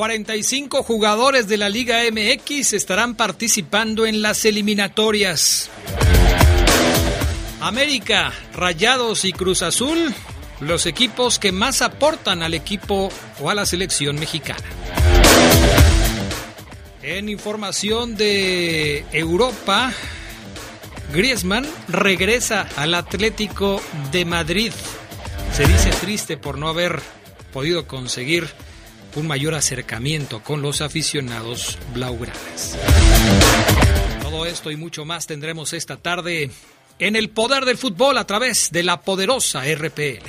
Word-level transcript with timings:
45 0.00 0.82
jugadores 0.82 1.46
de 1.46 1.58
la 1.58 1.68
Liga 1.68 1.98
MX 2.10 2.72
estarán 2.72 3.16
participando 3.16 4.06
en 4.06 4.22
las 4.22 4.46
eliminatorias. 4.46 5.68
América, 7.60 8.32
Rayados 8.54 9.26
y 9.26 9.34
Cruz 9.34 9.60
Azul, 9.60 10.14
los 10.60 10.86
equipos 10.86 11.38
que 11.38 11.52
más 11.52 11.82
aportan 11.82 12.42
al 12.42 12.54
equipo 12.54 13.10
o 13.40 13.50
a 13.50 13.54
la 13.54 13.66
selección 13.66 14.18
mexicana. 14.18 14.64
En 17.02 17.28
información 17.28 18.16
de 18.16 19.04
Europa, 19.12 19.92
Griezmann 21.12 21.68
regresa 21.88 22.66
al 22.76 22.94
Atlético 22.94 23.82
de 24.12 24.24
Madrid. 24.24 24.72
Se 25.54 25.66
dice 25.66 25.90
triste 26.00 26.38
por 26.38 26.56
no 26.56 26.70
haber 26.70 27.02
podido 27.52 27.86
conseguir 27.86 28.48
un 29.16 29.26
mayor 29.26 29.54
acercamiento 29.54 30.42
con 30.42 30.62
los 30.62 30.80
aficionados 30.80 31.78
blaugranas. 31.94 32.76
Todo 34.22 34.46
esto 34.46 34.70
y 34.70 34.76
mucho 34.76 35.04
más 35.04 35.26
tendremos 35.26 35.72
esta 35.72 35.96
tarde 35.96 36.50
en 36.98 37.16
el 37.16 37.30
poder 37.30 37.64
del 37.64 37.78
fútbol 37.78 38.18
a 38.18 38.26
través 38.26 38.70
de 38.70 38.82
la 38.82 39.00
poderosa 39.00 39.62
RPL. 39.64 40.22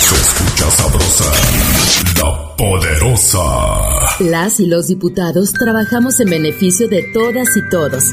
Se 0.00 0.14
escucha 0.14 0.70
sabrosa, 0.70 1.32
la 2.18 2.56
poderosa. 2.56 4.20
Las 4.20 4.60
y 4.60 4.66
los 4.66 4.88
diputados 4.88 5.52
trabajamos 5.52 6.20
en 6.20 6.30
beneficio 6.30 6.88
de 6.88 7.04
todas 7.14 7.56
y 7.56 7.68
todos. 7.68 8.04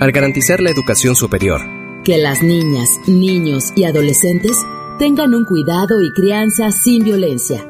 Al 0.00 0.12
garantizar 0.12 0.60
la 0.60 0.70
educación 0.70 1.16
superior. 1.16 1.60
Que 2.04 2.18
las 2.18 2.42
niñas, 2.42 2.88
niños 3.06 3.72
y 3.76 3.84
adolescentes 3.84 4.56
tengan 4.98 5.34
un 5.34 5.44
cuidado 5.44 6.00
y 6.00 6.12
crianza 6.12 6.70
sin 6.70 7.04
violencia. 7.04 7.66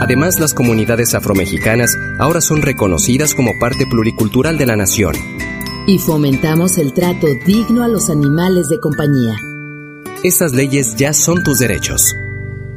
Además, 0.00 0.38
las 0.38 0.54
comunidades 0.54 1.14
afromexicanas 1.14 1.96
ahora 2.18 2.40
son 2.40 2.62
reconocidas 2.62 3.34
como 3.34 3.52
parte 3.58 3.86
pluricultural 3.86 4.58
de 4.58 4.66
la 4.66 4.76
nación. 4.76 5.14
Y 5.86 5.98
fomentamos 5.98 6.78
el 6.78 6.92
trato 6.92 7.26
digno 7.46 7.82
a 7.82 7.88
los 7.88 8.10
animales 8.10 8.68
de 8.68 8.78
compañía. 8.78 9.36
Estas 10.22 10.52
leyes 10.52 10.96
ya 10.96 11.12
son 11.12 11.42
tus 11.42 11.58
derechos. 11.58 12.14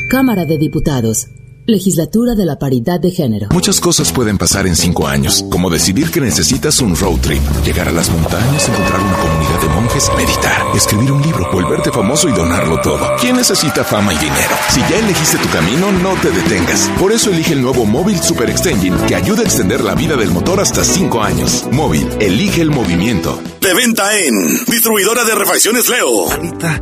Cámara 0.09 0.45
de 0.45 0.57
Diputados. 0.57 1.27
Legislatura 1.67 2.33
de 2.35 2.45
la 2.45 2.57
Paridad 2.57 2.99
de 2.99 3.11
Género. 3.11 3.47
Muchas 3.51 3.79
cosas 3.79 4.11
pueden 4.11 4.37
pasar 4.37 4.65
en 4.65 4.75
cinco 4.75 5.07
años, 5.07 5.45
como 5.49 5.69
decidir 5.69 6.09
que 6.09 6.19
necesitas 6.19 6.81
un 6.81 6.95
road 6.95 7.19
trip, 7.21 7.41
llegar 7.63 7.87
a 7.87 7.91
las 7.91 8.09
montañas, 8.09 8.67
encontrar 8.67 8.99
una 8.99 9.17
comunidad 9.17 9.61
de 9.61 9.67
monjes, 9.69 10.11
meditar, 10.17 10.60
escribir 10.77 11.11
un 11.11 11.21
libro, 11.21 11.49
volverte 11.51 11.91
famoso 11.91 12.29
y 12.29 12.31
donarlo 12.31 12.79
todo. 12.81 13.15
¿Quién 13.19 13.35
necesita 13.35 13.83
fama 13.83 14.13
y 14.13 14.17
dinero? 14.17 14.55
Si 14.69 14.79
ya 14.81 14.99
elegiste 14.99 15.37
tu 15.37 15.49
camino, 15.49 15.91
no 15.91 16.13
te 16.21 16.31
detengas. 16.31 16.89
Por 16.99 17.11
eso 17.11 17.29
elige 17.29 17.53
el 17.53 17.61
nuevo 17.61 17.85
Móvil 17.85 18.19
Super 18.21 18.49
Extension 18.49 19.05
que 19.07 19.15
ayuda 19.15 19.41
a 19.41 19.45
extender 19.45 19.81
la 19.81 19.95
vida 19.95 20.15
del 20.15 20.31
motor 20.31 20.59
hasta 20.59 20.83
cinco 20.83 21.21
años. 21.21 21.67
Móvil, 21.71 22.07
elige 22.19 22.61
el 22.61 22.71
movimiento. 22.71 23.41
De 23.59 23.73
venta 23.73 24.17
en 24.17 24.65
Distribuidora 24.65 25.23
de 25.23 25.35
Refacciones 25.35 25.87
Leo. 25.89 26.31
Anita, 26.31 26.81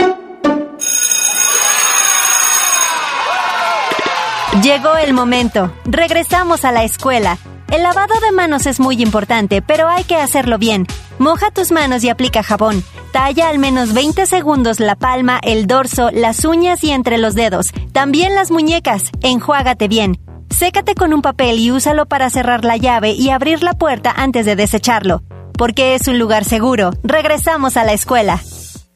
Llegó 4.63 4.95
el 4.95 5.13
momento. 5.13 5.73
Regresamos 5.85 6.65
a 6.65 6.71
la 6.71 6.83
escuela. 6.83 7.39
El 7.71 7.81
lavado 7.81 8.13
de 8.19 8.31
manos 8.31 8.67
es 8.67 8.79
muy 8.79 9.01
importante, 9.01 9.63
pero 9.63 9.87
hay 9.87 10.03
que 10.03 10.17
hacerlo 10.17 10.59
bien. 10.59 10.85
Moja 11.17 11.49
tus 11.49 11.71
manos 11.71 12.03
y 12.03 12.09
aplica 12.09 12.43
jabón. 12.43 12.83
Talla 13.11 13.49
al 13.49 13.57
menos 13.57 13.93
20 13.93 14.27
segundos 14.27 14.79
la 14.79 14.95
palma, 14.95 15.39
el 15.41 15.65
dorso, 15.65 16.11
las 16.11 16.45
uñas 16.45 16.83
y 16.83 16.91
entre 16.91 17.17
los 17.17 17.33
dedos. 17.33 17.71
También 17.91 18.35
las 18.35 18.51
muñecas. 18.51 19.09
Enjuágate 19.21 19.87
bien. 19.87 20.19
Sécate 20.51 20.93
con 20.93 21.11
un 21.11 21.23
papel 21.23 21.57
y 21.57 21.71
úsalo 21.71 22.05
para 22.05 22.29
cerrar 22.29 22.63
la 22.63 22.77
llave 22.77 23.13
y 23.13 23.31
abrir 23.31 23.63
la 23.63 23.73
puerta 23.73 24.13
antes 24.15 24.45
de 24.45 24.55
desecharlo. 24.55 25.23
Porque 25.57 25.95
es 25.95 26.07
un 26.07 26.19
lugar 26.19 26.45
seguro. 26.45 26.91
Regresamos 27.03 27.77
a 27.77 27.83
la 27.83 27.93
escuela. 27.93 28.39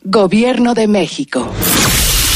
Gobierno 0.04 0.76
de 0.76 0.88
México. 0.88 1.50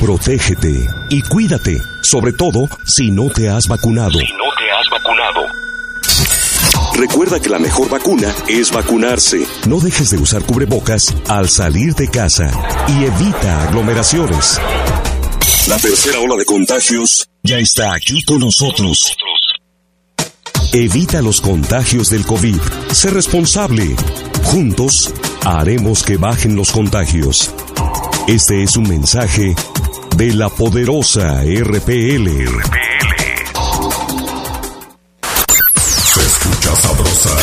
Protégete 0.00 0.88
y 1.10 1.22
cuídate, 1.22 1.80
sobre 2.02 2.32
todo 2.32 2.68
si 2.86 3.10
no 3.10 3.28
te 3.30 3.48
has 3.48 3.66
vacunado. 3.68 4.10
no 4.10 4.18
te 4.18 4.70
has 4.70 4.90
vacunado. 4.90 5.46
Recuerda 6.94 7.40
que 7.40 7.48
la 7.48 7.58
mejor 7.58 7.88
vacuna 7.88 8.34
es 8.48 8.72
vacunarse. 8.72 9.46
No 9.68 9.78
dejes 9.80 10.10
de 10.10 10.18
usar 10.18 10.42
cubrebocas 10.42 11.14
al 11.28 11.48
salir 11.48 11.94
de 11.94 12.08
casa 12.08 12.50
y 12.88 13.04
evita 13.04 13.62
aglomeraciones. 13.68 14.60
La 15.68 15.76
tercera 15.78 16.18
ola 16.20 16.36
de 16.36 16.44
contagios 16.44 17.28
ya 17.42 17.58
está 17.58 17.94
aquí 17.94 18.22
con 18.24 18.40
nosotros. 18.40 19.16
Evita 20.72 21.22
los 21.22 21.40
contagios 21.40 22.10
del 22.10 22.24
COVID. 22.26 22.60
Sé 22.90 23.10
responsable. 23.10 23.94
Juntos 24.44 25.12
haremos 25.44 26.02
que 26.02 26.16
bajen 26.16 26.56
los 26.56 26.72
contagios. 26.72 27.50
Este 28.26 28.62
es 28.62 28.76
un 28.76 28.88
mensaje 28.88 29.54
de 30.18 30.34
la 30.34 30.48
poderosa 30.48 31.44
RPL. 31.44 32.28
Se 35.76 36.20
escucha 36.20 36.74
sabrosa, 36.74 37.36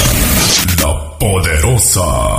la 0.82 1.18
poderosa. 1.18 2.35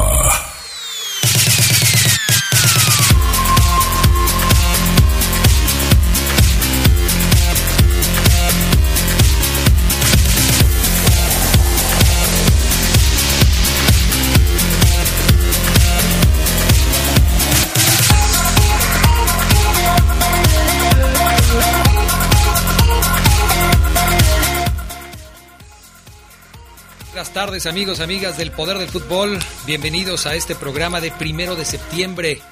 Amigos, 27.64 28.00
amigas 28.00 28.36
del 28.36 28.50
Poder 28.50 28.76
del 28.76 28.90
Fútbol. 28.90 29.38
Bienvenidos 29.64 30.26
a 30.26 30.34
este 30.34 30.54
programa 30.54 31.00
de 31.00 31.10
primero 31.10 31.56
de 31.56 31.64
septiembre. 31.64 32.42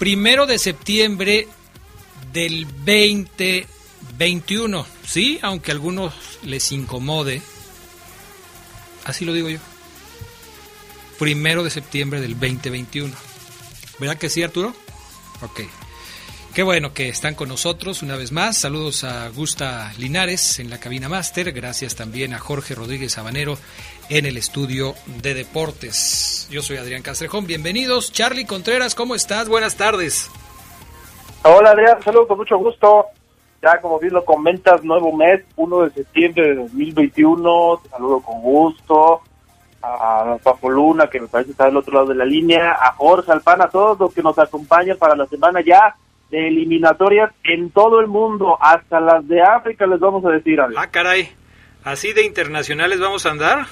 Primero 0.00 0.46
de 0.46 0.58
septiembre 0.58 1.46
del 2.32 2.66
2021. 2.84 4.86
Sí, 5.06 5.38
aunque 5.40 5.70
a 5.70 5.74
algunos 5.74 6.14
les 6.42 6.72
incomode. 6.72 7.42
Así 9.04 9.24
lo 9.24 9.32
digo 9.32 9.50
yo. 9.50 9.60
primero 11.20 11.62
de 11.62 11.70
septiembre 11.70 12.20
del 12.20 12.32
2021. 12.32 13.14
¿Verdad 14.00 14.18
que 14.18 14.28
sí, 14.28 14.42
Arturo? 14.42 14.74
Ok. 15.42 15.60
Qué 16.54 16.62
bueno 16.62 16.94
que 16.94 17.08
están 17.08 17.34
con 17.34 17.48
nosotros 17.48 18.02
una 18.02 18.14
vez 18.14 18.30
más. 18.30 18.58
Saludos 18.58 19.02
a 19.02 19.28
Gusta 19.30 19.92
Linares 19.98 20.60
en 20.60 20.70
la 20.70 20.78
cabina 20.78 21.08
máster. 21.08 21.50
Gracias 21.50 21.96
también 21.96 22.32
a 22.32 22.38
Jorge 22.38 22.76
Rodríguez 22.76 23.14
Sabanero 23.14 23.58
en 24.10 24.26
el 24.26 24.36
estudio 24.36 24.94
de 25.22 25.34
deportes. 25.34 26.48
Yo 26.50 26.62
soy 26.62 26.76
Adrián 26.76 27.02
Castrejón. 27.02 27.46
Bienvenidos. 27.46 28.12
Charlie 28.12 28.46
Contreras, 28.46 28.94
¿cómo 28.94 29.14
estás? 29.14 29.48
Buenas 29.48 29.76
tardes. 29.76 30.30
Hola 31.42 31.70
Adrián, 31.70 32.02
saludos 32.02 32.28
con 32.28 32.38
mucho 32.38 32.56
gusto. 32.58 33.06
Ya 33.62 33.80
como 33.80 33.98
bien 33.98 34.12
lo 34.12 34.24
comentas, 34.24 34.84
nuevo 34.84 35.14
mes, 35.16 35.42
1 35.56 35.80
de 35.82 35.90
septiembre 35.90 36.48
de 36.48 36.54
2021. 36.56 37.80
Te 37.82 37.88
saludo 37.88 38.20
con 38.20 38.40
gusto 38.42 39.22
a 39.82 40.36
Papo 40.42 40.70
Luna, 40.70 41.08
que 41.08 41.20
me 41.20 41.28
parece 41.28 41.50
estar 41.50 41.66
del 41.66 41.76
otro 41.76 41.94
lado 41.94 42.06
de 42.06 42.14
la 42.14 42.24
línea, 42.24 42.72
a 42.72 42.92
Jorge 42.92 43.30
Alpana, 43.32 43.64
a 43.64 43.70
todos 43.70 43.98
los 43.98 44.14
que 44.14 44.22
nos 44.22 44.38
acompañan 44.38 44.96
para 44.96 45.14
la 45.14 45.26
semana 45.26 45.60
ya 45.60 45.96
de 46.30 46.48
eliminatorias 46.48 47.30
en 47.44 47.70
todo 47.70 48.00
el 48.00 48.06
mundo, 48.06 48.56
hasta 48.60 49.00
las 49.00 49.26
de 49.28 49.42
África, 49.42 49.86
les 49.86 50.00
vamos 50.00 50.24
a 50.24 50.30
decir. 50.30 50.60
algo. 50.60 50.78
Ah, 50.78 50.86
caray, 50.90 51.30
¿así 51.84 52.12
de 52.12 52.24
internacionales 52.24 52.98
vamos 52.98 53.26
a 53.26 53.30
andar? 53.30 53.66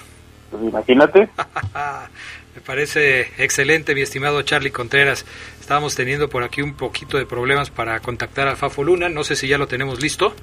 Pues 0.53 0.63
imagínate. 0.65 1.29
Me 2.55 2.61
parece 2.61 3.33
excelente, 3.39 3.95
mi 3.95 4.03
estimado 4.03 4.43
Charlie 4.43 4.71
Contreras. 4.71 5.25
Estábamos 5.59 5.95
teniendo 5.95 6.29
por 6.29 6.43
aquí 6.43 6.61
un 6.61 6.75
poquito 6.75 7.17
de 7.17 7.25
problemas 7.25 7.71
para 7.71 7.99
contactar 8.01 8.47
a 8.47 8.57
Fafo 8.57 8.85
Luna. 8.85 9.09
No 9.09 9.25
sé 9.25 9.37
si 9.37 9.49
ya 9.49 9.57
lo 9.57 9.67
tenemos 9.67 10.03
listo. 10.03 10.37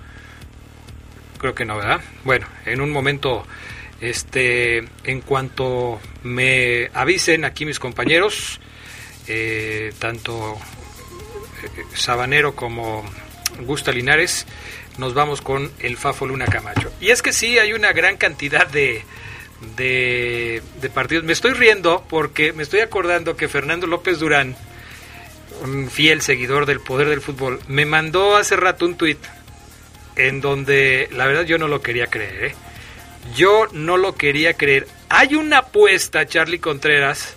Creo 1.38 1.54
que 1.54 1.66
no, 1.66 1.78
¿verdad? 1.78 2.02
Bueno, 2.24 2.48
en 2.66 2.82
un 2.82 2.92
momento, 2.92 3.46
este, 4.02 4.80
en 5.04 5.22
cuanto 5.22 6.00
me 6.24 6.90
avisen 6.96 7.46
aquí 7.46 7.66
mis 7.66 7.80
compañeros, 7.80 8.60
eh, 9.28 9.94
tanto 10.00 10.58
eh, 11.64 11.84
Sabanero 11.94 12.56
como 12.56 13.06
Gusta 13.68 13.92
Linares, 13.92 14.48
nos 14.98 15.14
vamos 15.14 15.42
con 15.42 15.72
el 15.80 15.96
Fafo 15.96 16.26
Luna 16.26 16.48
Camacho. 16.48 16.92
Y 17.00 17.12
es 17.12 17.22
que 17.22 17.34
sí, 17.34 17.60
hay 17.60 17.74
una 17.74 17.94
gran 17.94 18.18
cantidad 18.18 18.68
de, 18.68 19.04
de, 19.76 20.62
de, 20.82 20.90
partidos. 20.90 21.24
Me 21.24 21.34
estoy 21.34 21.54
riendo 21.54 22.06
porque 22.10 22.54
me 22.54 22.64
estoy 22.64 22.80
acordando 22.82 23.36
que 23.36 23.48
Fernando 23.48 23.88
López 23.88 24.20
Durán, 24.20 24.56
un 25.64 25.90
fiel 25.90 26.22
seguidor 26.22 26.66
del 26.66 26.80
poder 26.80 27.10
del 27.10 27.22
fútbol, 27.22 27.60
me 27.68 27.86
mandó 27.86 28.36
hace 28.36 28.56
rato 28.56 28.86
un 28.86 28.96
tuit 28.96 29.20
en 30.16 30.42
donde 30.42 31.10
la 31.12 31.28
verdad 31.28 31.44
yo 31.44 31.58
no 31.58 31.68
lo 31.68 31.82
quería 31.82 32.08
creer. 32.08 32.46
¿eh? 32.46 32.56
Yo 33.36 33.68
no 33.72 33.98
lo 33.98 34.16
quería 34.16 34.54
creer. 34.54 34.88
Hay 35.10 35.36
una 35.36 35.60
apuesta, 35.60 36.26
Charlie 36.26 36.60
Contreras, 36.60 37.36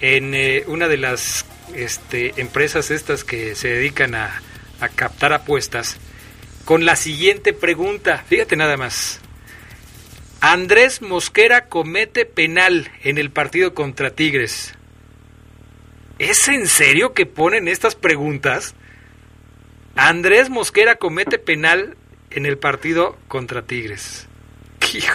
en 0.00 0.34
eh, 0.34 0.64
una 0.66 0.88
de 0.88 0.96
las 0.96 1.44
este, 1.74 2.34
empresas 2.40 2.90
estas 2.90 3.24
que 3.24 3.54
se 3.54 3.68
dedican 3.68 4.14
a, 4.14 4.42
a 4.80 4.88
captar 4.88 5.32
apuestas, 5.32 5.98
con 6.64 6.84
la 6.84 6.96
siguiente 6.96 7.52
pregunta. 7.52 8.24
Fíjate 8.28 8.56
nada 8.56 8.76
más. 8.76 9.20
Andrés 10.46 11.00
Mosquera 11.00 11.70
comete 11.70 12.26
penal 12.26 12.88
en 13.02 13.16
el 13.16 13.30
partido 13.30 13.72
contra 13.72 14.10
Tigres. 14.10 14.78
¿Es 16.18 16.48
en 16.48 16.66
serio 16.66 17.14
que 17.14 17.24
ponen 17.24 17.66
estas 17.66 17.94
preguntas? 17.94 18.76
Andrés 19.96 20.50
Mosquera 20.50 20.96
comete 20.96 21.38
penal 21.38 21.96
en 22.30 22.44
el 22.44 22.58
partido 22.58 23.16
contra 23.26 23.62
Tigres. 23.62 24.28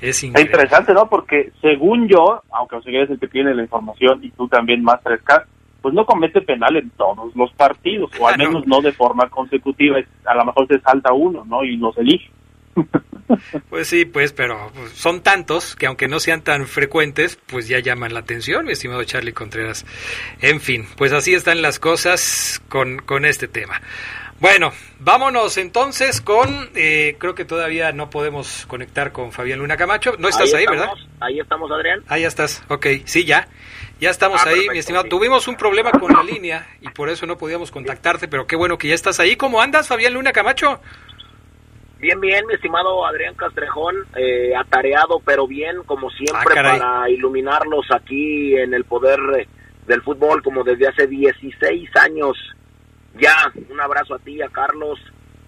Es 0.00 0.22
increíble. 0.22 0.50
Es 0.50 0.60
interesante, 0.60 0.94
¿no? 0.94 1.10
Porque 1.10 1.52
según 1.60 2.08
yo, 2.08 2.42
aunque 2.52 2.76
Oseguera 2.76 3.04
es 3.04 3.10
el 3.10 3.18
que 3.18 3.28
tiene 3.28 3.54
la 3.54 3.62
información 3.62 4.24
y 4.24 4.30
tú 4.30 4.48
también 4.48 4.82
más 4.82 5.02
fresca, 5.02 5.46
pues 5.82 5.94
no 5.94 6.06
comete 6.06 6.40
penal 6.40 6.76
en 6.76 6.88
todos 6.90 7.34
los 7.34 7.52
partidos, 7.52 8.10
o 8.18 8.28
al 8.28 8.38
menos 8.38 8.66
no 8.66 8.80
de 8.80 8.92
forma 8.92 9.28
consecutiva. 9.28 9.98
A 10.24 10.34
lo 10.34 10.44
mejor 10.46 10.68
se 10.68 10.80
salta 10.80 11.12
uno, 11.12 11.44
¿no? 11.44 11.64
Y 11.64 11.76
los 11.76 11.96
elige. 11.98 12.30
Pues 13.70 13.88
sí, 13.88 14.04
pues, 14.04 14.32
pero 14.32 14.72
son 14.94 15.22
tantos 15.22 15.76
que 15.76 15.86
aunque 15.86 16.08
no 16.08 16.20
sean 16.20 16.42
tan 16.42 16.66
frecuentes, 16.66 17.38
pues 17.46 17.68
ya 17.68 17.78
llaman 17.78 18.14
la 18.14 18.20
atención, 18.20 18.64
mi 18.64 18.72
estimado 18.72 19.02
Charlie 19.04 19.32
Contreras. 19.32 19.84
En 20.40 20.60
fin, 20.60 20.86
pues 20.96 21.12
así 21.12 21.34
están 21.34 21.62
las 21.62 21.78
cosas 21.78 22.62
con, 22.68 22.98
con 22.98 23.24
este 23.24 23.48
tema. 23.48 23.80
Bueno, 24.38 24.72
vámonos 24.98 25.56
entonces 25.56 26.20
con, 26.20 26.70
eh, 26.74 27.16
creo 27.18 27.34
que 27.34 27.46
todavía 27.46 27.92
no 27.92 28.10
podemos 28.10 28.66
conectar 28.66 29.10
con 29.10 29.32
Fabián 29.32 29.60
Luna 29.60 29.78
Camacho. 29.78 30.14
No 30.18 30.28
estás 30.28 30.52
ahí, 30.52 30.60
ahí 30.60 30.66
¿verdad? 30.66 30.90
Ahí 31.20 31.40
estamos, 31.40 31.70
Adrián. 31.70 32.02
Ahí 32.06 32.24
estás, 32.24 32.62
ok, 32.68 32.86
sí, 33.06 33.24
ya. 33.24 33.48
Ya 33.98 34.10
estamos 34.10 34.42
ah, 34.42 34.48
ahí, 34.48 34.56
perfecto, 34.56 34.72
mi 34.72 34.78
estimado. 34.78 35.04
Sí. 35.04 35.08
Tuvimos 35.08 35.48
un 35.48 35.56
problema 35.56 35.90
con 35.90 36.12
la 36.12 36.22
línea 36.22 36.68
y 36.82 36.88
por 36.90 37.08
eso 37.08 37.24
no 37.24 37.38
podíamos 37.38 37.70
contactarte, 37.70 38.28
pero 38.28 38.46
qué 38.46 38.54
bueno 38.54 38.76
que 38.76 38.88
ya 38.88 38.94
estás 38.94 39.20
ahí. 39.20 39.36
¿Cómo 39.36 39.62
andas, 39.62 39.88
Fabián 39.88 40.12
Luna 40.12 40.32
Camacho? 40.32 40.80
Bien, 41.98 42.20
bien, 42.20 42.46
mi 42.46 42.54
estimado 42.54 43.06
Adrián 43.06 43.34
Castrejón, 43.34 43.94
eh, 44.16 44.54
atareado, 44.54 45.20
pero 45.24 45.46
bien, 45.46 45.82
como 45.86 46.10
siempre, 46.10 46.58
ah, 46.58 46.62
para 46.62 47.10
iluminarlos 47.10 47.86
aquí 47.90 48.54
en 48.54 48.74
el 48.74 48.84
poder 48.84 49.18
del 49.86 50.02
fútbol, 50.02 50.42
como 50.42 50.62
desde 50.62 50.88
hace 50.88 51.06
16 51.06 51.88
años. 51.96 52.36
Ya, 53.18 53.50
un 53.70 53.80
abrazo 53.80 54.14
a 54.14 54.18
ti, 54.18 54.42
a 54.42 54.48
Carlos, 54.48 54.98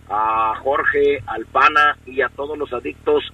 a 0.08 0.54
Jorge, 0.62 1.22
al 1.26 1.44
Pana 1.46 1.98
y 2.06 2.22
a 2.22 2.28
todos 2.30 2.56
los 2.56 2.72
adictos 2.72 3.24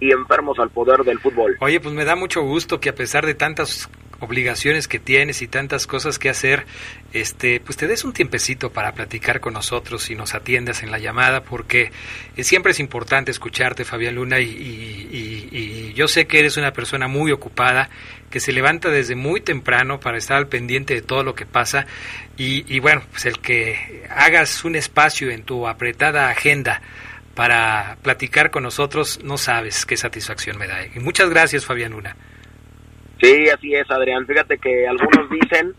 y 0.00 0.12
enfermos 0.12 0.58
al 0.58 0.70
poder 0.70 1.04
del 1.04 1.20
fútbol. 1.20 1.56
Oye, 1.60 1.80
pues 1.80 1.94
me 1.94 2.04
da 2.04 2.16
mucho 2.16 2.42
gusto 2.42 2.80
que 2.80 2.88
a 2.88 2.94
pesar 2.94 3.26
de 3.26 3.34
tantas 3.34 3.88
obligaciones 4.20 4.88
que 4.88 4.98
tienes 4.98 5.42
y 5.42 5.48
tantas 5.48 5.86
cosas 5.86 6.18
que 6.18 6.28
hacer, 6.28 6.66
este, 7.12 7.60
pues 7.60 7.76
te 7.76 7.86
des 7.86 8.04
un 8.04 8.12
tiempecito 8.12 8.70
para 8.70 8.92
platicar 8.92 9.40
con 9.40 9.54
nosotros 9.54 10.10
y 10.10 10.16
nos 10.16 10.34
atiendas 10.34 10.82
en 10.82 10.90
la 10.90 10.98
llamada, 10.98 11.42
porque 11.42 11.92
siempre 12.38 12.72
es 12.72 12.80
importante 12.80 13.30
escucharte, 13.30 13.84
Fabián 13.84 14.16
Luna, 14.16 14.40
y, 14.40 14.46
y, 14.46 15.48
y, 15.52 15.92
yo 15.94 16.08
sé 16.08 16.26
que 16.26 16.40
eres 16.40 16.56
una 16.56 16.72
persona 16.72 17.08
muy 17.08 17.32
ocupada, 17.32 17.90
que 18.30 18.40
se 18.40 18.52
levanta 18.52 18.90
desde 18.90 19.14
muy 19.14 19.40
temprano 19.40 20.00
para 20.00 20.18
estar 20.18 20.36
al 20.36 20.48
pendiente 20.48 20.94
de 20.94 21.02
todo 21.02 21.22
lo 21.22 21.34
que 21.34 21.46
pasa, 21.46 21.86
y, 22.36 22.78
bueno, 22.80 23.02
pues 23.10 23.26
el 23.26 23.40
que 23.40 24.04
hagas 24.10 24.64
un 24.64 24.76
espacio 24.76 25.30
en 25.30 25.42
tu 25.42 25.66
apretada 25.66 26.30
agenda 26.30 26.82
para 27.34 27.98
platicar 28.02 28.50
con 28.50 28.62
nosotros, 28.62 29.20
no 29.24 29.38
sabes 29.38 29.86
qué 29.86 29.96
satisfacción 29.96 30.56
me 30.58 30.66
da. 30.66 30.86
Y 30.86 31.00
muchas 31.00 31.30
gracias, 31.30 31.64
Fabián 31.64 31.92
Luna. 31.92 32.16
Sí, 33.20 33.48
así 33.48 33.74
es, 33.74 33.90
Adrián. 33.90 34.26
Fíjate 34.26 34.58
que 34.58 34.86
algunos 34.86 35.28
dicen, 35.30 35.74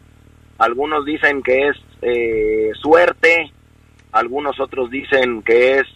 algunos 0.58 1.05
dicen 1.05 1.41
que 1.41 1.69
es 1.69 1.77
eh, 2.01 2.72
suerte, 2.81 3.51
algunos 4.12 4.60
otros 4.60 4.89
dicen 4.89 5.41
que 5.43 5.79
es 5.79 5.88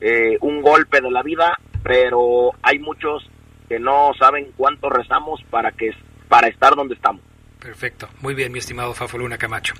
eh, 0.00 0.38
un 0.40 0.62
golpe 0.62 1.00
de 1.00 1.10
la 1.10 1.22
vida, 1.22 1.58
pero 1.82 2.52
hay 2.62 2.78
muchos 2.78 3.28
que 3.68 3.78
no 3.78 4.12
saben 4.18 4.52
cuánto 4.56 4.88
rezamos 4.88 5.42
para 5.50 5.72
que 5.72 5.90
para 6.28 6.48
estar 6.48 6.74
donde 6.74 6.94
estamos. 6.94 7.22
Perfecto, 7.58 8.08
muy 8.20 8.34
bien, 8.34 8.52
mi 8.52 8.60
estimado 8.60 8.94
Fafo 8.94 9.18
Luna 9.18 9.36
Camacho. 9.36 9.74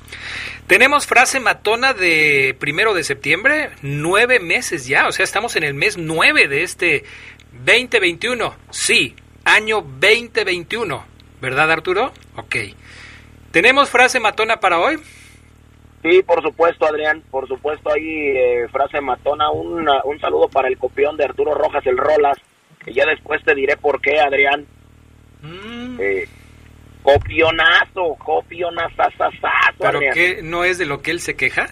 Tenemos 0.67 1.07
frase 1.07 1.39
matona 1.39 1.95
de 1.95 2.57
primero 2.59 2.93
de 2.93 3.05
septiembre, 3.05 3.71
nueve 3.83 4.41
meses 4.41 4.87
ya, 4.89 5.07
o 5.07 5.13
sea, 5.13 5.25
estamos 5.25 5.55
en 5.55 5.63
el 5.63 5.75
mes 5.75 5.97
nueve 5.97 6.49
de 6.49 6.65
este 6.65 7.05
2021. 7.65 8.55
Sí, 8.71 9.15
año 9.49 9.81
2021. 9.81 11.05
¿Verdad, 11.41 11.71
Arturo? 11.71 12.13
Ok. 12.37 12.57
¿Tenemos 13.51 13.91
frase 13.91 14.21
matona 14.21 14.59
para 14.61 14.79
hoy? 14.79 14.97
Sí, 16.03 16.23
por 16.23 16.43
supuesto, 16.43 16.87
Adrián. 16.87 17.23
Por 17.31 17.49
supuesto, 17.49 17.91
ahí 17.93 18.37
eh, 18.37 18.69
frase 18.71 19.01
matona. 19.01 19.51
Una, 19.51 20.03
un 20.05 20.21
saludo 20.21 20.49
para 20.49 20.69
el 20.69 20.79
copión 20.79 21.17
de 21.17 21.25
Arturo 21.25 21.55
Rojas, 21.55 21.85
el 21.87 21.97
Rolas. 21.97 22.39
Que 22.85 22.93
ya 22.93 23.05
después 23.07 23.43
te 23.45 23.55
diré 23.55 23.77
por 23.77 24.01
qué, 24.01 24.21
Adrián. 24.21 24.67
Mm. 25.43 25.97
Eh, 26.01 26.29
copionazo, 27.03 28.15
copionazazazazo. 28.19 29.79
¿Pero 29.79 30.01
qué? 30.13 30.41
¿No 30.43 30.65
es 30.65 30.79
de 30.79 30.87
lo 30.87 31.01
que 31.01 31.11
él 31.11 31.21
se 31.21 31.37
queja? 31.37 31.69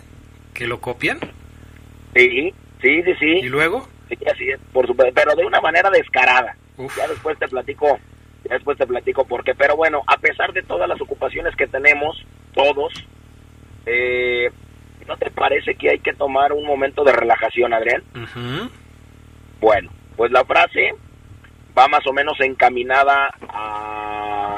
¿Que 0.54 0.66
lo 0.66 0.80
copian? 0.80 1.20
Sí, 2.14 2.52
sí, 2.80 3.02
sí, 3.02 3.14
sí. 3.20 3.30
¿Y 3.42 3.48
luego? 3.48 3.86
Sí, 4.08 4.16
así 4.32 4.48
es, 4.48 4.58
por 4.72 4.86
supuesto, 4.86 5.12
pero 5.14 5.34
de 5.34 5.44
una 5.44 5.60
manera 5.60 5.90
descarada. 5.90 6.56
Uf. 6.78 6.96
Ya 6.96 7.08
después 7.08 7.38
te 7.38 7.48
platico, 7.48 7.98
ya 8.44 8.54
después 8.54 8.78
te 8.78 8.86
platico 8.86 9.24
por 9.24 9.44
qué. 9.44 9.54
Pero 9.54 9.76
bueno, 9.76 10.02
a 10.06 10.16
pesar 10.18 10.52
de 10.52 10.62
todas 10.62 10.88
las 10.88 11.00
ocupaciones 11.00 11.54
que 11.56 11.66
tenemos, 11.66 12.24
todos, 12.54 12.92
eh, 13.86 14.50
¿no 15.06 15.16
te 15.16 15.30
parece 15.30 15.74
que 15.74 15.90
hay 15.90 15.98
que 15.98 16.14
tomar 16.14 16.52
un 16.52 16.66
momento 16.66 17.04
de 17.04 17.12
relajación, 17.12 17.72
Adrián? 17.72 18.02
Uh 18.14 18.18
-huh. 18.18 18.70
Bueno, 19.60 19.90
pues 20.16 20.30
la 20.32 20.44
frase 20.44 20.92
va 21.76 21.88
más 21.88 22.06
o 22.06 22.12
menos 22.12 22.38
encaminada 22.40 23.30
a 23.48 24.56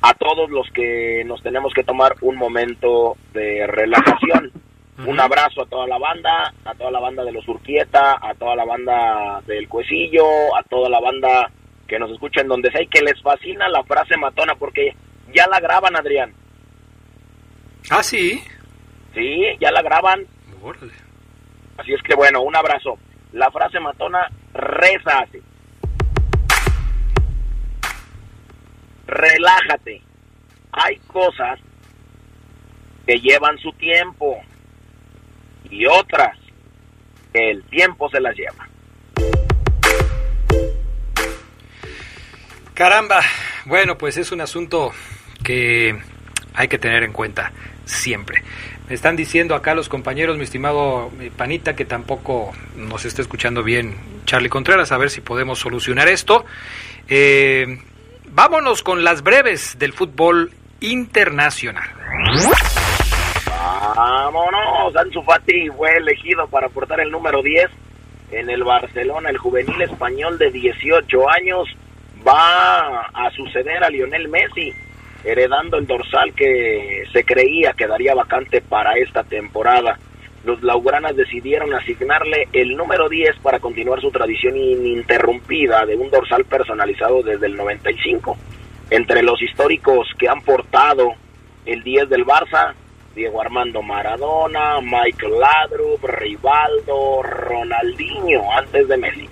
a 0.00 0.14
todos 0.14 0.48
los 0.50 0.68
que 0.70 1.24
nos 1.26 1.42
tenemos 1.42 1.72
que 1.74 1.82
tomar 1.82 2.14
un 2.20 2.36
momento 2.36 3.16
de 3.32 3.66
relajación. 3.66 4.52
Un 5.06 5.20
abrazo 5.20 5.62
a 5.62 5.66
toda 5.66 5.86
la 5.86 5.96
banda, 5.96 6.52
a 6.64 6.74
toda 6.74 6.90
la 6.90 6.98
banda 6.98 7.22
de 7.22 7.30
los 7.30 7.46
Urquieta, 7.46 8.18
a 8.20 8.34
toda 8.34 8.56
la 8.56 8.64
banda 8.64 9.40
del 9.46 9.68
Cuecillo, 9.68 10.56
a 10.56 10.62
toda 10.64 10.88
la 10.88 10.98
banda 10.98 11.50
que 11.86 12.00
nos 12.00 12.10
escuchen 12.10 12.48
donde 12.48 12.70
sea 12.72 12.82
y 12.82 12.88
que 12.88 13.02
les 13.02 13.20
fascina 13.22 13.68
la 13.68 13.84
frase 13.84 14.16
matona 14.16 14.56
porque 14.56 14.96
ya 15.32 15.46
la 15.46 15.60
graban, 15.60 15.94
Adrián. 15.94 16.34
Ah, 17.90 18.02
sí. 18.02 18.42
Sí, 19.14 19.44
ya 19.60 19.70
la 19.70 19.82
graban. 19.82 20.26
Así 21.76 21.92
es 21.92 22.02
que 22.02 22.16
bueno, 22.16 22.42
un 22.42 22.56
abrazo. 22.56 22.98
La 23.32 23.52
frase 23.52 23.78
matona 23.78 24.26
reza 24.52 25.20
así. 25.20 25.38
Relájate. 29.06 30.02
Hay 30.72 30.96
cosas 31.06 31.60
que 33.06 33.20
llevan 33.20 33.56
su 33.58 33.72
tiempo 33.72 34.42
y 35.70 35.86
otras 35.86 36.36
que 37.32 37.50
el 37.50 37.62
tiempo 37.64 38.08
se 38.10 38.20
las 38.20 38.34
lleva. 38.36 38.68
Caramba, 42.74 43.20
bueno, 43.64 43.98
pues 43.98 44.16
es 44.16 44.30
un 44.30 44.40
asunto 44.40 44.92
que 45.42 45.98
hay 46.54 46.68
que 46.68 46.78
tener 46.78 47.02
en 47.02 47.12
cuenta 47.12 47.52
siempre. 47.84 48.42
Me 48.88 48.94
están 48.94 49.16
diciendo 49.16 49.54
acá 49.54 49.74
los 49.74 49.88
compañeros, 49.88 50.38
mi 50.38 50.44
estimado 50.44 51.10
Panita, 51.36 51.76
que 51.76 51.84
tampoco 51.84 52.52
nos 52.76 53.04
está 53.04 53.20
escuchando 53.20 53.62
bien 53.62 53.96
Charlie 54.24 54.48
Contreras, 54.48 54.92
a 54.92 54.96
ver 54.96 55.10
si 55.10 55.20
podemos 55.20 55.58
solucionar 55.58 56.08
esto. 56.08 56.46
Eh, 57.08 57.80
vámonos 58.30 58.82
con 58.82 59.04
las 59.04 59.22
breves 59.22 59.78
del 59.78 59.92
fútbol 59.92 60.52
internacional. 60.80 61.90
Vámonos, 63.96 64.67
Ansu 64.96 65.22
Fati 65.22 65.68
fue 65.68 65.96
elegido 65.96 66.46
para 66.48 66.68
portar 66.68 67.00
el 67.00 67.10
número 67.10 67.42
10 67.42 67.68
en 68.30 68.50
el 68.50 68.64
Barcelona. 68.64 69.30
El 69.30 69.38
juvenil 69.38 69.80
español 69.82 70.38
de 70.38 70.50
18 70.50 71.30
años 71.30 71.68
va 72.26 73.00
a 73.12 73.30
suceder 73.30 73.82
a 73.84 73.90
Lionel 73.90 74.28
Messi, 74.28 74.72
heredando 75.24 75.78
el 75.78 75.86
dorsal 75.86 76.34
que 76.34 77.04
se 77.12 77.24
creía 77.24 77.72
quedaría 77.72 78.14
vacante 78.14 78.60
para 78.60 78.94
esta 78.94 79.24
temporada. 79.24 79.98
Los 80.44 80.62
laugranas 80.62 81.16
decidieron 81.16 81.74
asignarle 81.74 82.48
el 82.52 82.76
número 82.76 83.08
10 83.08 83.38
para 83.40 83.58
continuar 83.58 84.00
su 84.00 84.10
tradición 84.10 84.56
ininterrumpida 84.56 85.84
de 85.84 85.96
un 85.96 86.10
dorsal 86.10 86.44
personalizado 86.44 87.22
desde 87.22 87.46
el 87.46 87.56
95. 87.56 88.36
Entre 88.90 89.22
los 89.22 89.42
históricos 89.42 90.08
que 90.18 90.28
han 90.28 90.40
portado 90.42 91.12
el 91.66 91.82
10 91.82 92.08
del 92.08 92.24
Barça 92.24 92.74
Diego 93.14 93.40
Armando 93.40 93.82
Maradona, 93.82 94.80
Michael 94.80 95.38
Ladrup, 95.40 96.04
Rivaldo, 96.04 97.22
Ronaldinho 97.22 98.42
antes 98.52 98.88
de 98.88 98.96
Messi. 98.96 99.28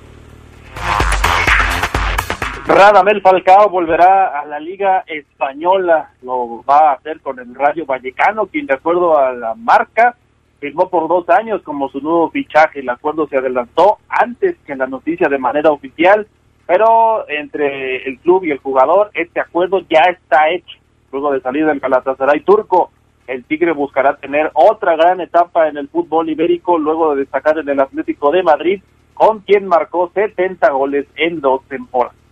Radamel 2.67 3.23
Falcao 3.23 3.69
volverá 3.71 4.41
a 4.41 4.45
la 4.45 4.59
Liga 4.59 5.05
Española, 5.07 6.11
lo 6.23 6.65
va 6.65 6.91
a 6.91 6.93
hacer 6.95 7.21
con 7.21 7.39
el 7.39 7.55
Rayo 7.55 7.87
Vallecano, 7.87 8.47
quien 8.47 8.67
de 8.67 8.75
acuerdo 8.75 9.17
a 9.17 9.33
la 9.33 9.55
marca 9.55 10.17
firmó 10.59 10.89
por 10.89 11.07
dos 11.07 11.29
años 11.29 11.63
como 11.63 11.89
su 11.89 12.01
nuevo 12.01 12.29
fichaje. 12.31 12.81
El 12.81 12.89
acuerdo 12.89 13.29
se 13.29 13.37
adelantó 13.37 13.99
antes 14.09 14.57
que 14.67 14.75
la 14.75 14.89
noticia 14.89 15.29
de 15.29 15.39
manera 15.39 15.71
oficial, 15.71 16.27
pero 16.67 17.29
entre 17.29 18.09
el 18.09 18.19
club 18.19 18.45
y 18.45 18.51
el 18.51 18.59
jugador 18.59 19.11
este 19.15 19.39
acuerdo 19.39 19.83
ya 19.89 20.01
está 20.11 20.51
hecho. 20.51 20.77
Luego 21.13 21.33
de 21.33 21.41
salir 21.41 21.67
del 21.67 21.79
Galatasaray 21.79 22.41
turco, 22.41 22.91
el 23.27 23.45
Tigre 23.45 23.73
buscará 23.73 24.17
tener 24.17 24.51
otra 24.55 24.97
gran 24.97 25.21
etapa 25.21 25.69
en 25.69 25.77
el 25.77 25.89
fútbol 25.89 26.29
ibérico 26.29 26.79
luego 26.79 27.15
de 27.15 27.21
destacar 27.21 27.59
en 27.59 27.69
el 27.69 27.81
Atlético 27.81 28.31
de 28.31 28.43
Madrid, 28.43 28.83
con 29.15 29.41
quien 29.41 29.67
marcó 29.67 30.11
70 30.15 30.71
goles 30.71 31.07
en 31.17 31.41
dos 31.41 31.63
temporadas. 31.69 32.26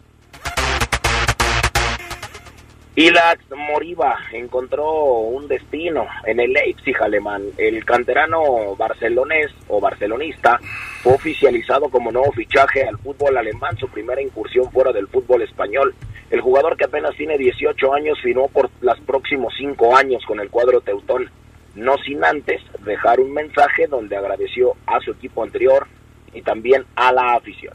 Ilax 2.97 3.51
Moriba 3.57 4.17
encontró 4.31 4.89
un 5.15 5.49
destino 5.49 6.07
en 6.27 6.39
el 6.39 6.53
Leipzig 6.53 6.97
alemán. 7.03 7.43
El 7.59 7.85
canterano 7.85 8.77
barcelonés 8.77 9.51
o 9.67 9.81
barcelonista 9.81 10.61
fue 11.03 11.15
oficializado 11.15 11.89
como 11.89 12.13
nuevo 12.13 12.31
fichaje 12.31 12.87
al 12.87 12.97
fútbol 12.99 13.37
alemán, 13.37 13.77
su 13.79 13.89
primera 13.89 14.23
incursión 14.23 14.71
fuera 14.71 14.93
del 14.93 15.09
fútbol 15.09 15.43
español. 15.43 15.93
El 16.31 16.41
jugador 16.41 16.77
que 16.77 16.85
apenas 16.85 17.17
tiene 17.17 17.37
18 17.37 17.95
años 17.95 18.21
firmó 18.23 18.47
por 18.47 18.71
los 18.81 19.01
próximos 19.01 19.53
5 19.59 19.97
años 19.97 20.23
con 20.25 20.39
el 20.39 20.49
cuadro 20.49 20.81
Teutón, 20.81 21.29
no 21.75 21.97
sin 21.99 22.25
antes 22.25 22.63
dejar 22.85 23.19
un 23.19 23.33
mensaje 23.33 23.89
donde 23.89 24.17
agradeció 24.17 24.77
a 24.87 25.01
su 25.01 25.11
equipo 25.11 25.43
anterior 25.43 25.89
y 26.33 26.43
también 26.43 26.85
a 26.95 27.11
la 27.11 27.35
afición. 27.35 27.75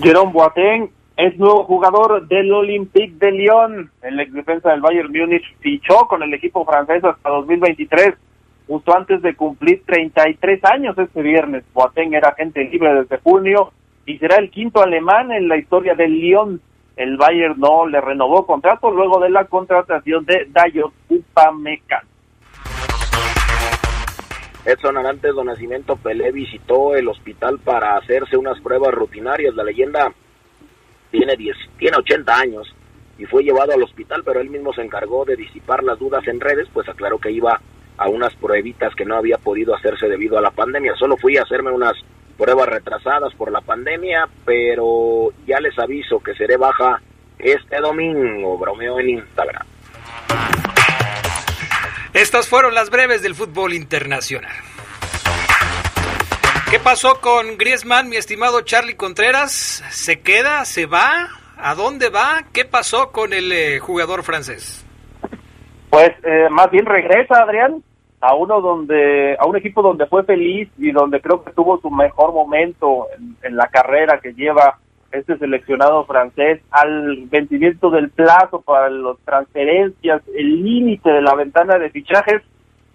Jerome 0.00 0.32
Boateng 0.32 1.03
es 1.16 1.38
nuevo 1.38 1.64
jugador 1.64 2.26
del 2.26 2.52
Olympique 2.52 3.14
de 3.18 3.30
Lyon. 3.30 3.90
El 4.02 4.18
ex 4.18 4.32
defensa 4.32 4.70
del 4.70 4.80
Bayern 4.80 5.12
Múnich 5.12 5.44
fichó 5.60 6.06
con 6.08 6.22
el 6.22 6.34
equipo 6.34 6.64
francés 6.64 7.04
hasta 7.04 7.30
2023, 7.30 8.14
justo 8.66 8.96
antes 8.96 9.22
de 9.22 9.36
cumplir 9.36 9.82
33 9.86 10.60
años 10.64 10.98
este 10.98 11.22
viernes. 11.22 11.64
Boateng 11.72 12.14
era 12.14 12.30
agente 12.30 12.64
libre 12.64 12.94
desde 12.94 13.18
junio 13.18 13.72
y 14.06 14.18
será 14.18 14.36
el 14.36 14.50
quinto 14.50 14.82
alemán 14.82 15.30
en 15.30 15.48
la 15.48 15.56
historia 15.56 15.94
del 15.94 16.18
Lyon. 16.18 16.60
El 16.96 17.16
Bayern 17.16 17.58
no 17.58 17.86
le 17.86 18.00
renovó 18.00 18.46
contrato 18.46 18.90
luego 18.90 19.20
de 19.20 19.30
la 19.30 19.44
contratación 19.44 20.24
de 20.24 20.46
Dayot 20.50 20.92
Upamecano. 21.08 22.08
Edson 24.64 24.96
Arantes 24.96 25.34
do 25.34 25.44
Nacimiento 25.44 25.96
Pelé 25.96 26.32
visitó 26.32 26.94
el 26.96 27.06
hospital 27.08 27.58
para 27.58 27.96
hacerse 27.96 28.36
unas 28.36 28.58
pruebas 28.62 28.94
rutinarias. 28.94 29.54
La 29.54 29.62
leyenda 29.62 30.10
tiene, 31.14 31.36
10, 31.36 31.56
tiene 31.78 31.96
80 31.96 32.36
años 32.36 32.74
y 33.18 33.24
fue 33.26 33.44
llevado 33.44 33.72
al 33.72 33.82
hospital, 33.84 34.22
pero 34.24 34.40
él 34.40 34.50
mismo 34.50 34.72
se 34.72 34.82
encargó 34.82 35.24
de 35.24 35.36
disipar 35.36 35.84
las 35.84 35.96
dudas 35.96 36.26
en 36.26 36.40
redes, 36.40 36.66
pues 36.72 36.88
aclaró 36.88 37.18
que 37.18 37.30
iba 37.30 37.60
a 37.96 38.08
unas 38.08 38.34
pruebitas 38.34 38.92
que 38.96 39.04
no 39.04 39.14
había 39.16 39.38
podido 39.38 39.76
hacerse 39.76 40.08
debido 40.08 40.36
a 40.36 40.40
la 40.40 40.50
pandemia. 40.50 40.96
Solo 40.96 41.16
fui 41.16 41.36
a 41.36 41.42
hacerme 41.42 41.70
unas 41.70 41.92
pruebas 42.36 42.68
retrasadas 42.68 43.32
por 43.34 43.52
la 43.52 43.60
pandemia, 43.60 44.28
pero 44.44 45.28
ya 45.46 45.60
les 45.60 45.78
aviso 45.78 46.18
que 46.18 46.34
seré 46.34 46.56
baja 46.56 47.00
este 47.38 47.76
domingo, 47.78 48.58
bromeo 48.58 48.98
en 48.98 49.10
Instagram. 49.10 49.64
Estas 52.12 52.48
fueron 52.48 52.74
las 52.74 52.90
breves 52.90 53.22
del 53.22 53.36
fútbol 53.36 53.72
internacional. 53.72 54.73
¿Qué 56.70 56.78
pasó 56.78 57.20
con 57.20 57.58
Griezmann, 57.58 58.08
mi 58.08 58.16
estimado 58.16 58.62
Charlie 58.62 58.96
Contreras? 58.96 59.84
¿Se 59.90 60.20
queda? 60.20 60.64
¿Se 60.64 60.86
va? 60.86 61.28
¿A 61.56 61.74
dónde 61.74 62.08
va? 62.08 62.44
¿Qué 62.52 62.64
pasó 62.64 63.12
con 63.12 63.32
el 63.32 63.52
eh, 63.52 63.78
jugador 63.78 64.22
francés? 64.22 64.84
Pues 65.90 66.10
eh, 66.24 66.48
más 66.50 66.70
bien 66.70 66.86
regresa, 66.86 67.42
Adrián, 67.42 67.82
a 68.20 68.34
uno 68.34 68.60
donde, 68.60 69.36
a 69.38 69.46
un 69.46 69.56
equipo 69.56 69.82
donde 69.82 70.06
fue 70.06 70.24
feliz 70.24 70.68
y 70.78 70.90
donde 70.90 71.20
creo 71.20 71.44
que 71.44 71.52
tuvo 71.52 71.78
su 71.80 71.90
mejor 71.90 72.32
momento 72.32 73.06
en, 73.42 73.56
la 73.56 73.68
carrera 73.68 74.18
que 74.20 74.32
lleva 74.32 74.78
este 75.12 75.36
seleccionado 75.38 76.04
francés 76.06 76.60
al 76.70 77.26
vencimiento 77.26 77.90
del 77.90 78.10
plazo 78.10 78.62
para 78.62 78.88
las 78.88 79.18
transferencias, 79.24 80.22
el 80.34 80.64
límite 80.64 81.10
de 81.10 81.22
la 81.22 81.34
ventana 81.34 81.78
de 81.78 81.90
fichajes 81.90 82.42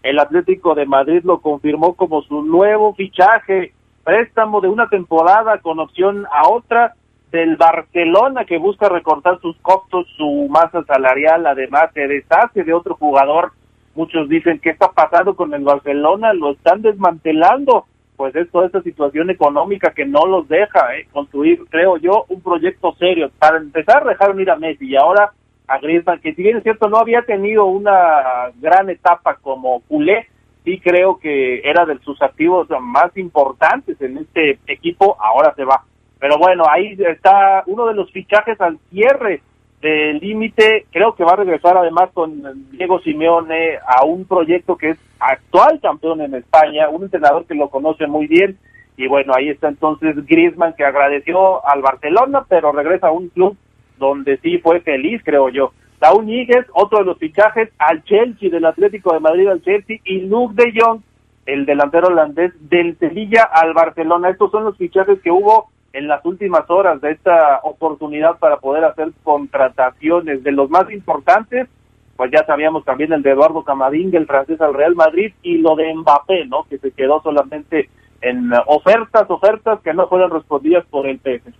el 0.09 0.19
Atlético 0.19 0.73
de 0.73 0.85
Madrid 0.85 1.21
lo 1.23 1.39
confirmó 1.39 1.93
como 1.93 2.23
su 2.23 2.41
nuevo 2.41 2.95
fichaje, 2.95 3.73
préstamo 4.03 4.59
de 4.59 4.67
una 4.67 4.89
temporada 4.89 5.59
con 5.59 5.79
opción 5.79 6.25
a 6.31 6.49
otra 6.49 6.95
del 7.31 7.57
Barcelona 7.57 8.45
que 8.45 8.57
busca 8.57 8.89
recortar 8.89 9.39
sus 9.39 9.55
costos, 9.57 10.07
su 10.17 10.47
masa 10.49 10.83
salarial, 10.85 11.45
además 11.45 11.91
se 11.93 12.07
deshace 12.07 12.63
de 12.63 12.73
otro 12.73 12.95
jugador. 12.95 13.51
Muchos 13.93 14.27
dicen, 14.29 14.59
¿qué 14.59 14.71
está 14.71 14.91
pasando 14.91 15.35
con 15.35 15.53
el 15.53 15.63
Barcelona? 15.63 16.33
Lo 16.33 16.51
están 16.51 16.81
desmantelando. 16.81 17.85
Pues 18.17 18.35
es 18.35 18.49
toda 18.51 18.65
esta 18.65 18.81
situación 18.81 19.29
económica 19.29 19.91
que 19.91 20.05
no 20.05 20.25
los 20.25 20.47
deja 20.49 20.95
eh, 20.95 21.07
construir, 21.13 21.63
creo 21.69 21.97
yo, 21.97 22.25
un 22.27 22.41
proyecto 22.41 22.93
serio. 22.95 23.31
Para 23.39 23.57
empezar, 23.57 24.03
dejaron 24.05 24.41
ir 24.41 24.49
a 24.49 24.57
Messi 24.57 24.87
y 24.87 24.95
ahora 24.97 25.31
a 25.69 25.77
Griezmann, 25.79 26.19
que 26.19 26.33
si 26.33 26.41
bien 26.41 26.57
es 26.57 26.63
cierto 26.63 26.89
no 26.89 26.97
había 26.97 27.21
tenido 27.21 27.65
una 27.65 28.51
gran 28.59 28.89
etapa 28.89 29.35
como 29.35 29.81
culé, 29.81 30.27
sí 30.63 30.79
creo 30.79 31.19
que 31.19 31.61
era 31.63 31.85
de 31.85 31.99
sus 31.99 32.21
activos 32.21 32.67
más 32.81 33.15
importantes 33.17 34.01
en 34.01 34.17
este 34.17 34.59
equipo, 34.67 35.15
ahora 35.19 35.53
se 35.55 35.63
va. 35.63 35.83
Pero 36.19 36.37
bueno, 36.37 36.63
ahí 36.69 36.97
está 36.99 37.63
uno 37.67 37.85
de 37.85 37.93
los 37.93 38.11
fichajes 38.11 38.59
al 38.59 38.77
cierre 38.89 39.41
del 39.81 40.19
límite, 40.19 40.87
creo 40.91 41.15
que 41.15 41.23
va 41.23 41.33
a 41.33 41.37
regresar 41.37 41.77
además 41.77 42.09
con 42.13 42.69
Diego 42.71 42.99
Simeone 42.99 43.77
a 43.87 44.03
un 44.03 44.25
proyecto 44.25 44.75
que 44.75 44.89
es 44.89 44.99
actual 45.19 45.79
campeón 45.81 46.21
en 46.21 46.35
España, 46.35 46.89
un 46.89 47.03
entrenador 47.03 47.45
que 47.45 47.55
lo 47.55 47.69
conoce 47.69 48.05
muy 48.05 48.27
bien, 48.27 48.57
y 48.97 49.07
bueno, 49.07 49.33
ahí 49.33 49.47
está 49.47 49.69
entonces 49.69 50.25
Griezmann 50.25 50.73
que 50.73 50.83
agradeció 50.83 51.65
al 51.65 51.81
Barcelona, 51.81 52.45
pero 52.49 52.73
regresa 52.73 53.07
a 53.07 53.11
un 53.11 53.29
club 53.29 53.55
donde 53.99 54.37
sí 54.37 54.57
fue 54.57 54.79
feliz, 54.81 55.21
creo 55.23 55.49
yo. 55.49 55.73
Saúl 55.99 56.25
Níguez, 56.25 56.65
otro 56.73 56.99
de 56.99 57.05
los 57.05 57.17
fichajes 57.17 57.69
al 57.77 58.03
Chelsea, 58.05 58.49
del 58.49 58.65
Atlético 58.65 59.13
de 59.13 59.19
Madrid 59.19 59.47
al 59.47 59.61
Chelsea, 59.61 59.97
y 60.05 60.21
Luke 60.21 60.55
de 60.55 60.73
Jong, 60.79 61.01
el 61.45 61.65
delantero 61.65 62.07
holandés 62.07 62.53
del 62.69 62.97
Sevilla 62.97 63.43
al 63.43 63.73
Barcelona. 63.73 64.29
Estos 64.29 64.51
son 64.51 64.63
los 64.63 64.77
fichajes 64.77 65.19
que 65.21 65.31
hubo 65.31 65.69
en 65.93 66.07
las 66.07 66.23
últimas 66.25 66.69
horas 66.69 67.01
de 67.01 67.11
esta 67.11 67.59
oportunidad 67.63 68.37
para 68.37 68.57
poder 68.57 68.85
hacer 68.85 69.09
contrataciones 69.23 70.43
de 70.43 70.51
los 70.51 70.69
más 70.69 70.89
importantes, 70.91 71.67
pues 72.15 72.31
ya 72.31 72.45
sabíamos 72.45 72.85
también 72.85 73.11
el 73.13 73.23
de 73.23 73.31
Eduardo 73.31 73.63
Camavinga, 73.63 74.19
el 74.19 74.27
francés 74.27 74.59
al 74.61 74.73
Real 74.73 74.95
Madrid, 74.95 75.33
y 75.41 75.57
lo 75.57 75.75
de 75.75 75.93
Mbappé, 75.93 76.45
¿no? 76.45 76.65
Que 76.69 76.77
se 76.77 76.91
quedó 76.91 77.21
solamente 77.21 77.89
en 78.21 78.51
ofertas, 78.67 79.29
ofertas 79.29 79.79
que 79.81 79.93
no 79.93 80.07
fueron 80.07 80.31
respondidas 80.31 80.85
por 80.87 81.07
el 81.07 81.19
PSG. 81.19 81.53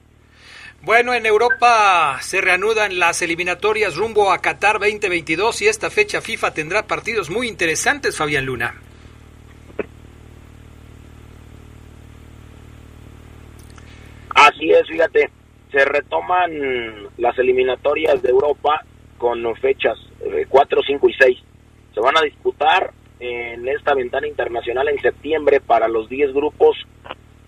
Bueno, 0.82 1.14
en 1.14 1.26
Europa 1.26 2.20
se 2.22 2.40
reanudan 2.40 3.00
las 3.00 3.22
eliminatorias 3.22 3.98
rumbo 3.98 4.32
a 4.32 4.40
Qatar 4.40 4.80
2022 4.80 5.62
y 5.62 5.68
esta 5.68 5.90
fecha 5.90 6.22
FIFA 6.22 6.54
tendrá 6.54 6.88
partidos 6.88 7.30
muy 7.30 7.50
interesantes, 7.50 8.16
Fabián 8.16 8.46
Luna. 8.46 8.76
Así 14.30 14.72
es, 14.72 14.88
fíjate, 14.88 15.30
se 15.70 15.84
retoman 15.84 17.10
las 17.18 17.38
eliminatorias 17.38 18.22
de 18.22 18.30
Europa 18.30 18.86
con 19.18 19.44
fechas 19.58 19.98
4, 20.48 20.80
eh, 20.80 20.84
5 20.88 21.10
y 21.10 21.14
6. 21.14 21.38
Se 21.94 22.00
van 22.00 22.18
a 22.18 22.22
disputar 22.22 22.94
en 23.20 23.68
esta 23.68 23.94
ventana 23.94 24.28
internacional 24.30 24.88
en 24.88 25.02
septiembre 25.02 25.60
para 25.60 25.90
los 25.90 26.08
10 26.08 26.34
grupos 26.34 26.78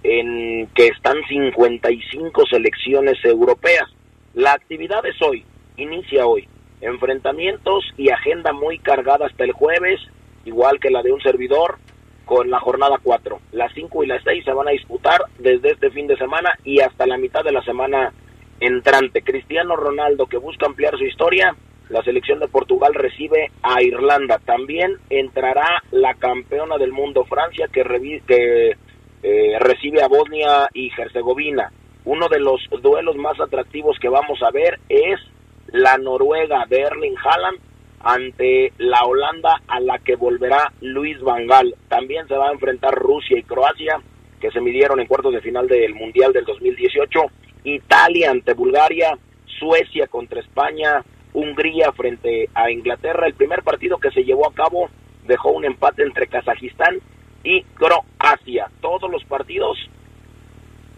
en 0.03 0.67
que 0.75 0.87
están 0.87 1.17
55 1.27 2.45
selecciones 2.49 3.23
europeas. 3.23 3.89
La 4.33 4.53
actividad 4.53 5.05
es 5.05 5.21
hoy, 5.21 5.45
inicia 5.77 6.25
hoy. 6.25 6.47
Enfrentamientos 6.81 7.83
y 7.97 8.09
agenda 8.09 8.53
muy 8.53 8.79
cargada 8.79 9.27
hasta 9.27 9.43
el 9.43 9.51
jueves, 9.51 9.99
igual 10.45 10.79
que 10.79 10.89
la 10.89 11.03
de 11.03 11.11
un 11.11 11.21
servidor, 11.21 11.77
con 12.25 12.49
la 12.49 12.59
jornada 12.59 12.97
4. 13.03 13.39
Las 13.51 13.73
5 13.73 14.03
y 14.03 14.07
las 14.07 14.23
6 14.23 14.45
se 14.45 14.53
van 14.53 14.67
a 14.67 14.71
disputar 14.71 15.21
desde 15.37 15.71
este 15.71 15.91
fin 15.91 16.07
de 16.07 16.17
semana 16.17 16.57
y 16.63 16.79
hasta 16.79 17.05
la 17.05 17.17
mitad 17.17 17.43
de 17.43 17.51
la 17.51 17.63
semana 17.63 18.13
entrante. 18.59 19.21
Cristiano 19.21 19.75
Ronaldo, 19.75 20.27
que 20.27 20.37
busca 20.37 20.65
ampliar 20.65 20.97
su 20.97 21.03
historia, 21.03 21.55
la 21.89 22.01
selección 22.03 22.39
de 22.39 22.47
Portugal 22.47 22.93
recibe 22.93 23.51
a 23.61 23.83
Irlanda. 23.83 24.39
También 24.39 24.95
entrará 25.09 25.83
la 25.91 26.13
campeona 26.13 26.77
del 26.77 26.93
mundo, 26.93 27.25
Francia, 27.25 27.67
que, 27.67 27.83
que 28.25 28.77
eh, 29.23 29.57
recibe 29.59 30.01
a 30.01 30.07
Bosnia 30.07 30.69
y 30.73 30.91
Herzegovina. 30.97 31.71
Uno 32.05 32.27
de 32.27 32.39
los 32.39 32.61
duelos 32.81 33.15
más 33.15 33.39
atractivos 33.39 33.97
que 33.99 34.09
vamos 34.09 34.41
a 34.41 34.51
ver 34.51 34.79
es 34.89 35.19
la 35.67 35.97
Noruega 35.97 36.65
de 36.67 36.81
Erling 36.81 37.15
Haaland 37.23 37.59
ante 37.99 38.73
la 38.79 39.03
Holanda 39.05 39.61
a 39.67 39.79
la 39.79 39.99
que 39.99 40.15
volverá 40.15 40.71
Luis 40.81 41.19
Vangal. 41.21 41.75
También 41.87 42.27
se 42.27 42.35
va 42.35 42.49
a 42.49 42.53
enfrentar 42.53 42.93
Rusia 42.95 43.37
y 43.37 43.43
Croacia, 43.43 43.99
que 44.39 44.51
se 44.51 44.61
midieron 44.61 44.99
en 44.99 45.07
cuartos 45.07 45.33
de 45.33 45.41
final 45.41 45.67
del 45.67 45.93
Mundial 45.93 46.33
del 46.33 46.45
2018. 46.45 47.19
Italia 47.63 48.31
ante 48.31 48.53
Bulgaria, 48.53 49.17
Suecia 49.59 50.07
contra 50.07 50.41
España, 50.41 51.03
Hungría 51.33 51.91
frente 51.91 52.49
a 52.55 52.71
Inglaterra. 52.71 53.27
El 53.27 53.35
primer 53.35 53.61
partido 53.61 53.97
que 53.99 54.11
se 54.11 54.23
llevó 54.23 54.49
a 54.49 54.53
cabo 54.53 54.89
dejó 55.27 55.51
un 55.51 55.65
empate 55.65 56.01
entre 56.03 56.27
Kazajistán 56.27 56.99
y 57.43 57.63
Croacia. 57.63 58.69
Todos 58.81 59.09
los 59.11 59.23
partidos, 59.25 59.77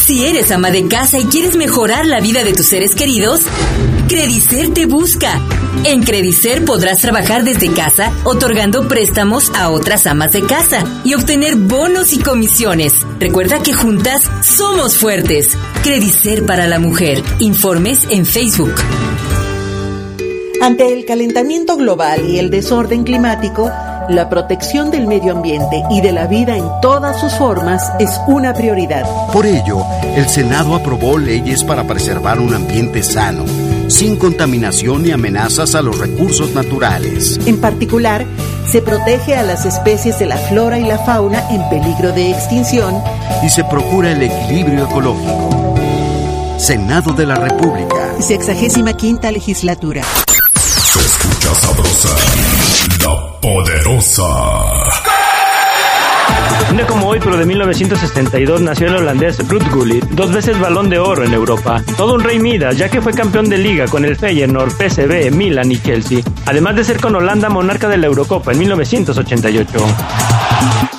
Si 0.05 0.25
eres 0.25 0.51
ama 0.51 0.71
de 0.71 0.87
casa 0.87 1.19
y 1.19 1.25
quieres 1.25 1.55
mejorar 1.55 2.05
la 2.05 2.19
vida 2.19 2.43
de 2.43 2.53
tus 2.53 2.65
seres 2.65 2.95
queridos, 2.95 3.41
Credicer 4.07 4.73
te 4.73 4.85
busca. 4.85 5.39
En 5.85 6.03
Credicer 6.03 6.65
podrás 6.65 6.99
trabajar 6.99 7.43
desde 7.43 7.71
casa 7.71 8.11
otorgando 8.23 8.87
préstamos 8.87 9.51
a 9.55 9.69
otras 9.69 10.05
amas 10.05 10.33
de 10.33 10.41
casa 10.45 10.83
y 11.03 11.13
obtener 11.13 11.55
bonos 11.55 12.13
y 12.13 12.19
comisiones. 12.19 12.93
Recuerda 13.19 13.63
que 13.63 13.73
juntas 13.73 14.29
somos 14.41 14.97
fuertes. 14.97 15.57
Credicer 15.83 16.45
para 16.45 16.67
la 16.67 16.79
mujer. 16.79 17.23
Informes 17.39 18.05
en 18.09 18.25
Facebook. 18.25 18.75
Ante 20.61 20.93
el 20.93 21.05
calentamiento 21.05 21.75
global 21.75 22.29
y 22.29 22.39
el 22.39 22.49
desorden 22.49 23.03
climático, 23.03 23.69
la 24.09 24.29
protección 24.29 24.91
del 24.91 25.07
medio 25.07 25.33
ambiente 25.33 25.81
y 25.89 26.01
de 26.01 26.11
la 26.11 26.27
vida 26.27 26.57
en 26.57 26.65
todas 26.81 27.19
sus 27.19 27.33
formas 27.35 27.91
es 27.99 28.19
una 28.27 28.53
prioridad. 28.53 29.05
Por 29.31 29.45
ello, 29.45 29.83
el 30.15 30.27
Senado 30.27 30.75
aprobó 30.75 31.17
leyes 31.17 31.63
para 31.63 31.85
preservar 31.85 32.39
un 32.39 32.53
ambiente 32.53 33.01
sano, 33.01 33.45
sin 33.93 34.15
contaminación 34.15 35.03
ni 35.03 35.11
amenazas 35.11 35.75
a 35.75 35.81
los 35.83 35.99
recursos 35.99 36.53
naturales. 36.55 37.39
En 37.45 37.61
particular, 37.61 38.25
se 38.71 38.81
protege 38.81 39.35
a 39.35 39.43
las 39.43 39.65
especies 39.65 40.17
de 40.17 40.25
la 40.25 40.37
flora 40.37 40.79
y 40.79 40.83
la 40.83 40.97
fauna 40.97 41.47
en 41.51 41.61
peligro 41.69 42.11
de 42.11 42.31
extinción 42.31 42.95
y 43.43 43.49
se 43.49 43.63
procura 43.63 44.11
el 44.11 44.23
equilibrio 44.23 44.85
ecológico. 44.85 45.75
Senado 46.57 47.13
de 47.13 47.27
la 47.27 47.35
República. 47.35 48.19
Sexagésima 48.19 48.93
quinta 48.93 49.31
legislatura. 49.31 50.01
Se 50.55 50.99
escucha 50.99 51.53
sabrosa, 51.53 52.09
la 53.03 53.39
poderosa. 53.41 55.02
Un 56.73 56.79
como 56.87 57.07
hoy, 57.07 57.19
pero 57.23 57.37
de 57.37 57.45
1962, 57.45 58.61
nació 58.61 58.87
el 58.87 58.95
holandés 58.95 59.47
Ruud 59.47 59.61
Gullit, 59.71 60.03
dos 60.05 60.33
veces 60.33 60.59
balón 60.59 60.89
de 60.89 60.97
oro 60.97 61.23
en 61.23 61.31
Europa. 61.31 61.83
Todo 61.97 62.15
un 62.15 62.23
rey 62.23 62.39
Midas, 62.39 62.77
ya 62.77 62.89
que 62.89 62.99
fue 62.99 63.13
campeón 63.13 63.47
de 63.47 63.59
liga 63.59 63.85
con 63.85 64.05
el 64.05 64.15
Feyenoord, 64.15 64.71
PSV, 64.71 65.31
Milan 65.31 65.71
y 65.71 65.77
Chelsea. 65.77 66.21
Además 66.47 66.75
de 66.75 66.83
ser 66.83 66.99
con 66.99 67.13
Holanda 67.13 67.47
monarca 67.47 67.87
de 67.87 67.97
la 67.97 68.07
Eurocopa 68.07 68.53
en 68.53 68.57
1988. 68.57 70.92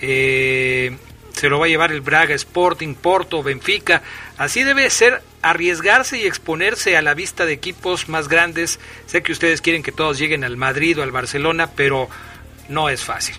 Eh, 0.00 0.96
se 1.38 1.48
lo 1.48 1.60
va 1.60 1.66
a 1.66 1.68
llevar 1.68 1.92
el 1.92 2.00
Braga 2.00 2.34
Sporting, 2.34 2.94
Porto, 2.94 3.44
Benfica. 3.44 4.02
Así 4.38 4.64
debe 4.64 4.90
ser 4.90 5.22
arriesgarse 5.40 6.18
y 6.18 6.26
exponerse 6.26 6.96
a 6.96 7.02
la 7.02 7.14
vista 7.14 7.46
de 7.46 7.52
equipos 7.52 8.08
más 8.08 8.26
grandes. 8.26 8.80
Sé 9.06 9.22
que 9.22 9.30
ustedes 9.30 9.60
quieren 9.60 9.84
que 9.84 9.92
todos 9.92 10.18
lleguen 10.18 10.42
al 10.42 10.56
Madrid 10.56 10.98
o 10.98 11.04
al 11.04 11.12
Barcelona, 11.12 11.70
pero 11.76 12.08
no 12.68 12.88
es 12.88 13.04
fácil. 13.04 13.36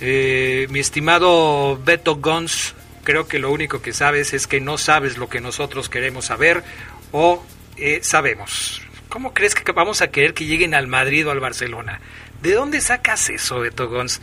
Eh, 0.00 0.66
mi 0.70 0.80
estimado 0.80 1.80
Beto 1.80 2.16
Gons, 2.16 2.74
creo 3.04 3.28
que 3.28 3.38
lo 3.38 3.52
único 3.52 3.80
que 3.82 3.92
sabes 3.92 4.34
es 4.34 4.48
que 4.48 4.60
no 4.60 4.76
sabes 4.76 5.16
lo 5.16 5.28
que 5.28 5.40
nosotros 5.40 5.88
queremos 5.88 6.24
saber 6.24 6.64
o 7.12 7.46
eh, 7.76 8.00
sabemos. 8.02 8.82
¿Cómo 9.08 9.32
crees 9.32 9.54
que 9.54 9.70
vamos 9.70 10.02
a 10.02 10.10
querer 10.10 10.34
que 10.34 10.44
lleguen 10.44 10.74
al 10.74 10.88
Madrid 10.88 11.28
o 11.28 11.30
al 11.30 11.38
Barcelona? 11.38 12.00
¿De 12.42 12.54
dónde 12.54 12.80
sacas 12.80 13.30
eso, 13.30 13.60
Beto 13.60 13.88
Gons? 13.88 14.20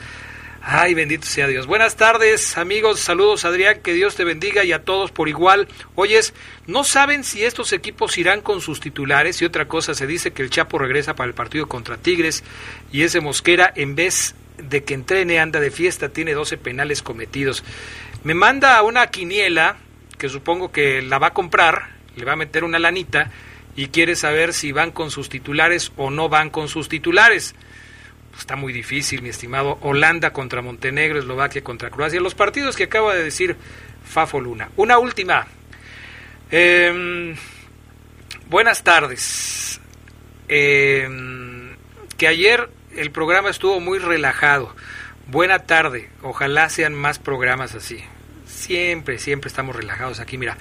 Ay, 0.67 0.95
bendito 0.95 1.27
sea 1.27 1.45
Dios. 1.45 1.67
Buenas 1.67 1.95
tardes, 1.95 2.57
amigos. 2.57 2.99
Saludos, 2.99 3.45
Adrián. 3.45 3.81
Que 3.83 3.93
Dios 3.93 4.15
te 4.15 4.23
bendiga 4.23 4.63
y 4.63 4.71
a 4.71 4.83
todos 4.83 5.11
por 5.11 5.29
igual. 5.29 5.67
Oyes, 5.93 6.33
no 6.65 6.83
saben 6.83 7.23
si 7.23 7.45
estos 7.45 7.71
equipos 7.71 8.17
irán 8.17 8.41
con 8.41 8.61
sus 8.61 8.79
titulares. 8.79 9.39
Y 9.39 9.45
otra 9.45 9.67
cosa, 9.67 9.93
se 9.93 10.07
dice 10.07 10.33
que 10.33 10.41
el 10.41 10.49
Chapo 10.49 10.79
regresa 10.79 11.15
para 11.15 11.27
el 11.27 11.35
partido 11.35 11.67
contra 11.67 11.97
Tigres. 11.97 12.43
Y 12.91 13.03
ese 13.03 13.21
Mosquera, 13.21 13.71
en 13.75 13.93
vez 13.93 14.33
de 14.57 14.83
que 14.83 14.95
entrene, 14.95 15.37
anda 15.37 15.59
de 15.59 15.69
fiesta. 15.69 16.09
Tiene 16.09 16.33
12 16.33 16.57
penales 16.57 17.03
cometidos. 17.03 17.63
Me 18.23 18.33
manda 18.33 18.81
una 18.81 19.05
quiniela, 19.11 19.77
que 20.17 20.29
supongo 20.29 20.71
que 20.71 21.03
la 21.03 21.19
va 21.19 21.27
a 21.27 21.33
comprar. 21.33 21.89
Le 22.15 22.25
va 22.25 22.33
a 22.33 22.37
meter 22.37 22.63
una 22.63 22.79
lanita. 22.79 23.29
Y 23.75 23.89
quiere 23.89 24.15
saber 24.15 24.51
si 24.51 24.71
van 24.71 24.89
con 24.89 25.11
sus 25.11 25.29
titulares 25.29 25.91
o 25.95 26.09
no 26.09 26.27
van 26.27 26.49
con 26.49 26.69
sus 26.69 26.89
titulares 26.89 27.53
está 28.37 28.55
muy 28.55 28.73
difícil, 28.73 29.21
mi 29.21 29.29
estimado. 29.29 29.77
Holanda 29.81 30.31
contra 30.31 30.61
Montenegro, 30.61 31.19
Eslovaquia 31.19 31.63
contra 31.63 31.89
Croacia. 31.89 32.19
Los 32.19 32.35
partidos 32.35 32.75
que 32.75 32.85
acaba 32.85 33.15
de 33.15 33.23
decir 33.23 33.55
Fafo 34.03 34.39
Luna. 34.39 34.69
Una 34.77 34.97
última. 34.97 35.47
Em, 36.51 37.35
buenas 38.49 38.83
tardes. 38.83 39.79
Em, 40.47 41.75
que 42.17 42.27
ayer 42.27 42.69
el 42.95 43.11
programa 43.11 43.49
estuvo 43.49 43.79
muy 43.79 43.99
relajado. 43.99 44.75
Buena 45.27 45.59
tarde. 45.59 46.09
Ojalá 46.21 46.69
sean 46.69 46.93
más 46.93 47.19
programas 47.19 47.73
así. 47.75 48.03
Siempre, 48.45 49.17
siempre 49.17 49.47
estamos 49.47 49.75
relajados 49.75 50.19
aquí. 50.19 50.37
Mira. 50.37 50.57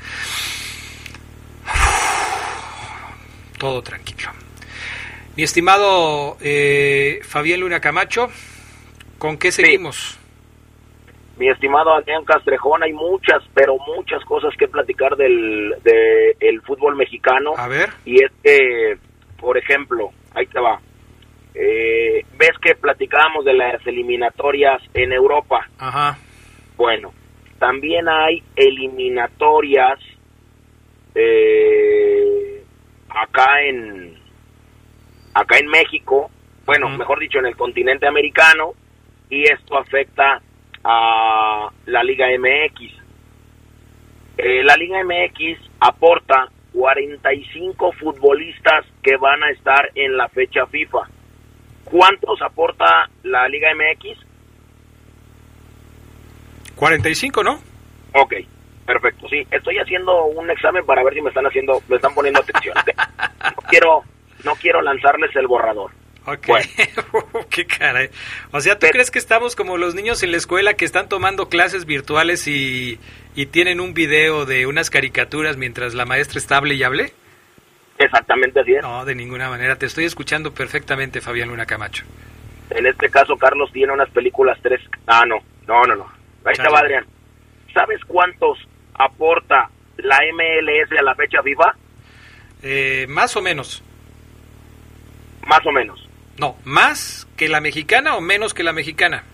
Todo 3.58 3.82
tranquilo. 3.82 4.43
Mi 5.36 5.42
estimado 5.42 6.36
eh, 6.40 7.18
Fabián 7.24 7.60
Luna 7.60 7.80
Camacho, 7.80 8.28
¿con 9.18 9.36
qué 9.36 9.50
seguimos? 9.50 10.16
Mi 11.36 11.48
estimado 11.48 11.92
Adrián 11.92 12.24
Castrejón, 12.24 12.84
hay 12.84 12.92
muchas, 12.92 13.42
pero 13.52 13.76
muchas 13.96 14.24
cosas 14.24 14.54
que 14.56 14.68
platicar 14.68 15.16
del 15.16 15.74
de 15.82 16.60
fútbol 16.64 16.94
mexicano. 16.94 17.52
A 17.56 17.66
ver. 17.66 17.90
Y 18.04 18.22
es 18.22 18.30
que, 18.44 18.96
por 19.40 19.58
ejemplo, 19.58 20.10
ahí 20.34 20.46
te 20.46 20.60
va. 20.60 20.80
Eh, 21.54 22.24
¿Ves 22.38 22.52
que 22.62 22.76
platicábamos 22.76 23.44
de 23.44 23.54
las 23.54 23.84
eliminatorias 23.86 24.80
en 24.94 25.12
Europa? 25.12 25.68
Ajá. 25.78 26.16
Bueno, 26.76 27.12
también 27.58 28.08
hay 28.08 28.40
eliminatorias 28.54 29.98
eh, 31.16 32.64
acá 33.08 33.62
en 33.62 34.23
acá 35.34 35.58
en 35.58 35.68
México, 35.68 36.30
bueno, 36.64 36.88
mejor 36.88 37.18
dicho, 37.18 37.38
en 37.38 37.46
el 37.46 37.56
continente 37.56 38.06
americano, 38.06 38.72
y 39.28 39.42
esto 39.42 39.76
afecta 39.76 40.40
a 40.84 41.68
la 41.86 42.02
Liga 42.02 42.26
MX. 42.38 43.04
Eh, 44.38 44.62
la 44.64 44.76
Liga 44.76 45.02
MX 45.04 45.58
aporta 45.80 46.48
45 46.72 47.92
futbolistas 47.92 48.84
que 49.02 49.16
van 49.16 49.42
a 49.42 49.50
estar 49.50 49.90
en 49.94 50.16
la 50.16 50.28
fecha 50.28 50.66
FIFA. 50.66 51.08
¿Cuántos 51.84 52.40
aporta 52.42 53.08
la 53.22 53.48
Liga 53.48 53.68
MX? 53.74 54.18
45, 56.74 57.44
¿no? 57.44 57.60
Ok, 58.14 58.34
perfecto. 58.84 59.28
Sí, 59.28 59.46
estoy 59.50 59.78
haciendo 59.78 60.24
un 60.24 60.50
examen 60.50 60.84
para 60.84 61.04
ver 61.04 61.14
si 61.14 61.22
me 61.22 61.28
están 61.28 61.46
haciendo, 61.46 61.80
me 61.88 61.96
están 61.96 62.14
poniendo 62.14 62.40
atención. 62.40 62.74
No 62.76 63.62
quiero, 63.68 64.02
no 64.44 64.54
quiero 64.56 64.82
lanzarles 64.82 65.34
el 65.36 65.46
borrador. 65.46 65.90
Ok, 66.26 66.48
qué 67.50 67.66
cara. 67.66 68.08
O 68.50 68.60
sea, 68.60 68.78
¿tú 68.78 68.86
crees 68.90 69.10
que 69.10 69.18
estamos 69.18 69.54
como 69.54 69.76
los 69.76 69.94
niños 69.94 70.22
en 70.22 70.30
la 70.30 70.38
escuela 70.38 70.74
que 70.74 70.86
están 70.86 71.08
tomando 71.08 71.48
clases 71.48 71.84
virtuales 71.84 72.48
y, 72.48 72.98
tienen 73.50 73.80
un 73.80 73.92
video 73.92 74.46
de 74.46 74.66
unas 74.66 74.90
caricaturas 74.90 75.56
mientras 75.56 75.92
la 75.94 76.06
maestra 76.06 76.38
está 76.38 76.56
hable 76.56 76.74
y 76.74 76.82
hable? 76.82 77.12
Exactamente 77.98 78.60
así 78.60 78.74
es. 78.74 78.82
No, 78.82 79.04
de 79.04 79.14
ninguna 79.14 79.50
manera. 79.50 79.76
Te 79.76 79.86
estoy 79.86 80.04
escuchando 80.04 80.54
perfectamente, 80.54 81.20
Fabián 81.20 81.48
Luna 81.48 81.66
Camacho. 81.66 82.04
En 82.70 82.86
este 82.86 83.10
caso, 83.10 83.36
Carlos 83.36 83.70
tiene 83.72 83.92
unas 83.92 84.08
películas 84.10 84.58
tres... 84.62 84.80
Ah, 85.06 85.24
no, 85.26 85.36
no, 85.66 85.84
no, 85.84 85.94
no. 85.94 86.12
Ahí 86.44 86.52
está 86.52 86.64
Adrián. 86.76 87.04
¿Sabes 87.74 88.00
cuántos 88.06 88.58
aporta 88.94 89.68
la 89.98 90.18
MLS 90.32 90.98
a 90.98 91.02
la 91.02 91.14
fecha 91.14 91.42
viva? 91.42 91.74
Eh, 92.62 93.06
más 93.08 93.36
o 93.36 93.42
menos. 93.42 93.82
Más 95.46 95.64
o 95.66 95.72
menos. 95.72 96.08
No, 96.38 96.56
¿más 96.64 97.26
que 97.36 97.48
la 97.48 97.60
mexicana 97.60 98.16
o 98.16 98.20
menos 98.20 98.54
que 98.54 98.62
la 98.62 98.72
mexicana? 98.72 99.24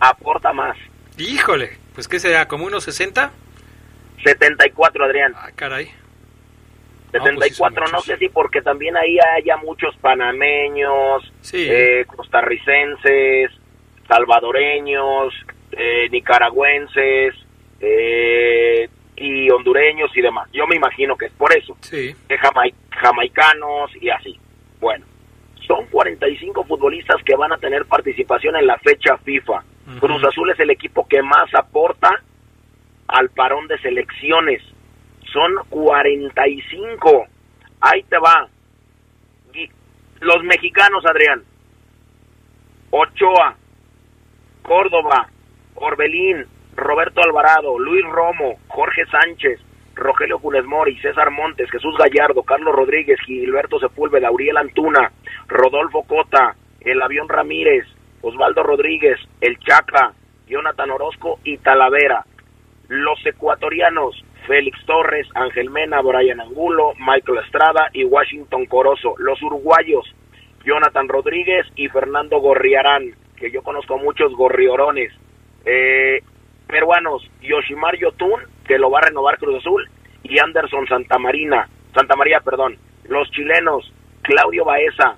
Aporta 0.00 0.52
más. 0.52 0.76
Híjole, 1.18 1.76
pues 1.94 2.08
¿qué 2.08 2.20
será? 2.20 2.48
¿Como 2.48 2.64
unos 2.64 2.84
60? 2.84 3.32
74, 4.24 5.04
Adrián. 5.04 5.32
Ah, 5.36 5.50
caray. 5.54 5.90
74, 7.12 7.86
no, 7.86 7.92
pues 7.92 8.04
sé 8.04 8.16
si 8.18 8.28
porque 8.28 8.60
también 8.60 8.96
ahí 8.96 9.18
haya 9.36 9.56
muchos 9.56 9.96
panameños, 9.96 11.32
eh, 11.52 12.04
costarricenses, 12.06 13.50
salvadoreños, 14.06 15.32
eh, 15.72 16.08
nicaragüenses 16.10 17.34
eh, 17.80 18.88
y 19.16 19.50
hondureños 19.50 20.14
y 20.14 20.20
demás. 20.20 20.48
Yo 20.52 20.66
me 20.66 20.76
imagino 20.76 21.16
que 21.16 21.26
es 21.26 21.32
por 21.32 21.56
eso. 21.56 21.76
Sí. 21.80 22.14
jamaicanos 22.90 23.90
y 24.00 24.10
así. 24.10 24.38
Bueno, 24.80 25.06
son 25.68 25.86
45 25.86 26.64
futbolistas 26.64 27.22
que 27.24 27.36
van 27.36 27.52
a 27.52 27.58
tener 27.58 27.84
participación 27.84 28.56
en 28.56 28.66
la 28.66 28.78
fecha 28.78 29.18
FIFA. 29.18 29.62
Cruz 30.00 30.24
Azul 30.24 30.50
es 30.50 30.58
el 30.60 30.70
equipo 30.70 31.06
que 31.06 31.22
más 31.22 31.54
aporta 31.54 32.10
al 33.06 33.28
parón 33.30 33.68
de 33.68 33.78
selecciones. 33.78 34.62
Son 35.30 35.52
45. 35.68 37.26
Ahí 37.80 38.02
te 38.04 38.18
va. 38.18 38.48
los 40.20 40.42
mexicanos, 40.42 41.04
Adrián. 41.06 41.42
Ochoa, 42.90 43.54
Córdoba, 44.62 45.28
Orbelín, 45.74 46.46
Roberto 46.74 47.20
Alvarado, 47.22 47.78
Luis 47.78 48.04
Romo, 48.06 48.58
Jorge 48.68 49.02
Sánchez, 49.06 49.60
Rogelio 49.94 50.38
Funes 50.38 50.64
Mori, 50.64 50.98
César 51.00 51.30
Montes, 51.30 51.70
Jesús 51.70 51.94
Gallardo, 51.98 52.42
Carlos 52.42 52.74
Rodríguez, 52.74 53.20
Gilberto 53.26 53.78
Sepúlveda, 53.78 54.30
Uriel 54.30 54.56
Antuna, 54.56 55.12
Rodolfo 55.48 56.02
Cota, 56.02 56.54
El 56.80 57.00
Avión 57.02 57.28
Ramírez, 57.28 57.86
Osvaldo 58.22 58.62
Rodríguez, 58.62 59.18
El 59.40 59.58
Chaca, 59.58 60.12
Jonathan 60.46 60.90
Orozco 60.90 61.40
y 61.44 61.56
Talavera. 61.58 62.24
Los 62.88 63.24
ecuatorianos, 63.26 64.22
Félix 64.46 64.78
Torres, 64.86 65.26
Ángel 65.34 65.70
Mena, 65.70 66.00
Brian 66.00 66.40
Angulo, 66.40 66.92
Michael 66.98 67.38
Estrada 67.44 67.88
y 67.92 68.04
Washington 68.04 68.66
Corozo. 68.66 69.14
Los 69.18 69.42
uruguayos, 69.42 70.04
Jonathan 70.64 71.08
Rodríguez 71.08 71.66
y 71.76 71.88
Fernando 71.88 72.38
Gorriarán, 72.40 73.14
que 73.36 73.50
yo 73.50 73.62
conozco 73.62 73.98
muchos 73.98 74.32
gorriorones. 74.34 75.12
Eh, 75.64 76.22
peruanos, 76.66 77.22
Yoshimar 77.40 77.96
Yotun, 77.96 78.40
que 78.66 78.78
lo 78.78 78.90
va 78.90 79.00
a 79.00 79.08
renovar 79.08 79.38
Cruz 79.38 79.56
Azul, 79.56 79.88
y 80.22 80.38
Anderson 80.38 80.86
Santamarina, 80.86 81.68
Santa 81.94 82.16
María, 82.16 82.40
perdón. 82.40 82.76
Los 83.04 83.30
chilenos, 83.30 83.90
Claudio 84.22 84.64
Baeza, 84.64 85.16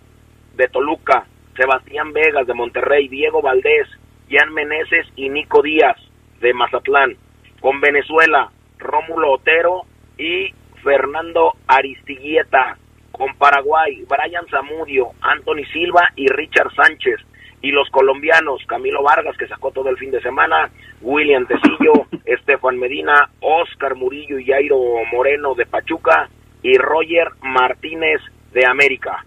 de 0.55 0.69
Toluca, 0.69 1.27
Sebastián 1.57 2.13
Vegas, 2.13 2.47
de 2.47 2.55
Monterrey, 2.55 3.09
Diego 3.09 3.43
Valdés, 3.43 3.89
Jan 4.31 4.53
Meneses 4.53 5.07
y 5.17 5.29
Nico 5.29 5.63
Díaz, 5.63 5.97
de 6.41 6.55
Mazatlán. 6.55 7.17
Con 7.61 7.81
Venezuela, 7.81 8.51
Rómulo 8.79 9.33
Otero 9.33 9.83
y 10.17 10.55
Fernando 10.83 11.55
Aristiguieta. 11.67 12.79
Con 13.13 13.35
Paraguay, 13.37 14.05
Brian 14.09 14.47
Zamudio, 14.49 15.11
Anthony 15.21 15.65
Silva 15.73 16.09
y 16.17 16.27
Richard 16.29 16.73
Sánchez. 16.75 17.21
Y 17.63 17.73
los 17.73 17.91
colombianos, 17.91 18.63
Camilo 18.67 19.03
Vargas, 19.03 19.37
que 19.37 19.47
sacó 19.47 19.71
todo 19.71 19.91
el 19.91 19.99
fin 19.99 20.11
de 20.11 20.23
semana, 20.23 20.71
William 21.03 21.47
Tecillo, 21.47 22.07
Estefan 22.25 22.79
Medina, 22.79 23.29
Oscar 23.41 23.95
Murillo 23.97 24.39
y 24.39 24.47
Jairo 24.47 24.79
Moreno 25.13 25.55
de 25.55 25.67
Pachuca 25.67 26.31
y 26.63 26.79
Roger 26.79 27.29
Martínez 27.43 28.21
de 28.53 28.67
América. 28.67 29.25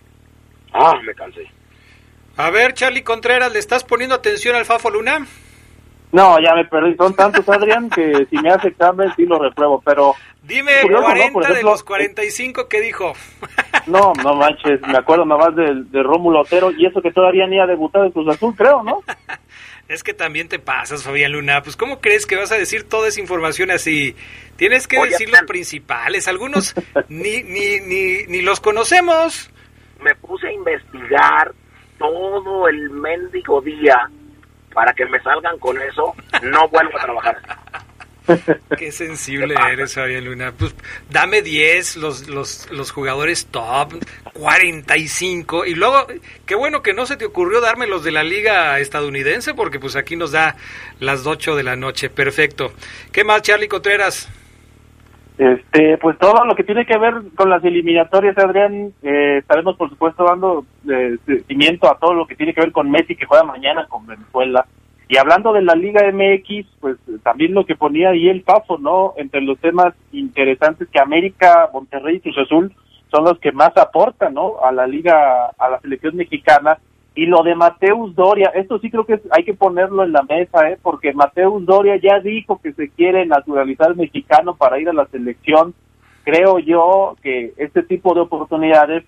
Ah, 0.74 1.00
me 1.04 1.14
cansé. 1.14 1.50
A 2.38 2.50
ver, 2.50 2.74
Charlie 2.74 3.04
Contreras, 3.04 3.52
¿le 3.54 3.60
estás 3.60 3.84
poniendo 3.84 4.16
atención 4.16 4.56
al 4.56 4.66
Fafo 4.66 4.90
Luna? 4.90 5.26
No, 6.12 6.40
ya 6.40 6.54
me 6.54 6.66
perdí. 6.66 6.96
Son 6.96 7.16
tantos, 7.16 7.48
Adrián, 7.50 7.90
que 7.90 8.28
si 8.30 8.38
me 8.38 8.50
hace 8.50 8.70
examen 8.70 9.12
sí 9.16 9.26
lo 9.26 9.40
repruebo, 9.40 9.82
pero... 9.84 10.14
Dime, 10.44 10.72
40 10.84 11.54
de 11.54 11.64
los 11.64 11.84
45 11.84 12.68
que 12.68 12.82
dijo. 12.82 13.14
No, 13.86 14.14
no 14.24 14.36
manches, 14.36 14.80
me 14.88 14.98
acuerdo 14.98 15.26
nada 15.26 15.50
más 15.50 15.56
de, 15.58 15.84
de 15.92 16.04
Rómulo 16.04 16.40
Otero 16.40 16.72
y 16.72 16.86
eso 16.86 17.02
que 17.02 17.12
todavía 17.12 17.46
ni 17.48 17.60
ha 17.60 17.66
debutado 17.66 18.06
en 18.06 18.12
Cruz 18.12 18.34
Azul, 18.34 18.56
creo, 18.56 18.82
¿no? 18.82 19.04
Es 19.90 20.04
que 20.04 20.14
también 20.14 20.48
te 20.48 20.58
pasas, 20.58 21.04
Fabián 21.04 21.34
Luna. 21.34 21.62
Pues, 21.62 21.76
¿cómo 21.76 22.00
crees 22.00 22.26
que 22.26 22.38
vas 22.38 22.52
a 22.54 22.56
decir 22.56 22.88
toda 22.88 23.10
esa 23.10 23.20
información 23.20 23.70
así? 23.72 24.16
Tienes 24.56 24.88
que 24.88 24.98
decir 25.04 25.30
los 25.30 25.42
principales. 25.42 26.30
Algunos 26.30 26.74
ni, 27.10 27.44
ni, 27.44 27.82
ni, 27.82 28.24
ni 28.28 28.42
los 28.42 28.62
conocemos. 28.62 29.52
Me 30.04 30.16
puse 30.16 30.48
a 30.48 30.52
investigar 30.52 31.52
todo 31.98 32.68
el 32.68 32.89
mendigo 32.89 33.62
día 33.62 34.10
para 34.74 34.94
que 34.94 35.06
me 35.06 35.20
salgan 35.22 35.58
con 35.60 35.82
eso. 35.82 36.13
No 36.42 36.68
vuelvo 36.68 36.98
a 36.98 37.02
trabajar. 37.02 37.42
Qué 38.78 38.92
sensible 38.92 39.56
eres, 39.72 39.96
Fabián 39.96 40.26
Luna. 40.26 40.54
Pues 40.58 40.76
dame 41.10 41.42
10, 41.42 41.98
los, 41.98 42.28
los, 42.28 42.70
los 42.72 42.92
jugadores 42.92 43.48
top, 43.48 43.94
45. 44.34 45.66
Y 45.66 45.76
luego, 45.76 46.08
qué 46.46 46.56
bueno 46.56 46.82
que 46.82 46.94
no 46.94 47.06
se 47.06 47.18
te 47.18 47.26
ocurrió 47.26 47.60
darme 47.62 47.88
los 47.88 48.04
de 48.04 48.12
la 48.12 48.24
liga 48.24 48.80
estadounidense, 48.80 49.54
porque 49.54 49.80
pues 49.80 49.96
aquí 49.96 50.16
nos 50.16 50.32
da 50.32 50.56
las 51.00 51.26
8 51.26 51.56
de 51.56 51.63
la 51.63 51.76
noche. 51.76 52.10
Perfecto. 52.10 52.74
¿Qué 53.12 53.24
más, 53.24 53.42
Charlie 53.42 53.68
Contreras? 53.68 54.30
Este, 55.38 55.98
pues 55.98 56.17
todo 56.19 56.46
lo 56.46 56.56
que 56.56 56.63
tiene 56.63 56.86
que 56.86 56.98
ver 56.98 57.15
con 57.36 57.50
las 57.50 57.63
eliminatorias, 57.63 58.38
Adrián, 58.38 58.93
eh, 59.02 59.38
estaremos 59.39 59.76
por 59.76 59.89
supuesto 59.89 60.24
dando 60.24 60.63
eh, 60.88 61.17
seguimiento 61.26 61.89
a 61.89 61.98
todo 61.98 62.13
lo 62.13 62.28
que 62.28 62.36
tiene 62.36 62.54
que 62.54 62.62
ver 62.62 62.72
con 62.72 62.91
Messi 62.91 63.15
que 63.15 63.26
juega 63.26 63.43
mañana 63.43 63.88
con 63.88 64.06
Venezuela. 64.06 64.65
Y 65.10 65.17
hablando 65.17 65.52
de 65.52 65.62
la 65.62 65.76
Liga 65.76 66.02
MX, 66.12 66.67
pues 66.80 66.98
también 67.24 67.54
lo 67.54 67.65
que 67.65 67.76
ponía 67.76 68.10
ahí 68.10 68.30
el 68.30 68.41
Pafo, 68.41 68.78
¿no? 68.78 69.13
Entre 69.17 69.41
los 69.41 69.60
temas 69.60 69.93
interesantes 70.12 70.88
que 70.89 71.00
América, 71.00 71.69
Monterrey 71.74 72.17
y 72.17 72.19
Cruz 72.22 72.38
Azul 72.38 72.74
son 73.12 73.26
los 73.26 73.38
que 73.39 73.52
más 73.52 73.76
aportan, 73.76 74.34
¿no? 74.34 74.54
A 74.63 74.72
la 74.72 74.88
Liga, 74.88 75.52
a 75.58 75.69
la 75.69 75.80
selección 75.82 76.15
mexicana. 76.15 76.78
Y 77.15 77.28
lo 77.28 77.43
de 77.43 77.54
Mateus 77.56 78.15
Doria, 78.15 78.52
esto 78.56 78.80
sí 78.80 78.89
creo 78.89 79.06
que 79.06 79.21
hay 79.30 79.43
que 79.43 79.54
ponerlo 79.54 80.04
en 80.04 80.13
la 80.13 80.23
mesa, 80.23 80.69
¿eh? 80.69 80.78
Porque 80.82 81.13
Mateus 81.13 81.65
Doria 81.65 81.97
ya 81.97 82.19
dijo 82.19 82.60
que 82.62 82.73
se 82.73 82.89
quiere 82.89 83.26
naturalizar 83.26 83.95
mexicano 83.95 84.56
para 84.56 84.80
ir 84.80 84.89
a 84.89 84.93
la 84.93 85.06
selección. 85.08 85.76
Creo 86.23 86.58
yo 86.60 87.15
que 87.21 87.54
este 87.58 87.84
tipo 87.84 88.15
de 88.15 88.21
oportunidades 88.21 89.04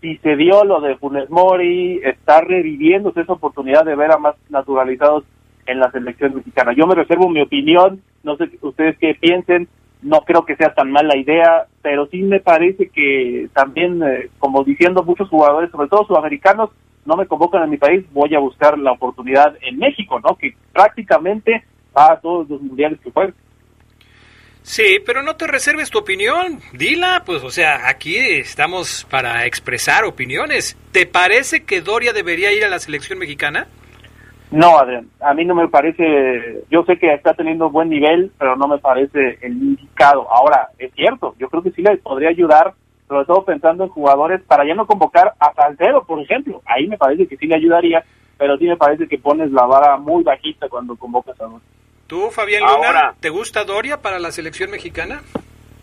si 0.00 0.16
se 0.18 0.36
dio 0.36 0.64
lo 0.64 0.80
de 0.80 0.96
Funes 0.96 1.28
Mori, 1.30 2.00
está 2.04 2.40
reviviéndose 2.40 3.22
esa 3.22 3.32
oportunidad 3.32 3.84
de 3.84 3.96
ver 3.96 4.12
a 4.12 4.18
más 4.18 4.36
naturalizados 4.48 5.24
en 5.66 5.80
la 5.80 5.90
selección 5.90 6.36
mexicana. 6.36 6.72
Yo 6.72 6.86
me 6.86 6.94
reservo 6.94 7.28
mi 7.28 7.42
opinión, 7.42 8.00
no 8.22 8.36
sé 8.36 8.48
ustedes 8.62 8.96
qué 8.98 9.14
piensen, 9.14 9.68
no 10.02 10.20
creo 10.20 10.44
que 10.44 10.56
sea 10.56 10.72
tan 10.72 10.92
mala 10.92 11.16
idea, 11.16 11.66
pero 11.82 12.06
sí 12.06 12.22
me 12.22 12.40
parece 12.40 12.88
que 12.88 13.48
también, 13.52 14.02
eh, 14.02 14.30
como 14.38 14.62
diciendo 14.62 15.02
muchos 15.02 15.28
jugadores, 15.28 15.70
sobre 15.70 15.88
todo 15.88 16.06
sudamericanos, 16.06 16.70
no 17.08 17.16
me 17.16 17.26
convocan 17.26 17.62
a 17.62 17.66
mi 17.66 17.78
país, 17.78 18.04
voy 18.12 18.34
a 18.34 18.38
buscar 18.38 18.78
la 18.78 18.92
oportunidad 18.92 19.56
en 19.62 19.78
México, 19.78 20.20
¿no? 20.20 20.36
Que 20.36 20.54
prácticamente 20.72 21.64
va 21.96 22.12
a 22.12 22.20
todos 22.20 22.48
los 22.50 22.60
mundiales 22.60 23.00
que 23.00 23.10
juegan. 23.10 23.34
Sí, 24.60 24.98
pero 25.06 25.22
no 25.22 25.34
te 25.34 25.46
reserves 25.46 25.88
tu 25.88 25.98
opinión, 25.98 26.60
dila, 26.74 27.22
pues 27.24 27.42
o 27.42 27.48
sea, 27.48 27.88
aquí 27.88 28.18
estamos 28.18 29.06
para 29.10 29.46
expresar 29.46 30.04
opiniones. 30.04 30.76
¿Te 30.92 31.06
parece 31.06 31.64
que 31.64 31.80
Doria 31.80 32.12
debería 32.12 32.52
ir 32.52 32.62
a 32.62 32.68
la 32.68 32.78
selección 32.78 33.18
mexicana? 33.18 33.66
No, 34.50 34.78
Adrián, 34.78 35.08
a 35.20 35.32
mí 35.32 35.46
no 35.46 35.54
me 35.54 35.68
parece, 35.68 36.64
yo 36.70 36.82
sé 36.84 36.98
que 36.98 37.12
está 37.14 37.32
teniendo 37.32 37.70
buen 37.70 37.88
nivel, 37.88 38.30
pero 38.38 38.56
no 38.56 38.68
me 38.68 38.78
parece 38.78 39.38
el 39.40 39.52
indicado. 39.52 40.30
Ahora, 40.30 40.68
es 40.78 40.92
cierto, 40.94 41.34
yo 41.38 41.48
creo 41.48 41.62
que 41.62 41.70
sí 41.70 41.80
le 41.80 41.96
podría 41.96 42.28
ayudar, 42.28 42.74
sobre 43.08 43.24
todo 43.24 43.44
pensando 43.44 43.84
en 43.84 43.90
jugadores, 43.90 44.42
para 44.42 44.66
ya 44.66 44.74
no 44.74 44.86
convocar 44.86 45.32
a 45.40 45.52
Salcedo, 45.54 46.04
por 46.04 46.20
ejemplo. 46.20 46.62
Ahí 46.66 46.86
me 46.86 46.98
parece 46.98 47.26
que 47.26 47.36
sí 47.36 47.46
le 47.46 47.56
ayudaría, 47.56 48.04
pero 48.36 48.56
sí 48.58 48.66
me 48.66 48.76
parece 48.76 49.08
que 49.08 49.18
pones 49.18 49.50
la 49.50 49.64
vara 49.64 49.96
muy 49.96 50.22
bajita 50.22 50.68
cuando 50.68 50.94
convocas 50.96 51.40
a 51.40 51.44
Doria. 51.44 51.66
¿Tú, 52.06 52.30
Fabián 52.30 52.62
Luna, 52.62 53.14
te 53.20 53.28
gusta 53.28 53.64
Doria 53.64 54.00
para 54.00 54.18
la 54.18 54.30
selección 54.30 54.70
mexicana? 54.70 55.22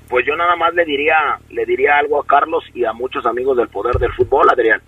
Pues 0.07 0.25
yo 0.25 0.35
nada 0.35 0.55
más 0.55 0.73
le 0.73 0.85
diría, 0.85 1.15
le 1.49 1.65
diría 1.65 1.97
algo 1.97 2.19
a 2.19 2.25
Carlos 2.25 2.63
y 2.73 2.85
a 2.85 2.93
muchos 2.93 3.25
amigos 3.25 3.57
del 3.57 3.69
poder 3.69 3.95
del 3.95 4.13
fútbol, 4.13 4.47
Adrián. 4.49 4.81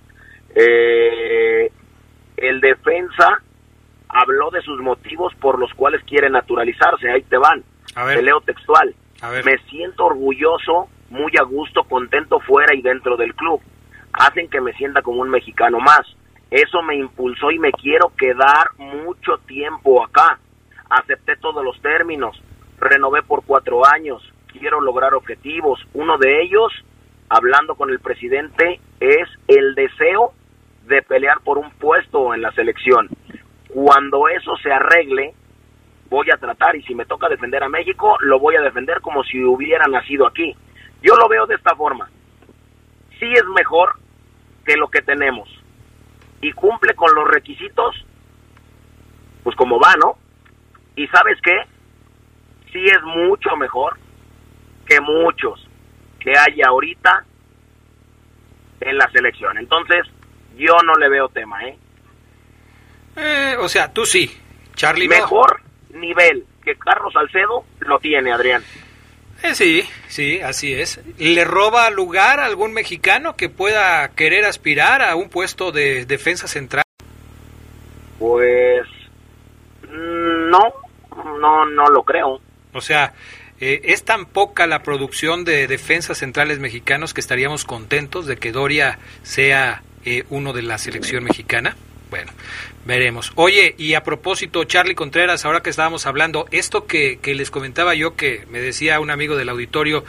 Eh, 0.56 1.71
el 2.38 2.62
defensa 2.62 3.41
habló 4.10 4.50
de 4.52 4.62
sus 4.62 4.80
motivos 4.82 5.34
por 5.36 5.60
los 5.60 5.73
cuales 5.73 6.04
quiere 6.06 6.30
naturalizarse. 6.30 7.10
Ahí 7.10 7.23
te 7.23 7.38
van. 7.38 7.63
A 7.95 8.06
ver. 8.06 8.17
Te 8.17 8.23
leo 8.23 8.41
textual. 8.41 8.93
A 9.21 9.30
ver. 9.30 9.45
Me 9.45 9.58
siento 9.69 10.06
orgulloso, 10.06 10.88
muy 11.10 11.32
a 11.39 11.43
gusto, 11.43 11.84
contento 11.84 12.39
fuera 12.39 12.76
y 12.76 12.82
dentro 12.82 13.17
del 13.17 13.34
club. 13.34 13.62
Hacen 14.13 14.50
que 14.50 14.62
me 14.62 14.74
sienta 14.74 15.02
como 15.02 15.22
un 15.22 15.30
mexicano 15.30 15.80
más. 15.80 16.02
Eso 16.50 16.82
me 16.82 16.96
impulsó 16.96 17.52
y 17.52 17.60
me 17.60 17.72
quiero 17.72 18.12
quedar 18.17 18.70
mucho 18.78 19.38
tiempo 19.46 20.04
acá. 20.04 20.39
Acepté 20.89 21.36
todos 21.38 21.63
los 21.63 21.80
términos. 21.82 22.41
Renové 22.80 23.22
por 23.24 23.43
cuatro 23.46 23.82
años. 23.86 24.22
Quiero 24.48 24.82
lograr 24.82 25.13
objetivos. 25.13 25.80
Uno 25.93 26.17
de 26.17 26.41
ellos, 26.41 26.72
hablando 27.30 27.76
con 27.76 27.89
el 27.89 28.00
presidente, 28.00 28.80
es 29.00 29.28
el 29.48 29.76
deseo 29.76 30.34
de 30.86 31.02
pelear 31.02 31.41
por 31.41 31.58
un 31.58 31.70
puesto 31.72 32.34
en 32.34 32.41
la 32.41 32.52
selección. 32.54 33.10
Cuando 33.67 34.30
eso 34.30 34.56
se 34.58 34.72
arregle, 34.72 35.34
voy 36.10 36.28
a 36.32 36.38
tratar 36.38 36.76
y 36.76 36.84
si 36.84 36.96
me 36.96 37.06
toca 37.06 37.28
defender 37.28 37.63
a 37.63 37.70
México, 37.70 38.17
lo 38.22 38.39
voy 38.39 38.56
a 38.56 38.62
defender 38.62 39.02
como 39.02 39.24
si 39.24 39.43
hubiera 39.43 39.86
nacido 39.88 40.26
aquí. 40.26 40.56
Yo 41.02 41.16
lo 41.16 41.28
veo 41.28 41.46
de 41.46 41.56
esta 41.56 41.76
forma. 41.76 42.10
Sí 43.20 43.32
es 43.32 43.46
mejor 43.56 43.96
que 44.66 44.76
lo 44.76 44.90
que 44.90 45.02
tenemos 45.02 45.50
y 46.42 46.52
cumple 46.52 46.94
con 46.94 47.14
los 47.16 47.28
requisitos, 47.28 47.96
pues 49.44 49.56
como 49.56 49.80
va, 49.80 49.96
¿no? 49.96 50.18
Y 50.96 51.08
sabes 51.08 51.38
qué? 51.42 51.58
Sí 52.72 52.86
es 52.86 53.02
mucho 53.04 53.56
mejor 53.58 53.98
que 54.86 55.00
muchos 55.02 55.68
que 56.20 56.32
hay 56.38 56.62
ahorita 56.62 57.24
en 58.82 58.98
la 58.98 59.10
selección. 59.12 59.58
Entonces, 59.58 60.06
yo 60.56 60.76
no 60.86 60.94
le 60.96 61.10
veo 61.10 61.30
tema, 61.30 61.64
¿eh? 61.64 61.78
Eh, 63.16 63.56
o 63.60 63.68
sea, 63.68 63.92
tú 63.92 64.06
sí, 64.06 64.30
Charlie. 64.76 65.08
Mejor 65.08 65.62
nivel 65.90 66.46
que 66.64 66.76
Carlos 66.76 67.14
Salcedo 67.14 67.66
lo 67.80 68.00
tiene, 68.00 68.32
Adrián. 68.32 68.64
Eh, 69.43 69.54
sí, 69.54 69.84
sí, 70.08 70.39
así 70.41 70.73
es. 70.73 71.00
¿Le 71.17 71.43
roba 71.43 71.89
lugar 71.89 72.39
a 72.39 72.45
algún 72.45 72.73
mexicano 72.73 73.36
que 73.36 73.50
pueda 73.50 74.08
querer 74.10 74.45
aspirar 74.45 75.02
a 75.02 75.15
un 75.15 75.30
puesto 75.30 75.71
de 75.71 76.06
defensa 76.06 76.47
central? 76.47 76.84
Pues 78.19 78.88
no, 79.91 80.62
no, 81.39 81.65
no 81.65 81.86
lo 81.88 82.04
creo. 82.04 82.41
O 82.73 82.82
sea, 82.82 83.13
eh, 83.60 83.82
es 83.86 84.04
tan 84.04 84.26
poca 84.26 84.67
la 84.67 84.84
producción 84.84 85.43
de 85.45 85.67
defensas 85.67 86.19
centrales 86.19 86.60
mexicanos 86.60 87.13
que 87.13 87.21
estaríamos 87.21 87.65
contentos 87.65 88.26
de 88.26 88.38
que 88.38 88.52
Doria 88.52 89.00
sea 89.23 89.84
eh, 90.06 90.23
uno 90.30 90.54
de 90.54 90.62
la 90.62 90.78
selección 90.78 91.23
mexicana. 91.23 91.76
Bueno, 92.10 92.32
veremos. 92.88 93.32
Oye, 93.36 93.76
y 93.78 93.93
a 93.93 94.04
propósito, 94.04 94.63
Charlie 94.63 94.95
Contreras, 94.95 95.45
ahora 95.45 95.62
que 95.62 95.69
estábamos 95.69 96.08
hablando, 96.08 96.47
esto 96.52 96.88
que, 96.88 97.19
que 97.19 97.36
les 97.36 97.52
comentaba 97.52 97.93
yo, 97.93 98.15
que 98.15 98.45
me 98.50 98.60
decía 98.60 99.00
un 99.00 99.12
amigo 99.12 99.36
del 99.36 99.50
auditorio, 99.50 100.04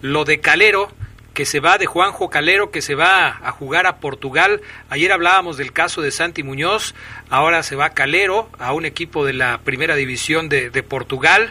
lo 0.00 0.24
de 0.24 0.40
Calero, 0.40 0.90
que 1.34 1.44
se 1.44 1.60
va 1.60 1.78
de 1.78 1.86
Juanjo 1.86 2.30
Calero, 2.30 2.70
que 2.70 2.82
se 2.82 2.94
va 2.94 3.28
a 3.28 3.52
jugar 3.52 3.86
a 3.86 3.96
Portugal. 3.96 4.62
Ayer 4.88 5.12
hablábamos 5.12 5.56
del 5.56 5.72
caso 5.72 6.00
de 6.02 6.10
Santi 6.10 6.42
Muñoz, 6.42 6.94
ahora 7.28 7.62
se 7.62 7.76
va 7.76 7.90
Calero 7.90 8.48
a 8.58 8.72
un 8.72 8.84
equipo 8.86 9.24
de 9.24 9.32
la 9.34 9.58
primera 9.58 9.94
división 9.96 10.48
de, 10.48 10.70
de 10.70 10.82
Portugal. 10.82 11.50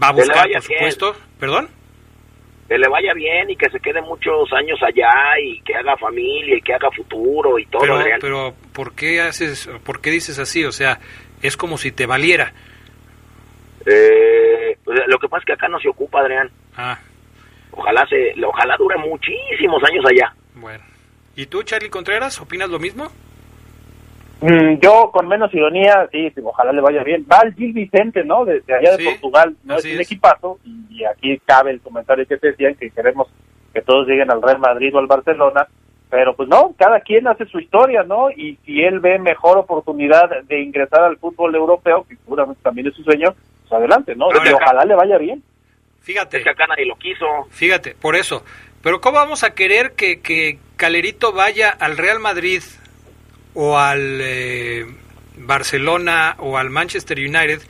Va 0.00 0.08
a 0.08 0.12
buscar, 0.12 0.42
por 0.42 0.48
bien. 0.48 0.62
supuesto. 0.62 1.16
¿Perdón? 1.40 1.68
Que 2.68 2.76
le 2.76 2.88
vaya 2.88 3.14
bien 3.14 3.48
y 3.50 3.56
que 3.56 3.70
se 3.70 3.80
quede 3.80 4.02
muchos 4.02 4.52
años 4.52 4.78
allá 4.82 5.10
y 5.42 5.60
que 5.62 5.74
haga 5.74 5.96
familia 5.96 6.58
y 6.58 6.60
que 6.60 6.74
haga 6.74 6.90
futuro 6.90 7.58
y 7.58 7.64
todo. 7.66 7.80
Pero, 7.80 7.96
Adrián. 7.96 8.18
pero 8.20 8.54
¿por 8.74 8.94
qué 8.94 9.22
haces, 9.22 9.70
por 9.84 10.02
qué 10.02 10.10
dices 10.10 10.38
así? 10.38 10.64
O 10.64 10.72
sea, 10.72 11.00
es 11.40 11.56
como 11.56 11.78
si 11.78 11.92
te 11.92 12.04
valiera. 12.04 12.52
Eh, 13.86 14.76
pues, 14.84 15.00
lo 15.06 15.18
que 15.18 15.28
que 15.28 15.30
pasa 15.30 15.40
es 15.40 15.46
que 15.46 15.52
acá 15.52 15.68
no 15.68 15.78
se 15.78 15.88
ocupa, 15.88 16.20
Adrián. 16.20 16.50
Ah. 16.76 16.98
Ojalá 17.72 18.06
se, 18.08 18.34
ojalá 18.44 18.76
dure 18.78 18.96
muchísimos 18.96 19.82
años 19.84 20.04
allá. 20.06 20.34
Bueno. 20.54 20.82
¿Y 21.36 21.46
tú, 21.46 21.62
Charlie 21.62 21.90
Contreras, 21.90 22.40
opinas 22.40 22.68
lo 22.70 22.78
mismo? 22.78 23.12
Mm, 24.40 24.78
yo, 24.80 25.10
con 25.12 25.26
menos 25.26 25.52
ironía, 25.52 26.08
sí, 26.12 26.32
ojalá 26.44 26.72
le 26.72 26.80
vaya 26.80 27.02
bien. 27.02 27.26
Va 27.30 27.40
el 27.40 27.54
Gil 27.54 27.72
Vicente, 27.72 28.22
¿no? 28.24 28.44
Desde 28.44 28.72
allá 28.72 28.96
de 28.96 29.04
Portugal, 29.04 29.56
no 29.64 29.76
es 29.76 29.84
un 29.84 30.00
equipazo, 30.00 30.58
y, 30.64 31.04
aquí 31.04 31.38
cabe 31.44 31.72
el 31.72 31.80
comentario 31.80 32.26
que 32.26 32.36
te 32.36 32.48
decían 32.48 32.74
que 32.74 32.90
queremos 32.90 33.28
que 33.72 33.82
todos 33.82 34.06
lleguen 34.06 34.30
al 34.30 34.42
Real 34.42 34.58
Madrid 34.58 34.94
o 34.94 34.98
al 34.98 35.06
Barcelona, 35.06 35.66
pero 36.10 36.34
pues 36.34 36.48
no, 36.48 36.74
cada 36.78 37.00
quien 37.00 37.26
hace 37.28 37.46
su 37.46 37.58
historia, 37.58 38.02
¿no? 38.02 38.30
Y 38.30 38.56
si 38.64 38.80
él 38.82 39.00
ve 39.00 39.18
mejor 39.18 39.58
oportunidad 39.58 40.30
de 40.44 40.60
ingresar 40.60 41.02
al 41.02 41.18
fútbol 41.18 41.54
europeo, 41.54 42.06
que 42.08 42.16
seguramente 42.16 42.62
también 42.62 42.86
es 42.86 42.94
su 42.94 43.02
sueño, 43.02 43.34
pues 43.62 43.72
adelante, 43.72 44.14
¿no? 44.14 44.28
y 44.30 44.52
ojalá 44.52 44.84
le 44.84 44.94
vaya 44.94 45.18
bien. 45.18 45.42
Fíjate. 46.00 46.38
Es 46.38 46.44
que 46.44 46.50
acá 46.50 46.66
nadie 46.66 46.86
lo 46.86 46.96
quiso. 46.96 47.26
Fíjate, 47.50 47.94
por 47.94 48.16
eso. 48.16 48.42
Pero 48.82 49.00
¿cómo 49.00 49.18
vamos 49.18 49.44
a 49.44 49.54
querer 49.54 49.92
que, 49.92 50.20
que 50.20 50.58
Calerito 50.76 51.32
vaya 51.32 51.70
al 51.70 51.98
Real 51.98 52.20
Madrid 52.20 52.62
o 53.60 53.76
al 53.76 54.20
eh, 54.20 54.86
Barcelona 55.36 56.36
o 56.38 56.56
al 56.56 56.70
Manchester 56.70 57.18
United 57.18 57.60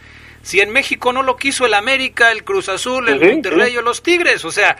si 0.43 0.61
en 0.61 0.71
México 0.71 1.15
no 1.15 1.23
lo 1.23 1.37
quiso 1.37 1.65
el 1.65 1.73
América, 1.73 2.31
el 2.31 2.45
Cruz 2.45 2.69
Azul, 2.69 3.09
el 3.09 3.21
Monterrey 3.21 3.75
o 3.77 3.83
los 3.83 4.03
Tigres? 4.03 4.45
O 4.45 4.51
sea, 4.51 4.77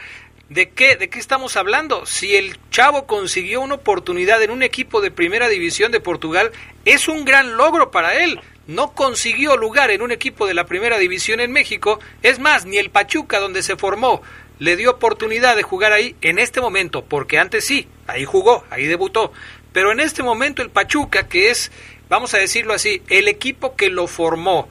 ¿de 0.51 0.71
qué, 0.71 0.97
¿de 0.97 1.09
qué 1.09 1.19
estamos 1.19 1.57
hablando? 1.57 2.05
Si 2.07 2.37
el 2.37 2.59
chavo 2.71 3.07
consiguió 3.07 3.63
una 3.63 3.77
oportunidad 3.77 4.43
en 4.43 4.51
un 4.51 4.63
equipo 4.63 5.01
de 5.01 5.11
primera 5.11 5.49
división 5.49 5.93
de 5.93 6.01
Portugal, 6.01 6.53
es 6.85 7.09
un 7.09 7.25
gran 7.25 7.57
logro 7.57 7.91
para 7.91 8.23
él. 8.23 8.41
No 8.67 8.93
consiguió 8.93 9.57
lugar 9.57 9.91
en 9.91 10.03
un 10.03 10.13
equipo 10.13 10.47
de 10.47 10.55
la 10.55 10.67
primera 10.67 10.99
división 10.99 11.41
en 11.41 11.53
México. 11.53 12.01
Es 12.23 12.39
más, 12.39 12.67
ni 12.67 12.77
el 12.77 12.91
Pachuca, 12.91 13.41
donde 13.41 13.63
se 13.63 13.77
formó, 13.77 14.23
le 14.59 14.77
dio 14.77 14.91
oportunidad 14.91 15.57
de 15.57 15.63
jugar 15.63 15.93
ahí 15.93 16.17
en 16.21 16.39
este 16.39 16.61
momento, 16.61 17.05
porque 17.05 17.39
antes 17.39 17.65
sí, 17.65 17.89
ahí 18.07 18.25
jugó, 18.25 18.65
ahí 18.71 18.87
debutó. 18.87 19.33
Pero 19.73 19.93
en 19.93 20.01
este 20.01 20.23
momento 20.23 20.63
el 20.63 20.71
Pachuca, 20.71 21.29
que 21.29 21.51
es, 21.51 21.71
vamos 22.09 22.35
a 22.35 22.39
decirlo 22.39 22.73
así, 22.75 23.03
el 23.09 23.29
equipo 23.29 23.77
que 23.77 23.91
lo 23.91 24.07
formó, 24.07 24.69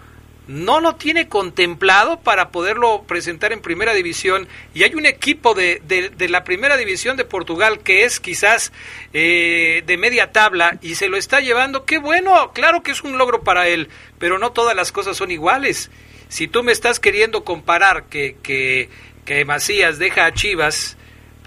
no 0.48 0.80
lo 0.80 0.96
tiene 0.96 1.28
contemplado 1.28 2.22
para 2.22 2.50
poderlo 2.50 3.04
presentar 3.04 3.52
en 3.52 3.62
primera 3.62 3.94
división 3.94 4.48
y 4.74 4.84
hay 4.84 4.96
un 4.96 5.06
equipo 5.06 5.54
de, 5.54 5.82
de, 5.86 6.30
la 6.30 6.44
primera 6.44 6.78
división 6.78 7.18
de 7.18 7.26
Portugal 7.26 7.80
que 7.80 8.06
es 8.06 8.20
quizás 8.20 8.72
eh, 9.14 9.84
de 9.86 9.98
media 9.98 10.32
tabla 10.32 10.78
y 10.82 10.96
se 10.96 11.10
lo 11.10 11.18
está 11.18 11.42
llevando, 11.42 11.86
qué 11.86 11.98
bueno, 11.98 12.52
claro 12.54 12.82
que 12.82 12.92
es 12.92 13.04
un 13.04 13.18
logro 13.18 13.44
para 13.44 13.68
él, 13.68 13.90
pero 14.20 14.40
no 14.40 14.52
todas 14.54 14.76
las 14.76 14.92
cosas 14.92 15.18
son 15.18 15.32
iguales. 15.32 15.92
Si 16.30 16.48
tú 16.48 16.64
me 16.64 16.72
estás 16.72 17.00
queriendo 17.00 17.44
comparar 17.44 18.06
que, 18.06 18.38
que, 18.42 18.90
que 19.26 19.46
Macías 19.46 20.00
deja 20.00 20.26
a 20.26 20.34
Chivas 20.34 20.98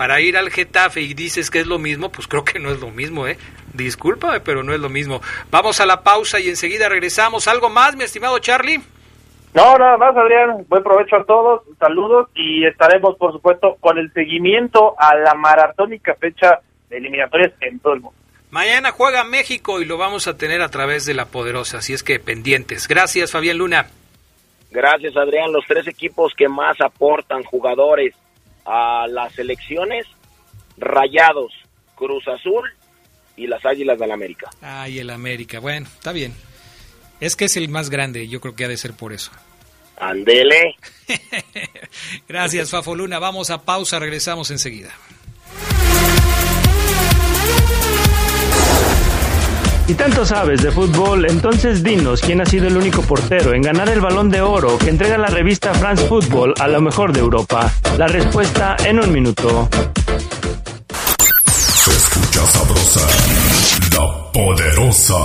para 0.01 0.19
ir 0.23 0.39
al 0.39 0.49
Getafe 0.49 1.03
y 1.03 1.13
dices 1.13 1.51
que 1.51 1.61
es 1.61 1.67
lo 1.67 1.79
mismo, 1.79 2.11
pues 2.11 2.27
creo 2.27 2.43
que 2.43 2.59
no 2.59 2.71
es 2.71 2.81
lo 2.81 2.91
mismo, 2.91 3.27
¿eh? 3.27 3.37
Discúlpame, 3.75 4.41
pero 4.41 4.63
no 4.63 4.73
es 4.73 4.81
lo 4.81 4.89
mismo. 4.89 5.21
Vamos 5.51 5.79
a 5.79 5.85
la 5.85 6.03
pausa 6.03 6.41
y 6.41 6.49
enseguida 6.49 6.89
regresamos. 6.89 7.47
¿Algo 7.47 7.69
más, 7.69 7.97
mi 7.97 8.05
estimado 8.05 8.39
Charlie? 8.39 8.81
No, 9.53 9.77
nada 9.77 9.99
más, 9.99 10.17
Adrián. 10.17 10.65
Buen 10.71 10.83
provecho 10.83 11.17
a 11.17 11.25
todos. 11.25 11.65
Saludos 11.79 12.31
y 12.35 12.65
estaremos, 12.65 13.15
por 13.19 13.33
supuesto, 13.33 13.77
con 13.79 13.99
el 13.99 14.11
seguimiento 14.15 14.95
a 14.99 15.15
la 15.17 15.35
maratónica 15.35 16.15
fecha 16.15 16.61
de 16.89 16.97
eliminatorias 16.97 17.53
en 17.61 17.79
todo 17.81 17.93
el 17.93 18.01
mundo. 18.01 18.19
Mañana 18.51 18.93
juega 18.93 19.23
México 19.25 19.83
y 19.83 19.85
lo 19.85 19.99
vamos 19.99 20.27
a 20.29 20.39
tener 20.39 20.63
a 20.63 20.71
través 20.71 21.05
de 21.05 21.13
la 21.13 21.27
poderosa, 21.27 21.77
así 21.77 21.93
es 21.93 22.03
que 22.03 22.19
pendientes. 22.19 22.89
Gracias, 22.89 23.33
Fabián 23.33 23.59
Luna. 23.59 23.89
Gracias, 24.71 25.15
Adrián. 25.15 25.53
Los 25.53 25.67
tres 25.67 25.87
equipos 25.89 26.33
que 26.35 26.49
más 26.49 26.81
aportan 26.81 27.43
jugadores 27.43 28.15
a 28.64 29.07
las 29.09 29.38
elecciones, 29.38 30.07
Rayados, 30.77 31.53
Cruz 31.94 32.27
Azul 32.29 32.68
y 33.37 33.46
las 33.46 33.64
Águilas 33.64 33.99
del 33.99 34.12
América. 34.12 34.51
Ay, 34.61 34.99
el 34.99 35.11
América. 35.11 35.61
Bueno, 35.61 35.87
está 35.87 36.12
bien. 36.12 36.35
Es 37.20 37.37
que 37.37 37.46
es 37.46 37.57
el 37.57 37.68
más 37.68 37.90
grande, 37.90 38.29
yo 38.29 38.40
creo 38.40 38.55
que 38.55 38.64
ha 38.64 38.68
de 38.68 38.77
ser 38.77 38.94
por 38.94 39.12
eso. 39.12 39.31
Andele. 39.99 40.77
Gracias, 42.29 42.70
Fafo 42.70 42.94
Luna. 42.94 43.18
Vamos 43.18 43.51
a 43.51 43.62
pausa, 43.62 43.99
regresamos 43.99 44.51
enseguida. 44.51 44.90
Si 49.90 49.96
tanto 49.96 50.24
sabes 50.24 50.62
de 50.62 50.70
fútbol, 50.70 51.29
entonces 51.29 51.83
dinos 51.83 52.20
quién 52.20 52.40
ha 52.40 52.46
sido 52.46 52.68
el 52.68 52.76
único 52.76 53.03
portero 53.03 53.53
en 53.55 53.61
ganar 53.61 53.88
el 53.88 54.00
balón 54.00 54.31
de 54.31 54.40
oro 54.40 54.79
que 54.79 54.88
entrega 54.88 55.18
la 55.18 55.26
revista 55.26 55.74
France 55.74 56.07
Football 56.07 56.55
a 56.61 56.68
lo 56.68 56.81
mejor 56.81 57.12
de 57.12 57.18
Europa. 57.18 57.72
La 57.98 58.07
respuesta 58.07 58.76
en 58.85 59.00
un 59.00 59.11
minuto. 59.11 59.68
Poderosa. 64.33 65.16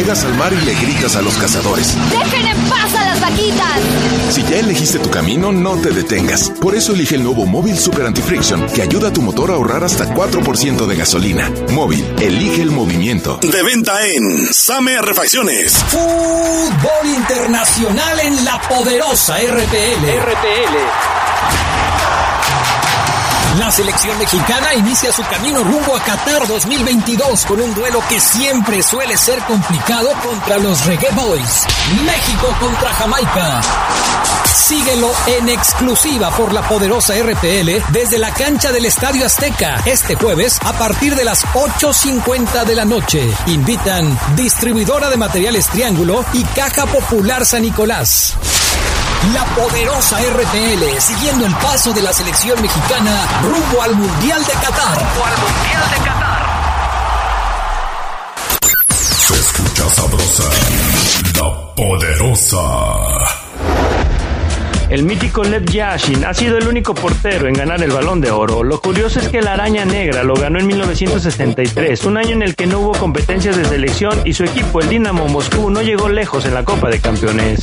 Llegas 0.00 0.24
al 0.24 0.34
mar 0.36 0.50
y 0.50 0.64
le 0.64 0.74
gritas 0.76 1.14
a 1.14 1.20
los 1.20 1.36
cazadores. 1.36 1.94
¡Dejen 2.10 2.46
en 2.46 2.56
paz 2.70 2.94
a 2.94 3.04
las 3.04 3.20
vaquitas! 3.20 3.80
Si 4.30 4.42
ya 4.44 4.56
elegiste 4.56 4.98
tu 4.98 5.10
camino, 5.10 5.52
no 5.52 5.76
te 5.76 5.90
detengas. 5.90 6.48
Por 6.58 6.74
eso 6.74 6.94
elige 6.94 7.16
el 7.16 7.22
nuevo 7.22 7.44
Móvil 7.44 7.76
Super 7.78 8.06
Anti-Friction, 8.06 8.66
que 8.68 8.80
ayuda 8.80 9.08
a 9.08 9.12
tu 9.12 9.20
motor 9.20 9.50
a 9.50 9.56
ahorrar 9.56 9.84
hasta 9.84 10.06
4% 10.14 10.86
de 10.86 10.96
gasolina. 10.96 11.52
Móvil, 11.72 12.02
elige 12.18 12.62
el 12.62 12.70
movimiento. 12.70 13.40
De 13.42 13.62
venta 13.62 14.06
en 14.06 14.46
Same 14.54 15.02
Refacciones. 15.02 15.74
Fútbol 15.90 17.06
Internacional 17.06 18.20
en 18.20 18.42
la 18.42 18.58
poderosa 18.70 19.36
RPL. 19.36 20.06
RPL. 20.18 21.89
La 23.58 23.70
selección 23.70 24.16
mexicana 24.18 24.74
inicia 24.74 25.10
su 25.12 25.22
camino 25.24 25.64
rumbo 25.64 25.96
a 25.96 26.00
Qatar 26.00 26.46
2022 26.46 27.46
con 27.46 27.60
un 27.60 27.74
duelo 27.74 28.00
que 28.08 28.20
siempre 28.20 28.80
suele 28.82 29.16
ser 29.18 29.40
complicado 29.40 30.08
contra 30.24 30.58
los 30.58 30.86
Reggae 30.86 31.10
Boys. 31.12 31.66
México 32.04 32.46
contra 32.60 32.94
Jamaica. 32.94 33.60
Síguelo 34.44 35.10
en 35.26 35.48
exclusiva 35.48 36.30
por 36.30 36.52
la 36.52 36.62
poderosa 36.62 37.14
RPL 37.14 37.92
desde 37.92 38.18
la 38.18 38.32
cancha 38.32 38.70
del 38.70 38.84
Estadio 38.84 39.26
Azteca 39.26 39.82
este 39.84 40.14
jueves 40.14 40.58
a 40.64 40.72
partir 40.74 41.16
de 41.16 41.24
las 41.24 41.44
8.50 41.46 42.64
de 42.64 42.74
la 42.76 42.84
noche. 42.84 43.28
Invitan 43.46 44.16
distribuidora 44.36 45.10
de 45.10 45.16
materiales 45.16 45.66
Triángulo 45.66 46.24
y 46.32 46.44
Caja 46.44 46.86
Popular 46.86 47.44
San 47.44 47.62
Nicolás. 47.62 48.36
La 49.22 49.44
poderosa 49.54 50.16
RPL, 50.18 50.98
siguiendo 50.98 51.44
el 51.44 51.54
paso 51.56 51.92
de 51.92 52.00
la 52.00 52.10
selección 52.10 52.60
mexicana 52.62 53.28
rumbo 53.42 53.82
al 53.82 53.94
Mundial 53.94 54.42
de 54.42 54.52
Qatar. 54.52 54.94
Rumbo 54.94 55.24
al 55.26 55.38
Mundial 55.38 55.90
de 55.90 55.96
Qatar. 56.06 56.40
Se 58.98 59.34
escucha 59.34 59.90
sabrosa, 59.90 60.44
la 61.36 61.74
poderosa. 61.74 62.60
El 64.88 65.04
mítico 65.04 65.44
Lev 65.44 65.66
Yashin 65.66 66.24
ha 66.24 66.32
sido 66.32 66.56
el 66.56 66.66
único 66.66 66.94
portero 66.94 67.46
en 67.46 67.52
ganar 67.52 67.82
el 67.82 67.90
balón 67.90 68.22
de 68.22 68.30
oro. 68.30 68.64
Lo 68.64 68.80
curioso 68.80 69.20
es 69.20 69.28
que 69.28 69.42
la 69.42 69.52
araña 69.52 69.84
negra 69.84 70.24
lo 70.24 70.34
ganó 70.34 70.58
en 70.58 70.66
1963, 70.66 72.04
un 72.06 72.16
año 72.16 72.30
en 72.30 72.42
el 72.42 72.56
que 72.56 72.66
no 72.66 72.80
hubo 72.80 72.92
competencias 72.92 73.58
de 73.58 73.66
selección 73.66 74.18
y 74.24 74.32
su 74.32 74.44
equipo, 74.44 74.80
el 74.80 74.88
Dinamo 74.88 75.28
Moscú, 75.28 75.68
no 75.68 75.82
llegó 75.82 76.08
lejos 76.08 76.46
en 76.46 76.54
la 76.54 76.64
Copa 76.64 76.88
de 76.88 77.00
Campeones. 77.00 77.60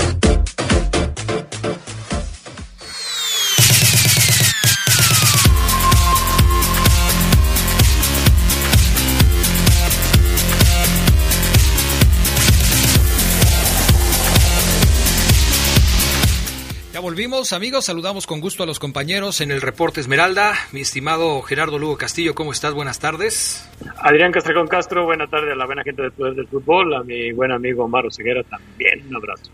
Amigos. 17.27 17.85
Saludamos 17.85 18.25
con 18.25 18.39
gusto 18.39 18.63
a 18.63 18.65
los 18.65 18.79
compañeros 18.79 19.41
en 19.41 19.51
el 19.51 19.61
reporte 19.61 19.99
Esmeralda. 19.99 20.53
Mi 20.71 20.81
estimado 20.81 21.41
Gerardo 21.41 21.77
Lugo 21.77 21.97
Castillo, 21.97 22.33
¿cómo 22.33 22.53
estás? 22.53 22.73
Buenas 22.73 22.99
tardes. 22.99 23.69
Adrián 23.97 24.31
Castrejón 24.31 24.67
Castro, 24.67 25.03
buena 25.03 25.27
tarde 25.27 25.51
a 25.51 25.55
la 25.55 25.65
buena 25.65 25.83
gente 25.83 26.03
del 26.03 26.13
Poder 26.13 26.35
del 26.35 26.47
Fútbol. 26.47 26.95
A 26.95 27.03
mi 27.03 27.33
buen 27.33 27.51
amigo 27.51 27.83
Omar 27.83 28.05
Ceguera 28.11 28.43
también. 28.43 29.05
Un 29.09 29.17
abrazo. 29.17 29.51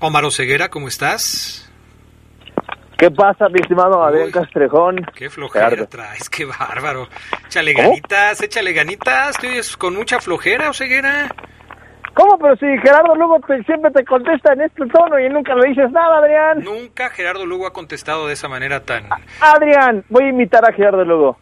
Omar 0.00 0.30
Ceguera, 0.32 0.68
¿cómo 0.68 0.88
estás? 0.88 1.70
¿Qué 2.98 3.10
pasa, 3.10 3.48
mi 3.48 3.60
estimado 3.60 4.02
Adrián 4.02 4.32
Castrejón? 4.32 5.06
Qué 5.14 5.30
flojera 5.30 5.86
traes, 5.86 6.28
qué 6.28 6.44
bárbaro. 6.44 7.08
Échale 7.46 7.72
ganitas, 7.72 8.42
échale 8.42 8.72
ganitas. 8.72 9.36
Estoy 9.36 9.60
con 9.78 9.94
mucha 9.94 10.20
flojera, 10.20 10.72
Ceguera. 10.72 11.32
¿Cómo? 12.14 12.38
Pero 12.38 12.56
si 12.56 12.66
Gerardo 12.78 13.14
Lugo 13.14 13.38
siempre 13.64 13.90
te 13.90 14.04
contesta 14.04 14.52
en 14.52 14.62
este 14.62 14.86
tono 14.86 15.18
y 15.18 15.28
nunca 15.28 15.54
le 15.54 15.68
dices 15.68 15.90
nada, 15.92 16.18
Adrián. 16.18 16.64
Nunca 16.64 17.10
Gerardo 17.10 17.46
Lugo 17.46 17.66
ha 17.66 17.72
contestado 17.72 18.26
de 18.26 18.34
esa 18.34 18.48
manera 18.48 18.80
tan... 18.80 19.04
Adrián, 19.40 20.04
voy 20.08 20.24
a 20.24 20.28
imitar 20.28 20.68
a 20.68 20.72
Gerardo 20.72 21.04
Lugo. 21.04 21.36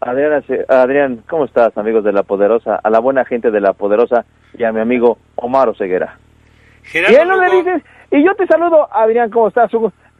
Adrián, 0.00 0.42
Adrián, 0.68 1.22
¿cómo 1.28 1.44
estás, 1.44 1.76
amigos 1.76 2.04
de 2.04 2.12
La 2.12 2.22
Poderosa? 2.22 2.80
A 2.82 2.90
la 2.90 3.00
buena 3.00 3.24
gente 3.24 3.50
de 3.50 3.60
La 3.60 3.72
Poderosa 3.72 4.24
y 4.54 4.64
a 4.64 4.72
mi 4.72 4.80
amigo 4.80 5.18
Omar 5.36 5.68
Oseguera. 5.68 6.18
Gerardo 6.82 7.12
y 7.12 7.20
él 7.20 7.28
no 7.28 7.40
le 7.40 7.56
dices, 7.56 7.82
y 8.10 8.24
yo 8.24 8.34
te 8.34 8.46
saludo, 8.46 8.88
Adrián, 8.92 9.30
¿cómo 9.30 9.48
estás? 9.48 9.70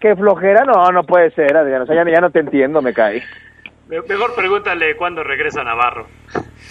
¿Qué 0.01 0.17
flojera? 0.17 0.65
No, 0.65 0.91
no 0.93 1.05
puede 1.05 1.31
ser, 1.33 1.57
Adrián. 1.57 1.83
O 1.83 1.87
sea, 1.87 1.97
ya, 1.97 2.11
ya 2.11 2.21
no 2.21 2.31
te 2.31 2.41
entiendo, 2.41 2.81
me 2.81 2.95
cae. 2.95 3.23
Mejor 3.89 4.35
pregúntale 4.35 4.97
cuándo 4.97 5.25
regresa 5.25 5.65
Navarro. 5.65 6.07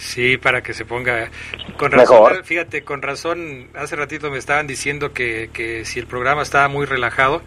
Sí, 0.00 0.38
para 0.38 0.62
que 0.62 0.72
se 0.72 0.86
ponga. 0.86 1.30
Con 1.76 1.92
razón, 1.92 2.42
fíjate, 2.42 2.82
con 2.82 3.02
razón, 3.02 3.68
hace 3.74 3.96
ratito 3.96 4.30
me 4.30 4.38
estaban 4.38 4.66
diciendo 4.66 5.12
que, 5.12 5.50
que 5.52 5.84
si 5.84 5.98
el 5.98 6.06
programa 6.06 6.40
estaba 6.40 6.68
muy 6.68 6.86
relajado, 6.86 7.42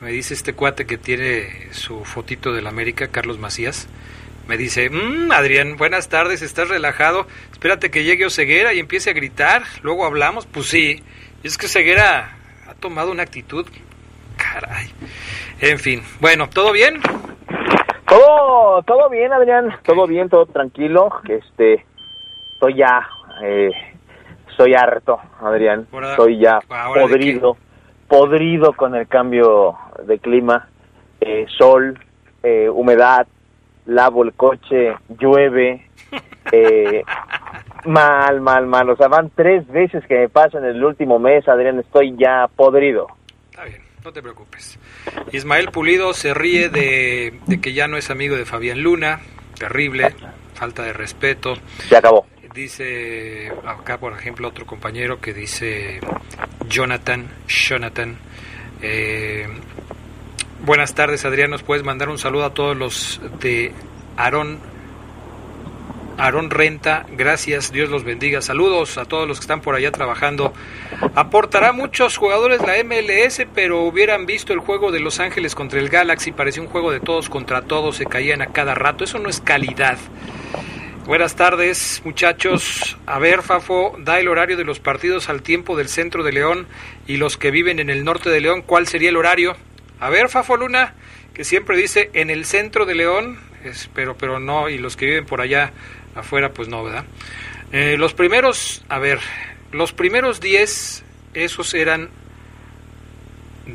me 0.00 0.12
dice 0.12 0.32
este 0.32 0.52
cuate 0.52 0.86
que 0.86 0.96
tiene 0.96 1.72
su 1.72 2.04
fotito 2.04 2.52
del 2.52 2.68
América, 2.68 3.08
Carlos 3.08 3.38
Macías, 3.40 3.88
me 4.46 4.56
dice, 4.56 4.88
mmm, 4.90 5.32
Adrián, 5.32 5.76
buenas 5.76 6.08
tardes, 6.08 6.40
¿estás 6.40 6.68
relajado? 6.68 7.26
Espérate 7.50 7.90
que 7.90 8.04
llegue 8.04 8.26
Oseguera 8.26 8.72
y 8.72 8.78
empiece 8.78 9.10
a 9.10 9.14
gritar, 9.14 9.64
luego 9.82 10.06
hablamos. 10.06 10.46
Pues 10.46 10.68
sí, 10.68 11.02
es 11.42 11.58
que 11.58 11.66
Oseguera 11.66 12.38
ha 12.68 12.74
tomado 12.74 13.10
una 13.10 13.24
actitud, 13.24 13.66
caray. 14.36 14.88
En 15.60 15.80
fin, 15.80 16.04
bueno, 16.20 16.48
¿todo 16.48 16.70
bien? 16.70 17.00
Todo, 18.08 18.82
todo 18.84 19.10
bien, 19.10 19.32
Adrián, 19.32 19.76
todo 19.84 20.06
bien, 20.06 20.30
todo 20.30 20.46
tranquilo. 20.46 21.10
Este, 21.28 21.84
estoy 22.54 22.76
ya, 22.76 23.06
eh, 23.42 23.70
estoy 24.48 24.74
harto, 24.74 25.20
Adrián. 25.40 25.86
estoy 25.92 26.38
ya 26.38 26.58
podrido, 26.94 27.58
podrido 28.08 28.72
con 28.72 28.94
el 28.94 29.06
cambio 29.08 29.76
de 30.04 30.18
clima, 30.20 30.68
eh, 31.20 31.44
sol, 31.58 31.98
eh, 32.42 32.70
humedad, 32.70 33.26
lavo 33.84 34.24
el 34.24 34.32
coche, 34.32 34.94
llueve, 35.18 35.86
eh, 36.52 37.02
mal, 37.84 38.40
mal, 38.40 38.66
mal. 38.66 38.88
O 38.88 38.96
sea, 38.96 39.08
van 39.08 39.30
tres 39.34 39.66
veces 39.68 40.06
que 40.06 40.16
me 40.16 40.28
pasan 40.30 40.64
en 40.64 40.76
el 40.76 40.84
último 40.84 41.18
mes, 41.18 41.46
Adrián, 41.46 41.78
estoy 41.78 42.16
ya 42.16 42.48
podrido. 42.56 43.08
Está 43.50 43.64
bien, 43.64 43.82
no 44.04 44.12
te 44.12 44.22
preocupes. 44.22 44.78
Ismael 45.32 45.70
Pulido 45.70 46.14
se 46.14 46.34
ríe 46.34 46.68
de, 46.68 47.40
que 47.60 47.72
ya 47.72 47.88
no 47.88 47.96
es 47.96 48.10
amigo 48.10 48.36
de 48.36 48.44
Fabián 48.44 48.82
Luna, 48.82 49.20
terrible, 49.58 50.14
falta 50.54 50.82
de 50.82 50.92
respeto. 50.92 51.54
Se 51.88 51.96
acabó. 51.96 52.26
Dice 52.54 53.52
acá, 53.64 53.98
por 53.98 54.12
ejemplo, 54.14 54.48
otro 54.48 54.66
compañero 54.66 55.20
que 55.20 55.32
dice 55.32 56.00
Jonathan, 56.68 57.28
Jonathan. 57.46 58.16
Eh, 58.82 59.46
buenas 60.64 60.94
tardes, 60.94 61.24
Adrián. 61.24 61.50
¿Nos 61.50 61.62
puedes 61.62 61.84
mandar 61.84 62.08
un 62.08 62.18
saludo 62.18 62.46
a 62.46 62.54
todos 62.54 62.76
los 62.76 63.20
de 63.40 63.72
Aarón 64.16 64.58
Aarón 66.18 66.50
Renta, 66.50 67.06
gracias, 67.16 67.70
Dios 67.70 67.90
los 67.90 68.02
bendiga. 68.02 68.42
Saludos 68.42 68.98
a 68.98 69.04
todos 69.04 69.28
los 69.28 69.38
que 69.38 69.44
están 69.44 69.60
por 69.60 69.76
allá 69.76 69.92
trabajando. 69.92 70.52
Aportará 71.14 71.72
muchos 71.72 72.16
jugadores 72.16 72.60
la 72.60 72.74
MLS, 72.82 73.46
pero 73.54 73.82
hubieran 73.82 74.26
visto 74.26 74.52
el 74.52 74.58
juego 74.58 74.90
de 74.90 74.98
Los 74.98 75.20
Ángeles 75.20 75.54
contra 75.54 75.78
el 75.78 75.88
Galaxy, 75.88 76.32
parecía 76.32 76.60
un 76.60 76.68
juego 76.68 76.90
de 76.90 76.98
todos 76.98 77.28
contra 77.28 77.62
todos, 77.62 77.96
se 77.96 78.06
caían 78.06 78.42
a 78.42 78.48
cada 78.48 78.74
rato. 78.74 79.04
Eso 79.04 79.20
no 79.20 79.28
es 79.28 79.40
calidad. 79.40 79.96
Buenas 81.06 81.36
tardes, 81.36 82.02
muchachos. 82.04 82.98
A 83.06 83.20
ver, 83.20 83.42
Fafo, 83.42 83.94
da 84.00 84.18
el 84.18 84.26
horario 84.26 84.56
de 84.56 84.64
los 84.64 84.80
partidos 84.80 85.28
al 85.28 85.42
tiempo 85.42 85.76
del 85.76 85.88
centro 85.88 86.24
de 86.24 86.32
León 86.32 86.66
y 87.06 87.16
los 87.18 87.36
que 87.36 87.52
viven 87.52 87.78
en 87.78 87.90
el 87.90 88.04
norte 88.04 88.28
de 88.28 88.40
León, 88.40 88.62
¿cuál 88.62 88.88
sería 88.88 89.10
el 89.10 89.16
horario? 89.16 89.56
A 90.00 90.10
ver, 90.10 90.28
Fafo 90.28 90.56
Luna, 90.56 90.94
que 91.32 91.44
siempre 91.44 91.76
dice 91.76 92.10
en 92.12 92.28
el 92.28 92.44
centro 92.44 92.86
de 92.86 92.96
León, 92.96 93.38
pero, 93.94 94.16
pero 94.16 94.40
no, 94.40 94.68
y 94.68 94.78
los 94.78 94.96
que 94.96 95.06
viven 95.06 95.26
por 95.26 95.40
allá 95.40 95.72
afuera 96.18 96.52
pues 96.52 96.68
no, 96.68 96.84
¿verdad? 96.84 97.04
Eh, 97.72 97.96
los 97.98 98.14
primeros, 98.14 98.84
a 98.88 98.98
ver, 98.98 99.18
los 99.72 99.92
primeros 99.92 100.40
10, 100.40 101.04
esos 101.34 101.74
eran 101.74 102.08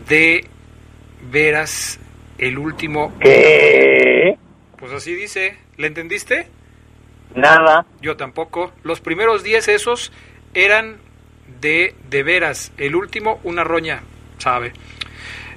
de 0.07 0.47
veras 1.31 1.99
el 2.37 2.57
último. 2.57 3.13
¿Qué? 3.19 4.37
Pues 4.77 4.91
así 4.91 5.13
dice, 5.13 5.57
¿le 5.77 5.87
entendiste? 5.87 6.47
Nada. 7.35 7.85
Yo 8.01 8.17
tampoco. 8.17 8.73
Los 8.83 8.99
primeros 8.99 9.43
10 9.43 9.67
esos 9.69 10.11
eran 10.53 10.97
de 11.61 11.95
de 12.09 12.23
veras, 12.23 12.71
el 12.77 12.95
último 12.95 13.39
una 13.43 13.63
roña, 13.63 14.01
¿sabe? 14.37 14.73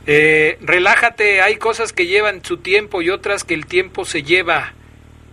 Eh, 0.06 0.58
relájate, 0.60 1.40
hay 1.40 1.56
cosas 1.56 1.92
que 1.92 2.06
llevan 2.06 2.44
su 2.44 2.58
tiempo 2.58 3.02
y 3.02 3.10
otras 3.10 3.44
que 3.44 3.54
el 3.54 3.66
tiempo 3.66 4.04
se 4.04 4.22
lleva. 4.22 4.72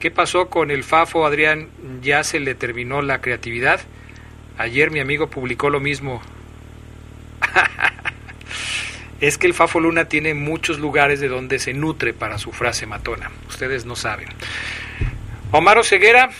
¿Qué 0.03 0.11
pasó 0.11 0.49
con 0.49 0.69
el 0.69 0.83
Fafo, 0.83 1.25
Adrián? 1.25 1.69
¿Ya 2.01 2.25
se 2.25 2.41
le 2.41 2.55
terminó 2.55 3.01
la 3.01 3.21
creatividad? 3.21 3.79
Ayer 4.57 4.91
mi 4.91 4.99
amigo 4.99 5.29
publicó 5.29 5.69
lo 5.69 5.79
mismo. 5.79 6.21
es 9.21 9.37
que 9.37 9.47
el 9.47 9.53
Fafo 9.53 9.79
Luna 9.79 10.09
tiene 10.09 10.33
muchos 10.33 10.77
lugares 10.77 11.21
de 11.21 11.29
donde 11.29 11.57
se 11.57 11.73
nutre 11.73 12.11
para 12.11 12.37
su 12.37 12.51
frase 12.51 12.85
matona. 12.85 13.31
Ustedes 13.47 13.85
no 13.85 13.95
saben. 13.95 14.27
Omar 15.51 15.81
Ceguera, 15.85 16.31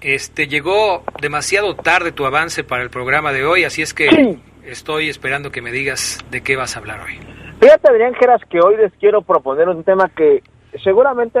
este 0.00 0.48
llegó 0.48 1.04
demasiado 1.20 1.76
tarde 1.76 2.10
tu 2.10 2.24
avance 2.24 2.64
para 2.64 2.82
el 2.82 2.88
programa 2.88 3.34
de 3.34 3.44
hoy, 3.44 3.64
así 3.64 3.82
es 3.82 3.92
que 3.92 4.38
estoy 4.64 5.10
esperando 5.10 5.52
que 5.52 5.60
me 5.60 5.72
digas 5.72 6.24
de 6.30 6.40
qué 6.40 6.56
vas 6.56 6.74
a 6.74 6.78
hablar 6.78 7.02
hoy. 7.02 7.20
Fíjate, 7.60 7.90
Adrián 7.90 8.14
Geras, 8.14 8.40
que 8.48 8.60
hoy 8.64 8.78
les 8.78 8.94
quiero 8.94 9.20
proponer 9.20 9.68
un 9.68 9.84
tema 9.84 10.08
que 10.16 10.42
seguramente 10.82 11.40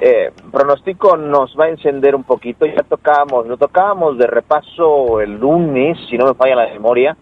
eh, 0.00 0.32
pronostico 0.52 1.16
nos 1.16 1.56
va 1.58 1.66
a 1.66 1.70
encender 1.70 2.14
un 2.14 2.24
poquito. 2.24 2.66
Ya 2.66 2.82
tocábamos, 2.82 3.46
lo 3.46 3.56
tocábamos 3.56 4.18
de 4.18 4.26
repaso 4.26 5.20
el 5.20 5.38
lunes, 5.38 5.98
si 6.08 6.16
no 6.16 6.26
me 6.26 6.34
falla 6.34 6.56
la 6.56 6.72
memoria, 6.72 7.16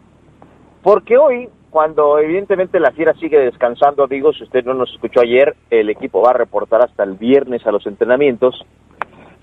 porque 0.82 1.16
hoy, 1.16 1.48
cuando 1.70 2.18
evidentemente 2.18 2.78
la 2.80 2.92
fiera 2.92 3.14
sigue 3.14 3.38
descansando, 3.38 4.06
digo, 4.06 4.32
si 4.32 4.44
usted 4.44 4.64
no 4.64 4.74
nos 4.74 4.92
escuchó 4.92 5.20
ayer, 5.20 5.56
el 5.70 5.90
equipo 5.90 6.22
va 6.22 6.30
a 6.30 6.34
reportar 6.34 6.82
hasta 6.82 7.02
el 7.02 7.14
viernes 7.14 7.66
a 7.66 7.72
los 7.72 7.86
entrenamientos. 7.86 8.64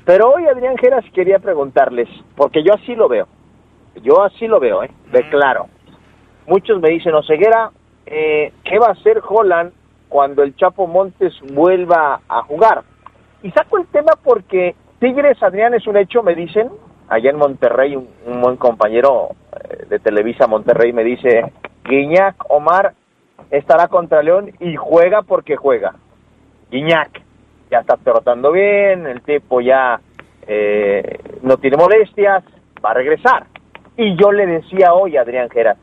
Pero 0.06 0.32
hoy, 0.32 0.46
Adrián 0.48 0.78
Geras, 0.78 1.06
quería 1.14 1.40
preguntarles, 1.40 2.10
porque 2.36 2.64
yo 2.64 2.74
así 2.74 2.96
lo 2.96 3.08
veo, 3.08 3.28
yo 4.02 4.22
así 4.22 4.48
lo 4.48 4.60
veo, 4.60 4.84
¿eh? 4.84 4.92
de 5.12 5.30
claro. 5.30 5.68
Muchos 6.46 6.82
me 6.82 6.90
dicen, 6.90 7.14
Oseguera, 7.14 7.72
eh, 8.06 8.52
¿qué 8.66 8.80
va 8.80 8.88
a 8.88 8.92
hacer 8.92 9.22
Holland 9.26 9.72
cuando 10.14 10.44
el 10.44 10.56
Chapo 10.56 10.86
Montes 10.86 11.34
vuelva 11.54 12.22
a 12.30 12.44
jugar. 12.44 12.84
Y 13.42 13.50
saco 13.50 13.80
el 13.80 13.88
tema 13.88 14.12
porque 14.24 14.76
Tigres, 15.00 15.42
Adrián, 15.42 15.74
es 15.74 15.88
un 15.88 15.98
hecho, 15.98 16.22
me 16.22 16.36
dicen, 16.36 16.70
allá 17.10 17.32
en 17.32 17.38
Monterrey, 17.38 17.96
un, 17.96 18.40
buen 18.40 18.58
compañero 18.58 19.30
eh, 19.52 19.88
de 19.90 19.98
Televisa 19.98 20.46
Monterrey 20.46 20.94
me 20.94 21.04
dice, 21.04 21.52
Guiñac 21.84 22.36
Omar 22.50 22.94
estará 23.50 23.88
contra 23.88 24.22
León 24.22 24.52
y 24.60 24.76
juega 24.76 25.24
porque 25.24 25.56
juega. 25.56 25.96
Guiñac 26.70 27.20
ya 27.72 27.80
está 27.80 27.98
trotando 27.98 28.52
bien, 28.52 29.08
el 29.08 29.24
tipo 29.24 29.62
ya 29.62 30.00
eh, 30.46 31.18
no 31.42 31.58
tiene 31.58 31.76
molestias, 31.76 32.44
va 32.86 32.92
a 32.92 32.94
regresar. 32.94 33.48
Y 33.98 34.16
yo 34.16 34.32
le 34.32 34.46
decía 34.46 34.94
hoy 34.94 35.18
a 35.18 35.22
Adrián 35.22 35.50
Geras, 35.50 35.80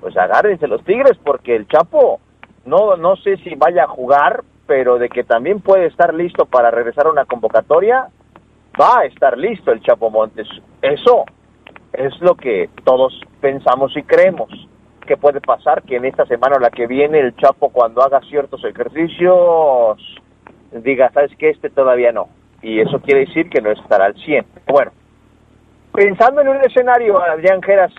pues 0.00 0.16
agárrense 0.16 0.66
los 0.66 0.82
Tigres 0.82 1.18
porque 1.22 1.54
el 1.54 1.68
Chapo 1.68 2.20
no, 2.66 2.96
no 2.96 3.16
sé 3.16 3.36
si 3.38 3.54
vaya 3.54 3.84
a 3.84 3.88
jugar, 3.88 4.42
pero 4.66 4.98
de 4.98 5.08
que 5.08 5.24
también 5.24 5.60
puede 5.60 5.86
estar 5.86 6.12
listo 6.12 6.46
para 6.46 6.70
regresar 6.70 7.06
a 7.06 7.10
una 7.10 7.24
convocatoria, 7.24 8.08
va 8.80 9.00
a 9.00 9.04
estar 9.04 9.38
listo 9.38 9.72
el 9.72 9.80
Chapo 9.82 10.10
Montes. 10.10 10.48
Eso 10.82 11.24
es 11.92 12.20
lo 12.20 12.34
que 12.34 12.68
todos 12.84 13.18
pensamos 13.40 13.96
y 13.96 14.02
creemos 14.02 14.50
que 15.06 15.16
puede 15.16 15.40
pasar, 15.40 15.82
que 15.82 15.96
en 15.96 16.04
esta 16.04 16.26
semana 16.26 16.56
o 16.56 16.60
la 16.60 16.70
que 16.70 16.86
viene 16.86 17.20
el 17.20 17.36
Chapo 17.36 17.70
cuando 17.70 18.02
haga 18.02 18.20
ciertos 18.22 18.64
ejercicios 18.64 19.98
diga, 20.72 21.10
sabes 21.12 21.30
que 21.36 21.50
este 21.50 21.70
todavía 21.70 22.12
no. 22.12 22.28
Y 22.62 22.80
eso 22.80 23.00
quiere 23.00 23.26
decir 23.26 23.48
que 23.48 23.60
no 23.60 23.70
estará 23.70 24.06
al 24.06 24.14
100. 24.14 24.44
Bueno, 24.66 24.90
pensando 25.92 26.40
en 26.40 26.48
un 26.48 26.60
escenario, 26.64 27.20
Adrián 27.22 27.62
Geras, 27.62 27.92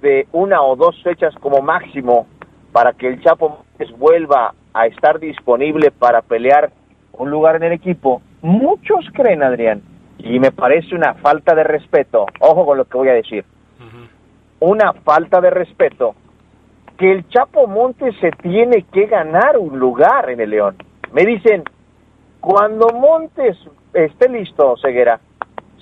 de 0.00 0.26
una 0.32 0.62
o 0.62 0.76
dos 0.76 1.02
fechas 1.02 1.34
como 1.40 1.62
máximo 1.62 2.26
para 2.74 2.92
que 2.92 3.06
el 3.06 3.22
Chapo 3.22 3.50
Montes 3.50 3.96
vuelva 3.96 4.52
a 4.72 4.86
estar 4.88 5.20
disponible 5.20 5.92
para 5.92 6.22
pelear 6.22 6.72
un 7.12 7.30
lugar 7.30 7.54
en 7.54 7.62
el 7.62 7.72
equipo, 7.72 8.20
muchos 8.42 9.06
creen, 9.12 9.44
Adrián, 9.44 9.80
y 10.18 10.40
me 10.40 10.50
parece 10.50 10.96
una 10.96 11.14
falta 11.14 11.54
de 11.54 11.62
respeto, 11.62 12.26
ojo 12.40 12.66
con 12.66 12.76
lo 12.76 12.84
que 12.84 12.98
voy 12.98 13.08
a 13.10 13.12
decir, 13.12 13.44
una 14.58 14.92
falta 14.92 15.40
de 15.40 15.50
respeto, 15.50 16.16
que 16.98 17.12
el 17.12 17.28
Chapo 17.28 17.68
Montes 17.68 18.16
se 18.20 18.32
tiene 18.32 18.84
que 18.92 19.06
ganar 19.06 19.56
un 19.56 19.78
lugar 19.78 20.28
en 20.30 20.40
el 20.40 20.50
León. 20.50 20.74
Me 21.12 21.24
dicen, 21.24 21.62
cuando 22.40 22.88
Montes 22.88 23.56
esté 23.92 24.28
listo, 24.28 24.74
Ceguera, 24.82 25.20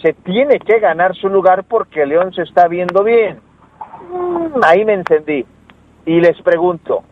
se 0.03 0.13
tiene 0.13 0.59
que 0.59 0.79
ganar 0.79 1.15
su 1.15 1.31
lugar 1.31 1.65
porque 1.65 2.05
León 2.05 2.35
se 2.35 2.43
está 2.43 2.69
viendo 2.69 3.03
bien. 3.03 3.41
Mm, 4.11 4.61
ahí 4.63 4.85
me 4.85 4.93
encendí. 4.93 5.47
Y 6.05 6.21
les 6.21 6.41
pregunto, 6.43 7.05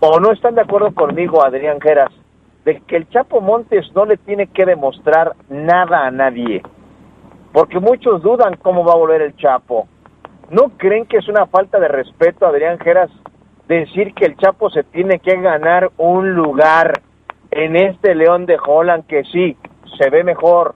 ¿o 0.00 0.20
no 0.20 0.32
están 0.32 0.54
de 0.54 0.60
acuerdo 0.60 0.94
conmigo, 0.94 1.44
Adrián 1.44 1.80
Geras, 1.80 2.12
de 2.64 2.80
que 2.82 2.96
el 2.96 3.08
Chapo 3.08 3.40
Montes 3.40 3.86
no 3.94 4.04
le 4.04 4.16
tiene 4.18 4.46
que 4.48 4.64
demostrar 4.64 5.34
nada 5.48 6.06
a 6.06 6.10
nadie? 6.10 6.62
Porque 7.52 7.80
muchos 7.80 8.22
dudan 8.22 8.56
cómo 8.56 8.84
va 8.84 8.92
a 8.92 8.98
volver 8.98 9.22
el 9.22 9.36
Chapo. 9.36 9.88
¿No 10.50 10.70
creen 10.76 11.06
que 11.06 11.16
es 11.16 11.28
una 11.28 11.46
falta 11.46 11.80
de 11.80 11.88
respeto, 11.88 12.46
Adrián 12.46 12.78
Geras, 12.78 13.10
decir 13.66 14.14
que 14.14 14.26
el 14.26 14.36
Chapo 14.36 14.70
se 14.70 14.84
tiene 14.84 15.18
que 15.18 15.36
ganar 15.40 15.90
un 15.96 16.34
lugar 16.34 17.00
en 17.50 17.74
este 17.74 18.14
León 18.14 18.46
de 18.46 18.58
Holland 18.64 19.06
que 19.06 19.24
sí, 19.24 19.56
se 19.98 20.10
ve 20.10 20.22
mejor, 20.22 20.74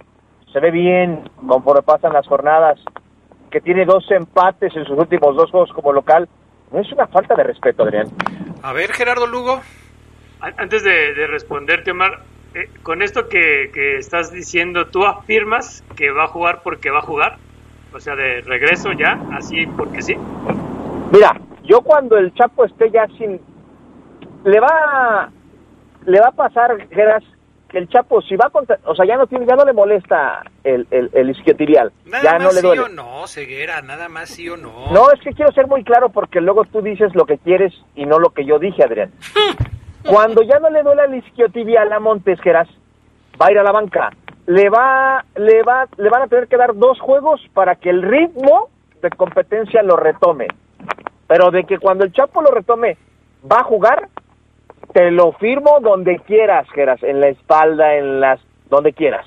se 0.53 0.59
ve 0.59 0.73
bien 0.73 1.31
conforme 1.47 1.83
pasan 1.83 2.13
las 2.13 2.27
jornadas, 2.27 2.81
que 3.51 3.61
tiene 3.61 3.85
dos 3.85 4.11
empates 4.11 4.75
en 4.75 4.85
sus 4.85 4.99
últimos 4.99 5.37
dos 5.37 5.51
juegos 5.51 5.73
como 5.73 5.93
local, 5.93 6.29
no 6.73 6.81
es 6.81 6.93
una 6.93 7.07
falta 7.07 7.35
de 7.35 7.45
respeto, 7.45 7.83
Adrián. 7.83 8.09
A 8.63 8.73
ver, 8.73 8.93
Gerardo 8.93 9.27
Lugo. 9.27 9.61
Antes 10.41 10.83
de, 10.83 11.27
responderte, 11.27 11.91
Omar, 11.91 12.21
eh, 12.55 12.71
con 12.83 13.03
esto 13.03 13.29
que, 13.29 13.71
que, 13.75 13.99
estás 13.99 14.33
diciendo, 14.33 14.87
¿tú 14.87 15.05
afirmas 15.05 15.85
que 15.97 16.11
va 16.11 16.25
a 16.25 16.29
jugar 16.29 16.61
porque 16.63 16.91
va 16.91 17.01
a 17.01 17.03
jugar? 17.03 17.37
O 17.93 18.01
sea, 18.01 18.17
de 18.17 18.41
regreso 18.43 18.93
ya, 18.93 19.21
así 19.33 19.67
porque 19.67 20.01
sí. 20.01 20.17
Mira, 21.13 21.39
yo 21.65 21.83
cuando 21.83 22.17
el 22.17 22.33
Chapo 22.35 22.65
esté 22.65 22.91
ya 22.91 23.07
sin... 23.19 23.41
Le 24.45 24.61
va, 24.61 25.31
le 26.07 26.21
va 26.21 26.29
a 26.29 26.33
pasar, 26.33 26.89
Geras, 26.89 27.25
que 27.71 27.79
el 27.79 27.89
Chapo, 27.89 28.21
si 28.23 28.37
va 28.37 28.51
contra, 28.51 28.79
o 28.85 28.95
sea, 28.95 29.07
ya 29.07 29.17
no 29.17 29.27
tiene, 29.27 29.47
ya 29.47 29.55
no 29.55 29.65
le 29.65 29.73
molesta 29.73 30.43
el, 30.65 30.87
el, 30.91 31.11
el 31.13 31.31
isquiotibial. 31.31 31.93
Nada 32.07 32.23
ya 32.23 32.33
más 32.33 32.43
no 32.43 32.53
le 32.53 32.63
duele. 32.63 32.83
sí 32.83 32.89
o 32.89 32.95
no, 32.95 33.27
ceguera, 33.27 33.83
nada 33.83 34.09
más 34.09 34.29
sí 34.31 34.49
o 34.49 34.57
no. 34.57 34.91
No, 34.93 35.11
es 35.13 35.21
que 35.21 35.33
quiero 35.33 35.53
ser 35.53 35.67
muy 35.67 35.85
claro 35.85 36.11
porque 36.11 36.41
luego 36.41 36.65
tú 36.65 36.83
dices 36.83 37.15
lo 37.15 37.25
que 37.25 37.39
quieres 37.39 37.73
y 37.95 38.05
no 38.07 38.19
lo 38.19 38.31
que 38.31 38.45
yo 38.45 38.59
dije, 38.59 38.83
Adrián. 38.83 39.13
Cuando 40.05 40.43
ya 40.43 40.59
no 40.59 40.71
le 40.71 40.83
duele 40.83 41.05
el 41.05 41.15
isquiotibial 41.17 41.93
a 41.93 42.01
Montesqueras, 42.01 42.69
va 43.41 43.47
a 43.47 43.53
ir 43.53 43.59
a 43.59 43.63
la 43.63 43.73
banca. 43.73 44.11
Le 44.47 44.69
va, 44.69 45.25
le 45.37 45.63
va, 45.63 45.87
le 45.97 46.09
van 46.09 46.23
a 46.23 46.27
tener 46.27 46.49
que 46.49 46.57
dar 46.57 46.75
dos 46.75 46.99
juegos 47.01 47.41
para 47.55 47.77
que 47.77 47.91
el 47.91 48.03
ritmo 48.03 48.69
de 49.01 49.11
competencia 49.11 49.83
lo 49.83 49.97
retome. 49.97 50.49
Pero 51.29 51.51
de 51.51 51.65
que 51.65 51.79
cuando 51.79 52.05
el 52.05 52.13
Chapo 52.13 52.43
lo 52.43 52.51
retome, 52.51 52.97
va 53.51 53.61
a 53.61 53.65
jugar, 53.65 54.09
te 54.93 55.11
lo 55.11 55.33
firmo 55.33 55.81
donde 55.81 56.19
quieras, 56.27 56.67
Geras, 56.75 57.03
en 57.03 57.21
la 57.21 57.29
espalda, 57.29 57.97
en 57.97 58.21
las, 58.21 58.41
donde 58.69 58.93
quieras. 58.93 59.27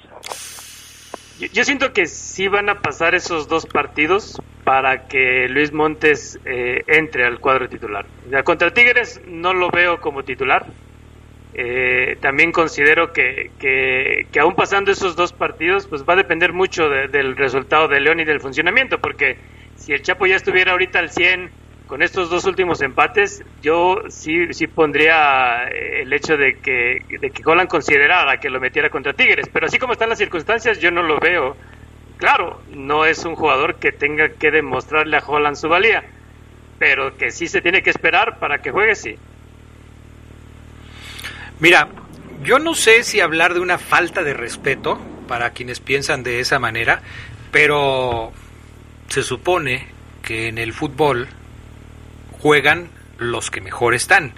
Yo, 1.52 1.64
siento 1.64 1.94
que 1.94 2.06
sí 2.06 2.48
van 2.48 2.70
a 2.70 2.80
pasar 2.80 3.16
esos 3.16 3.48
dos 3.48 3.66
partidos 3.66 4.40
para 4.64 5.08
que 5.08 5.48
Luis 5.50 5.74
Montes 5.74 6.40
eh, 6.46 6.84
entre 6.88 7.26
al 7.26 7.40
cuadro 7.40 7.68
titular. 7.68 8.06
Ya, 8.30 8.44
contra 8.44 8.72
Tigres 8.72 9.22
no 9.28 9.54
lo 9.54 9.70
veo 9.70 10.00
como 10.00 10.24
titular. 10.24 10.66
Eh, 11.56 12.18
también 12.22 12.52
considero 12.52 13.12
que, 13.12 13.52
que, 13.60 14.40
aún 14.40 14.56
pasando 14.56 14.92
esos 14.92 15.16
dos 15.16 15.34
partidos, 15.34 15.88
pues 15.88 16.04
va 16.04 16.14
a 16.14 16.18
depender 16.18 16.54
mucho 16.54 16.88
del 16.90 17.36
resultado 17.36 17.88
de 17.88 18.00
León 18.00 18.20
y 18.20 18.26
del 18.26 18.40
funcionamiento, 18.40 19.00
porque 19.00 19.38
si 19.76 19.94
el 19.94 20.02
Chapo 20.02 20.26
ya 20.26 20.36
estuviera 20.36 20.72
ahorita 20.72 21.00
al 21.00 21.12
100 21.12 21.52
con 21.88 22.02
estos 22.02 22.30
dos 22.30 22.46
últimos 22.46 22.82
empates, 22.82 23.44
yo 23.62 24.04
sí, 24.10 24.54
sí 24.54 24.68
pondría 24.68 25.68
eh, 25.68 26.02
el 26.02 26.14
hecho 26.14 26.38
de 26.38 26.60
que, 26.60 27.00
de 27.20 27.30
que 27.30 27.44
Golan 27.44 27.68
considerara 27.68 28.40
que 28.40 28.50
lo 28.50 28.60
metiera 28.60 28.90
contra 28.90 29.14
Tigres, 29.14 29.50
pero 29.52 29.68
así 29.68 29.78
como 29.78 29.94
están 29.94 30.10
las 30.10 30.18
circunstancias, 30.18 30.80
yo 30.80 30.92
no 30.92 31.04
lo 31.04 31.20
veo. 31.20 31.56
Claro, 32.18 32.62
no 32.72 33.06
es 33.06 33.26
un 33.26 33.36
jugador 33.36 33.76
que 33.76 33.92
tenga 33.92 34.30
que 34.30 34.50
demostrarle 34.50 35.18
a 35.18 35.24
Holland 35.26 35.58
su 35.58 35.68
valía, 35.68 36.04
pero 36.80 37.18
que 37.18 37.32
sí 37.32 37.48
se 37.48 37.62
tiene 37.62 37.84
que 37.84 37.90
esperar 37.90 38.40
para 38.40 38.60
que 38.60 38.72
juegue, 38.72 38.96
sí. 38.96 39.18
Mira, 41.60 41.90
yo 42.44 42.60
no 42.60 42.76
sé 42.76 43.04
si 43.04 43.20
hablar 43.20 43.54
de 43.54 43.60
una 43.60 43.78
falta 43.78 44.24
de 44.24 44.34
respeto 44.34 45.00
para 45.28 45.52
quienes 45.52 45.80
piensan 45.80 46.24
de 46.24 46.40
esa 46.40 46.60
manera, 46.60 47.02
pero 47.52 48.32
se 49.08 49.22
supone 49.22 49.88
que 50.24 50.48
en 50.48 50.58
el 50.58 50.74
fútbol 50.74 51.28
juegan 52.44 52.90
los 53.20 53.50
que 53.50 53.62
mejor 53.62 53.96
están. 53.96 54.34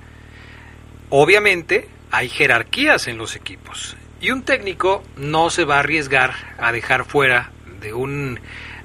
Obviamente 1.09 1.89
hay 2.11 2.29
jerarquías 2.29 3.07
en 3.07 3.17
los 3.17 3.35
equipos 3.35 3.97
y 4.21 4.29
un 4.29 4.43
técnico 4.43 5.03
no 5.17 5.49
se 5.49 5.65
va 5.65 5.77
a 5.77 5.79
arriesgar 5.79 6.35
a 6.59 6.71
dejar 6.71 7.05
fuera 7.05 7.49
de 7.81 7.93
un 7.93 8.39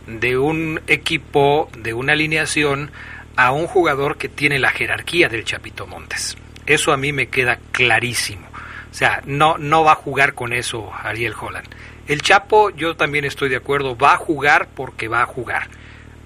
de 0.06 0.38
un 0.38 0.80
equipo, 0.86 1.68
de 1.76 1.92
una 1.92 2.14
alineación 2.14 2.92
a 3.36 3.52
un 3.52 3.66
jugador 3.66 4.16
que 4.16 4.30
tiene 4.30 4.58
la 4.58 4.70
jerarquía 4.70 5.28
del 5.28 5.44
Chapito 5.44 5.86
Montes. 5.86 6.38
Eso 6.64 6.90
a 6.90 6.96
mí 6.96 7.12
me 7.12 7.28
queda 7.28 7.58
clarísimo. 7.72 8.48
O 8.90 8.94
sea, 8.94 9.20
no 9.26 9.58
no 9.58 9.84
va 9.84 9.92
a 9.92 9.96
jugar 9.96 10.32
con 10.32 10.54
eso 10.54 10.90
Ariel 10.94 11.34
Holland. 11.38 11.68
El 12.08 12.22
Chapo, 12.22 12.70
yo 12.70 12.96
también 12.96 13.26
estoy 13.26 13.50
de 13.50 13.56
acuerdo, 13.56 13.98
va 13.98 14.14
a 14.14 14.16
jugar 14.16 14.70
porque 14.74 15.08
va 15.08 15.20
a 15.20 15.26
jugar. 15.26 15.68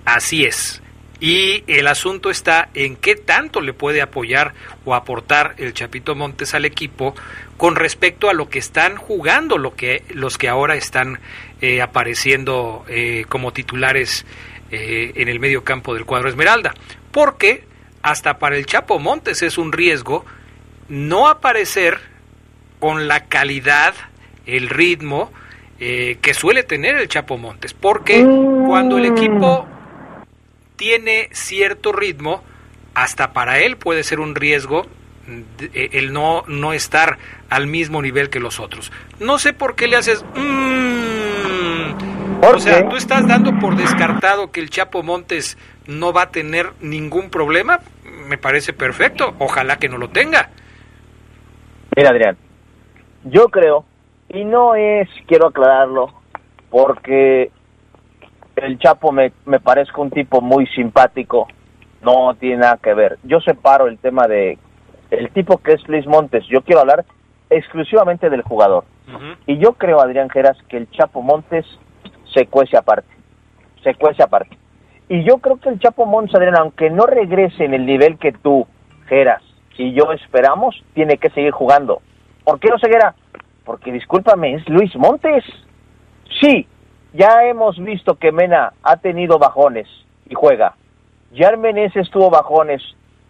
Así 0.05 0.45
es. 0.45 0.81
Y 1.25 1.65
el 1.69 1.87
asunto 1.87 2.29
está 2.29 2.69
en 2.75 2.97
qué 2.97 3.17
tanto 3.17 3.63
le 3.63 3.73
puede 3.73 4.03
apoyar 4.03 4.53
o 4.85 4.95
aportar 4.95 5.55
el 5.57 5.73
Chapito 5.73 6.15
Montes 6.15 6.53
al 6.53 6.67
equipo 6.67 7.15
con 7.57 7.77
respecto 7.77 8.29
a 8.29 8.35
lo 8.35 8.51
que 8.51 8.59
están 8.59 8.97
jugando, 8.97 9.57
lo 9.57 9.75
que, 9.75 10.05
los 10.11 10.37
que 10.37 10.51
ahora 10.51 10.75
están 10.75 11.21
eh, 11.63 11.81
apareciendo 11.81 12.85
eh, 12.89 13.25
como 13.27 13.55
titulares 13.55 14.27
eh, 14.71 15.13
en 15.15 15.31
el 15.31 15.41
medio 15.41 15.65
campo 15.65 15.95
del 15.95 16.05
cuadro 16.05 16.29
Esmeralda. 16.29 16.75
Porque 17.11 17.65
hasta 18.03 18.39
para 18.39 18.59
el 18.59 18.67
Chapo 18.67 18.99
Montes 18.99 19.41
es 19.41 19.57
un 19.57 19.73
riesgo 19.73 20.27
no 20.91 21.29
aparecer 21.29 22.01
con 22.81 23.09
la 23.09 23.29
calidad, 23.29 23.95
el 24.45 24.69
ritmo 24.69 25.33
que 25.79 26.35
suele 26.35 26.65
tener 26.65 26.97
el 26.97 27.09
Chapo 27.09 27.39
Montes. 27.39 27.73
Porque 27.73 28.23
cuando 28.67 28.99
el 28.99 29.07
equipo 29.07 29.67
tiene 30.77 31.29
cierto 31.33 31.93
ritmo, 31.93 32.43
hasta 32.95 33.33
para 33.33 33.59
él 33.59 33.77
puede 33.77 34.03
ser 34.03 34.21
un 34.21 34.35
riesgo 34.35 34.87
eh, 35.73 35.91
el 35.93 36.13
no, 36.13 36.45
no 36.47 36.73
estar 36.73 37.19
al 37.49 37.67
mismo 37.67 38.03
nivel 38.03 38.31
que 38.31 38.41
los 38.41 38.61
otros. 38.61 38.93
No 39.21 39.39
sé 39.39 39.53
por 39.53 39.75
qué 39.75 39.87
le 39.87 39.97
haces... 39.97 40.25
Mm". 40.35 41.95
o 42.43 42.59
sea, 42.59 42.89
tú 42.89 42.97
estás 42.97 43.27
dando 43.27 43.59
por 43.59 43.77
descartado 43.77 44.51
que 44.51 44.61
el 44.61 44.71
Chapo 44.71 45.03
Montes 45.03 45.57
no 45.87 46.13
va 46.13 46.23
a 46.23 46.31
tener 46.31 46.73
ningún 46.81 47.31
problema. 47.31 47.81
Me 48.29 48.39
parece 48.39 48.73
perfecto. 48.73 49.35
Ojalá 49.39 49.77
que 49.77 49.89
no 49.89 49.99
lo 49.99 50.11
tenga. 50.11 50.51
Mira, 51.97 52.11
Adrián, 52.11 52.37
yo 53.25 53.49
creo, 53.49 53.85
y 54.29 54.45
no 54.45 54.75
es, 54.75 55.09
quiero 55.27 55.49
aclararlo, 55.49 56.13
porque 56.71 57.51
el 58.57 58.79
Chapo 58.79 59.13
me, 59.13 59.33
me 59.47 59.61
parezca 59.61 60.01
un 60.01 60.11
tipo 60.11 60.41
muy 60.41 60.67
simpático, 60.69 61.49
no 62.03 62.35
tiene 62.35 62.59
nada 62.59 62.79
que 62.83 62.95
ver. 62.95 63.19
Yo 63.25 63.41
separo 63.41 63.87
el 63.87 63.99
tema 63.99 64.27
de 64.27 64.59
el 65.11 65.31
tipo 65.31 65.59
que 65.59 65.73
es 65.73 65.89
Luis 65.89 66.07
Montes, 66.07 66.45
yo 66.49 66.63
quiero 66.63 66.81
hablar 66.81 67.05
exclusivamente 67.51 68.31
del 68.31 68.43
jugador. 68.43 68.85
Y 69.47 69.59
yo 69.59 69.75
creo, 69.75 70.01
Adrián 70.01 70.31
Geras, 70.31 70.57
que 70.69 70.79
el 70.79 70.91
Chapo 70.91 71.21
Montes 71.21 71.67
se 72.33 72.47
cuece 72.47 72.77
aparte, 72.77 73.09
se 73.83 73.95
cuece 73.95 74.23
aparte. 74.23 74.57
Y 75.09 75.23
yo 75.25 75.39
creo 75.39 75.59
que 75.61 75.69
el 75.69 75.79
Chapo 75.79 76.07
Montes, 76.07 76.35
Adrián, 76.35 76.57
aunque 76.59 76.89
no 76.89 77.05
regrese 77.05 77.65
en 77.65 77.75
el 77.75 77.85
nivel 77.85 78.19
que 78.19 78.33
tú, 78.33 78.67
Geras, 79.07 79.43
y 79.77 79.93
yo 79.93 80.11
esperamos, 80.13 80.83
tiene 80.95 81.19
que 81.19 81.31
seguir 81.31 81.51
jugando. 81.51 82.01
¿Por 82.45 82.59
qué 82.61 82.69
no 82.71 82.79
seguirá? 82.79 83.15
Porque, 83.65 83.93
discúlpame, 83.93 84.55
es 84.55 84.69
Luis 84.69 84.95
Montes. 84.97 85.45
Sí, 86.41 86.67
ya 87.15 87.45
hemos 87.45 87.79
visto 87.79 88.17
que 88.17 88.33
Mena 88.33 88.73
ha 88.83 88.97
tenido 88.97 89.39
bajones 89.39 89.89
y 90.29 90.35
juega. 90.35 90.75
Ya 91.33 91.57
Meneses 91.57 92.11
tuvo 92.11 92.29
bajones, 92.29 92.83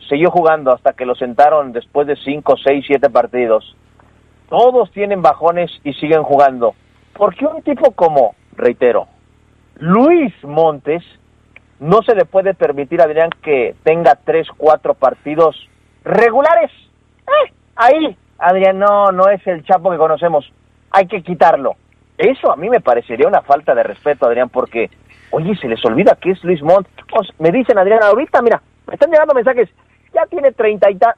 siguió 0.08 0.30
jugando 0.30 0.72
hasta 0.72 0.94
que 0.94 1.04
lo 1.06 1.14
sentaron 1.14 1.72
después 1.72 2.06
de 2.06 2.16
5, 2.16 2.54
6, 2.64 2.84
7 2.86 3.10
partidos. 3.10 3.76
Todos 4.48 4.90
tienen 4.92 5.20
bajones 5.20 5.70
y 5.84 5.92
siguen 5.94 6.22
jugando. 6.22 6.74
¿Por 7.12 7.34
qué 7.34 7.46
un 7.46 7.62
tipo 7.62 7.92
como, 7.92 8.34
reitero, 8.56 9.06
Luis 9.76 10.32
Montes 10.42 11.02
no 11.78 12.02
se 12.02 12.14
le 12.14 12.24
puede 12.24 12.54
permitir 12.54 13.02
a 13.02 13.04
Adrián 13.04 13.30
que 13.42 13.74
tenga 13.82 14.14
tres, 14.14 14.48
cuatro 14.56 14.94
partidos 14.94 15.56
regulares. 16.04 16.70
Eh, 17.26 17.52
ahí, 17.76 18.16
Adrián, 18.38 18.78
no, 18.78 19.12
no 19.12 19.28
es 19.28 19.46
el 19.46 19.64
Chapo 19.64 19.90
que 19.90 19.98
conocemos. 19.98 20.50
Hay 20.90 21.06
que 21.06 21.22
quitarlo. 21.22 21.76
Eso 22.18 22.52
a 22.52 22.56
mí 22.56 22.68
me 22.68 22.80
parecería 22.80 23.28
una 23.28 23.42
falta 23.42 23.74
de 23.74 23.82
respeto, 23.82 24.26
Adrián, 24.26 24.48
porque, 24.48 24.90
oye, 25.30 25.56
se 25.56 25.68
les 25.68 25.84
olvida 25.84 26.16
que 26.20 26.30
es 26.30 26.44
Luis 26.44 26.62
Montt. 26.62 26.88
me 27.38 27.50
dicen, 27.50 27.78
Adrián, 27.78 28.02
ahorita, 28.02 28.40
mira, 28.42 28.62
me 28.86 28.94
están 28.94 29.10
llegando 29.10 29.34
mensajes, 29.34 29.68
ya 30.14 30.26
tiene 30.26 30.52
treinta 30.52 30.90
y 30.90 30.96
tal. 30.96 31.14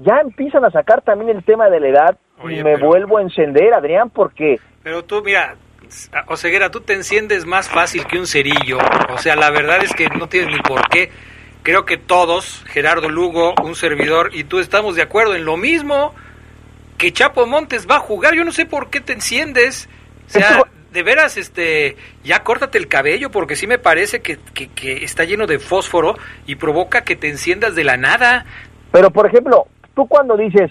Ya 0.00 0.20
empiezan 0.20 0.64
a 0.64 0.70
sacar 0.70 1.02
también 1.02 1.36
el 1.36 1.42
tema 1.42 1.68
de 1.70 1.80
la 1.80 1.88
edad. 1.88 2.18
y 2.48 2.62
me 2.62 2.76
vuelvo 2.76 3.18
a 3.18 3.22
encender, 3.22 3.74
Adrián, 3.74 4.10
porque... 4.10 4.60
Pero 4.84 5.04
tú, 5.04 5.22
mira, 5.24 5.56
Oseguera, 6.26 6.70
tú 6.70 6.80
te 6.80 6.92
enciendes 6.92 7.46
más 7.46 7.68
fácil 7.68 8.06
que 8.06 8.18
un 8.18 8.26
cerillo. 8.26 8.78
O 9.10 9.18
sea, 9.18 9.36
la 9.36 9.50
verdad 9.50 9.82
es 9.82 9.92
que 9.94 10.08
no 10.08 10.28
tienes 10.28 10.54
ni 10.54 10.60
por 10.60 10.88
qué. 10.88 11.10
Creo 11.62 11.84
que 11.84 11.96
todos, 11.96 12.64
Gerardo 12.68 13.08
Lugo, 13.08 13.54
un 13.62 13.74
servidor 13.74 14.30
y 14.34 14.44
tú 14.44 14.58
estamos 14.58 14.96
de 14.96 15.02
acuerdo 15.02 15.34
en 15.34 15.44
lo 15.44 15.56
mismo. 15.56 16.14
Que 16.98 17.12
Chapo 17.12 17.46
Montes 17.46 17.86
va 17.88 17.96
a 17.96 18.00
jugar. 18.00 18.34
Yo 18.34 18.44
no 18.44 18.52
sé 18.52 18.66
por 18.66 18.90
qué 18.90 19.00
te 19.00 19.12
enciendes. 19.12 19.88
O 20.28 20.30
sea, 20.30 20.62
de 20.92 21.02
veras, 21.02 21.36
este, 21.36 21.96
ya 22.24 22.42
córtate 22.42 22.78
el 22.78 22.88
cabello 22.88 23.30
porque 23.30 23.56
sí 23.56 23.66
me 23.66 23.78
parece 23.78 24.20
que, 24.20 24.38
que, 24.54 24.68
que 24.68 25.04
está 25.04 25.24
lleno 25.24 25.46
de 25.46 25.58
fósforo 25.58 26.16
y 26.46 26.56
provoca 26.56 27.02
que 27.02 27.16
te 27.16 27.28
enciendas 27.28 27.74
de 27.74 27.84
la 27.84 27.96
nada. 27.96 28.46
Pero, 28.92 29.10
por 29.10 29.26
ejemplo, 29.26 29.66
tú 29.94 30.06
cuando 30.06 30.36
dices, 30.36 30.70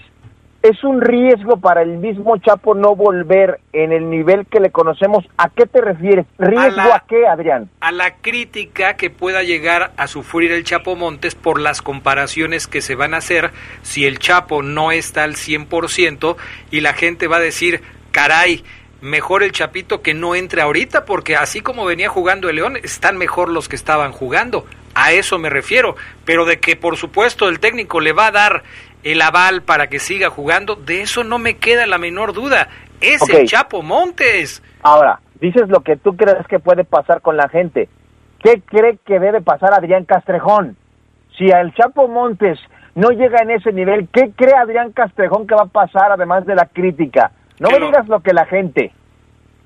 es 0.62 0.82
un 0.82 1.00
riesgo 1.00 1.58
para 1.58 1.82
el 1.82 1.98
mismo 1.98 2.36
Chapo 2.38 2.74
no 2.74 2.96
volver 2.96 3.60
en 3.72 3.92
el 3.92 4.10
nivel 4.10 4.46
que 4.46 4.58
le 4.58 4.70
conocemos. 4.70 5.24
¿A 5.36 5.50
qué 5.50 5.66
te 5.66 5.80
refieres? 5.80 6.26
¿Riesgo 6.36 6.92
a, 6.92 7.04
qué, 7.08 7.26
Adrián? 7.26 7.70
A 7.80 7.92
la 7.92 8.16
crítica 8.16 8.96
que 8.96 9.08
pueda 9.08 9.42
llegar 9.44 9.92
a 9.96 10.08
sufrir 10.08 10.50
el 10.50 10.64
Chapo 10.64 10.96
Montes 10.96 11.36
por 11.36 11.60
las 11.60 11.80
comparaciones 11.80 12.66
que 12.66 12.80
se 12.80 12.96
van 12.96 13.14
a 13.14 13.18
hacer 13.18 13.52
si 13.82 14.04
el 14.04 14.18
Chapo 14.18 14.62
no 14.62 14.90
está 14.90 15.24
al 15.24 15.34
100% 15.34 16.36
y 16.72 16.80
la 16.80 16.92
gente 16.92 17.28
va 17.28 17.36
a 17.36 17.40
decir, 17.40 17.80
caray, 18.10 18.64
mejor 19.00 19.42
el 19.42 19.52
Chapito 19.52 20.02
que 20.02 20.14
no 20.14 20.34
entre 20.34 20.62
ahorita 20.62 21.04
porque 21.04 21.36
así 21.36 21.60
como 21.60 21.84
venía 21.84 22.08
jugando 22.08 22.48
el 22.48 22.56
León, 22.56 22.76
están 22.76 23.16
mejor 23.16 23.48
los 23.48 23.68
que 23.68 23.76
estaban 23.76 24.12
jugando. 24.12 24.66
A 24.94 25.12
eso 25.12 25.38
me 25.38 25.50
refiero, 25.50 25.96
pero 26.24 26.44
de 26.44 26.58
que 26.58 26.76
por 26.76 26.96
supuesto 26.96 27.48
el 27.48 27.60
técnico 27.60 28.00
le 28.00 28.12
va 28.12 28.26
a 28.26 28.32
dar 28.32 28.62
el 29.04 29.22
aval 29.22 29.62
para 29.62 29.86
que 29.86 29.98
siga 29.98 30.30
jugando, 30.30 30.74
de 30.74 31.02
eso 31.02 31.24
no 31.24 31.38
me 31.38 31.56
queda 31.56 31.86
la 31.86 31.98
menor 31.98 32.32
duda. 32.32 32.68
Es 33.00 33.28
el 33.28 33.46
Chapo 33.46 33.82
Montes. 33.82 34.62
Ahora, 34.82 35.20
dices 35.40 35.68
lo 35.68 35.80
que 35.80 35.96
tú 35.96 36.16
crees 36.16 36.46
que 36.48 36.58
puede 36.58 36.84
pasar 36.84 37.20
con 37.20 37.36
la 37.36 37.48
gente. 37.48 37.88
¿Qué 38.40 38.60
cree 38.64 38.98
que 39.04 39.18
debe 39.18 39.40
pasar 39.40 39.72
Adrián 39.72 40.04
Castrejón? 40.04 40.76
Si 41.36 41.46
el 41.46 41.72
Chapo 41.74 42.08
Montes 42.08 42.58
no 42.96 43.10
llega 43.10 43.42
en 43.42 43.52
ese 43.52 43.72
nivel, 43.72 44.08
¿qué 44.12 44.32
cree 44.34 44.54
Adrián 44.56 44.92
Castrejón 44.92 45.46
que 45.46 45.54
va 45.54 45.62
a 45.62 45.66
pasar 45.66 46.10
además 46.10 46.44
de 46.46 46.56
la 46.56 46.66
crítica? 46.66 47.30
No 47.60 47.70
me 47.70 47.80
digas 47.80 48.06
lo 48.08 48.20
que 48.20 48.32
la 48.32 48.46
gente. 48.46 48.92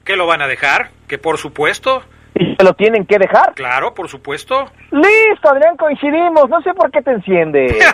¿Que 0.04 0.16
lo 0.16 0.26
van 0.26 0.42
a 0.42 0.46
dejar? 0.46 0.90
Que 1.08 1.18
por 1.18 1.38
supuesto. 1.38 2.02
¿Y 2.34 2.56
se 2.56 2.64
lo 2.64 2.72
tienen 2.74 3.04
que 3.06 3.18
dejar? 3.18 3.52
Claro, 3.54 3.94
por 3.94 4.08
supuesto. 4.08 4.64
Listo, 4.90 5.48
Adrián, 5.50 5.76
coincidimos. 5.76 6.48
No 6.48 6.60
sé 6.62 6.72
por 6.74 6.90
qué 6.90 7.02
te 7.02 7.10
enciende. 7.12 7.78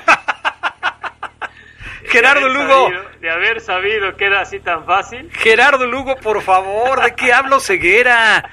Gerardo 2.06 2.48
Lugo. 2.48 2.90
de 3.20 3.30
haber 3.30 3.60
sabido 3.60 4.16
que 4.16 4.24
era 4.26 4.40
así 4.40 4.60
tan 4.60 4.84
fácil. 4.86 5.30
Gerardo 5.32 5.86
Lugo, 5.86 6.16
por 6.16 6.40
favor, 6.40 7.02
¿de 7.02 7.14
qué 7.14 7.32
hablo 7.32 7.60
ceguera? 7.60 8.48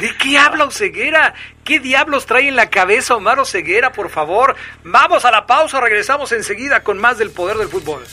¿De 0.00 0.10
qué 0.16 0.38
habla 0.38 0.70
ceguera? 0.70 1.34
¿Qué 1.64 1.80
diablos 1.80 2.24
trae 2.24 2.48
en 2.48 2.56
la 2.56 2.70
cabeza 2.70 3.16
Omar 3.16 3.44
Ceguera, 3.44 3.90
por 3.92 4.08
favor? 4.08 4.54
Vamos 4.84 5.24
a 5.24 5.30
la 5.30 5.44
pausa, 5.44 5.80
regresamos 5.80 6.32
enseguida 6.32 6.82
con 6.82 6.98
más 6.98 7.18
del 7.18 7.30
poder 7.30 7.56
del 7.58 7.68
fútbol. 7.68 8.04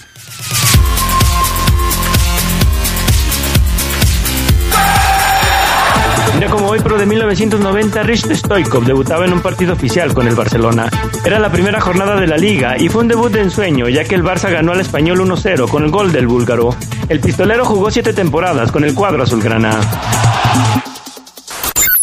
Mira 6.35 6.49
como 6.49 6.67
hoy, 6.67 6.79
pero 6.83 6.97
de 6.97 7.05
1990, 7.05 8.03
Rich 8.03 8.25
Stoikov 8.35 8.83
debutaba 8.83 9.23
en 9.25 9.31
un 9.31 9.41
partido 9.41 9.71
oficial 9.71 10.13
con 10.13 10.27
el 10.27 10.35
Barcelona. 10.35 10.89
Era 11.23 11.39
la 11.39 11.49
primera 11.49 11.79
jornada 11.79 12.19
de 12.19 12.27
la 12.27 12.35
liga 12.35 12.75
y 12.77 12.89
fue 12.89 13.03
un 13.03 13.07
debut 13.07 13.31
de 13.31 13.39
ensueño, 13.39 13.87
ya 13.87 14.03
que 14.03 14.15
el 14.15 14.23
Barça 14.23 14.51
ganó 14.51 14.73
al 14.73 14.81
español 14.81 15.21
1-0 15.21 15.69
con 15.69 15.85
el 15.85 15.91
gol 15.91 16.11
del 16.11 16.27
búlgaro. 16.27 16.75
El 17.07 17.21
pistolero 17.21 17.63
jugó 17.63 17.89
siete 17.89 18.11
temporadas 18.11 18.69
con 18.69 18.83
el 18.83 18.93
cuadro 18.93 19.23
azulgrana. 19.23 19.79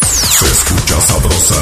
Se 0.01 0.45
escucha 0.45 0.99
sabrosa, 1.01 1.61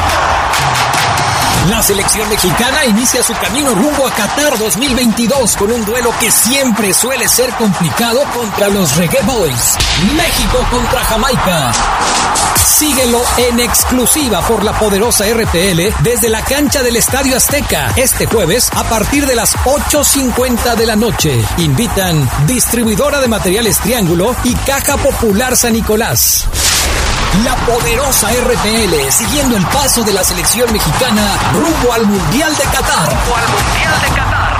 La 1.70 1.80
selección 1.80 2.28
mexicana 2.28 2.84
inicia 2.86 3.22
su 3.22 3.32
camino 3.34 3.72
rumbo 3.74 4.06
a 4.06 4.10
Qatar 4.10 4.58
2022 4.58 5.56
con 5.56 5.70
un 5.70 5.84
duelo 5.84 6.12
que 6.18 6.28
siempre 6.28 6.92
suele 6.92 7.28
ser 7.28 7.50
complicado 7.50 8.20
contra 8.34 8.68
los 8.68 8.96
Reggae 8.96 9.22
Boys. 9.22 9.76
México 10.16 10.58
contra 10.70 11.04
Jamaica. 11.04 11.72
Síguelo 12.56 13.22
en 13.36 13.60
exclusiva 13.60 14.40
por 14.42 14.64
la 14.64 14.72
poderosa 14.72 15.24
RPL 15.24 16.02
desde 16.02 16.28
la 16.28 16.42
cancha 16.44 16.82
del 16.82 16.96
Estadio 16.96 17.36
Azteca 17.36 17.92
este 17.96 18.26
jueves 18.26 18.68
a 18.74 18.82
partir 18.84 19.24
de 19.26 19.36
las 19.36 19.54
8.50 19.58 20.74
de 20.74 20.86
la 20.86 20.96
noche. 20.96 21.44
Invitan 21.58 22.28
distribuidora 22.46 23.20
de 23.20 23.28
materiales 23.28 23.78
Triángulo 23.78 24.34
y 24.42 24.54
Caja 24.54 24.96
Popular 24.96 25.56
San 25.56 25.74
Nicolás. 25.74 26.48
La 27.40 27.56
poderosa 27.64 28.28
RPL, 28.28 29.10
siguiendo 29.10 29.56
el 29.56 29.64
paso 29.64 30.04
de 30.04 30.12
la 30.12 30.22
selección 30.22 30.70
mexicana 30.70 31.34
rumbo 31.54 31.92
al 31.94 32.06
Mundial 32.06 32.54
de 32.54 32.62
Qatar. 32.64 33.08
Rumbo 33.08 33.36
al 33.36 33.48
Mundial 33.48 34.00
de 34.02 34.08
Qatar. 34.08 34.52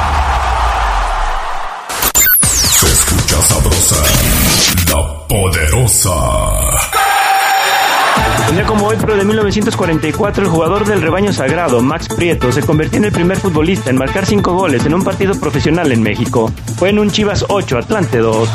Se 2.51 2.87
escucha 2.87 3.43
sabrosa, 3.43 3.97
la 4.89 5.29
poderosa. 5.29 6.11
Un 8.49 8.57
día 8.57 8.65
como 8.65 8.87
hoy, 8.87 8.97
pero 8.99 9.17
de 9.17 9.25
1944, 9.27 10.43
el 10.43 10.51
jugador 10.51 10.87
del 10.87 11.03
rebaño 11.03 11.35
sagrado, 11.35 11.83
Max 11.83 12.09
Prieto, 12.09 12.51
se 12.53 12.63
convirtió 12.63 12.97
en 12.99 13.05
el 13.05 13.13
primer 13.13 13.37
futbolista 13.37 13.91
en 13.91 13.99
marcar 13.99 14.25
cinco 14.25 14.55
goles 14.55 14.87
en 14.87 14.95
un 14.95 15.05
partido 15.05 15.35
profesional 15.39 15.93
en 15.93 16.03
México. 16.03 16.51
Fue 16.79 16.89
en 16.89 16.99
un 16.99 17.11
Chivas 17.11 17.45
8, 17.49 17.77
Atlante 17.77 18.17
2. 18.17 18.49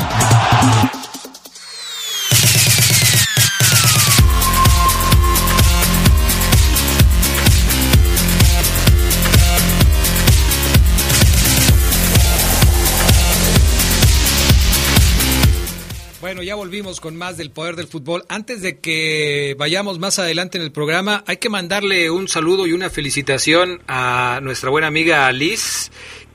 Volvimos 16.68 17.00
con 17.00 17.16
más 17.16 17.38
del 17.38 17.50
poder 17.50 17.76
del 17.76 17.86
fútbol. 17.86 18.24
Antes 18.28 18.60
de 18.60 18.78
que 18.78 19.56
vayamos 19.58 19.98
más 19.98 20.18
adelante 20.18 20.58
en 20.58 20.64
el 20.64 20.70
programa, 20.70 21.24
hay 21.26 21.38
que 21.38 21.48
mandarle 21.48 22.10
un 22.10 22.28
saludo 22.28 22.66
y 22.66 22.74
una 22.74 22.90
felicitación 22.90 23.80
a 23.88 24.40
nuestra 24.42 24.68
buena 24.68 24.86
amiga 24.86 25.32
Liz, 25.32 25.90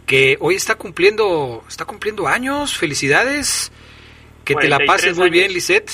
que 0.07 0.37
hoy 0.39 0.55
está 0.55 0.73
cumpliendo, 0.73 1.63
está 1.69 1.85
cumpliendo 1.85 2.27
años. 2.27 2.75
Felicidades. 2.75 3.71
Que 4.43 4.55
te 4.55 4.69
la 4.69 4.79
pases 4.79 5.19
muy 5.19 5.29
bien, 5.29 5.53
Lisette. 5.53 5.91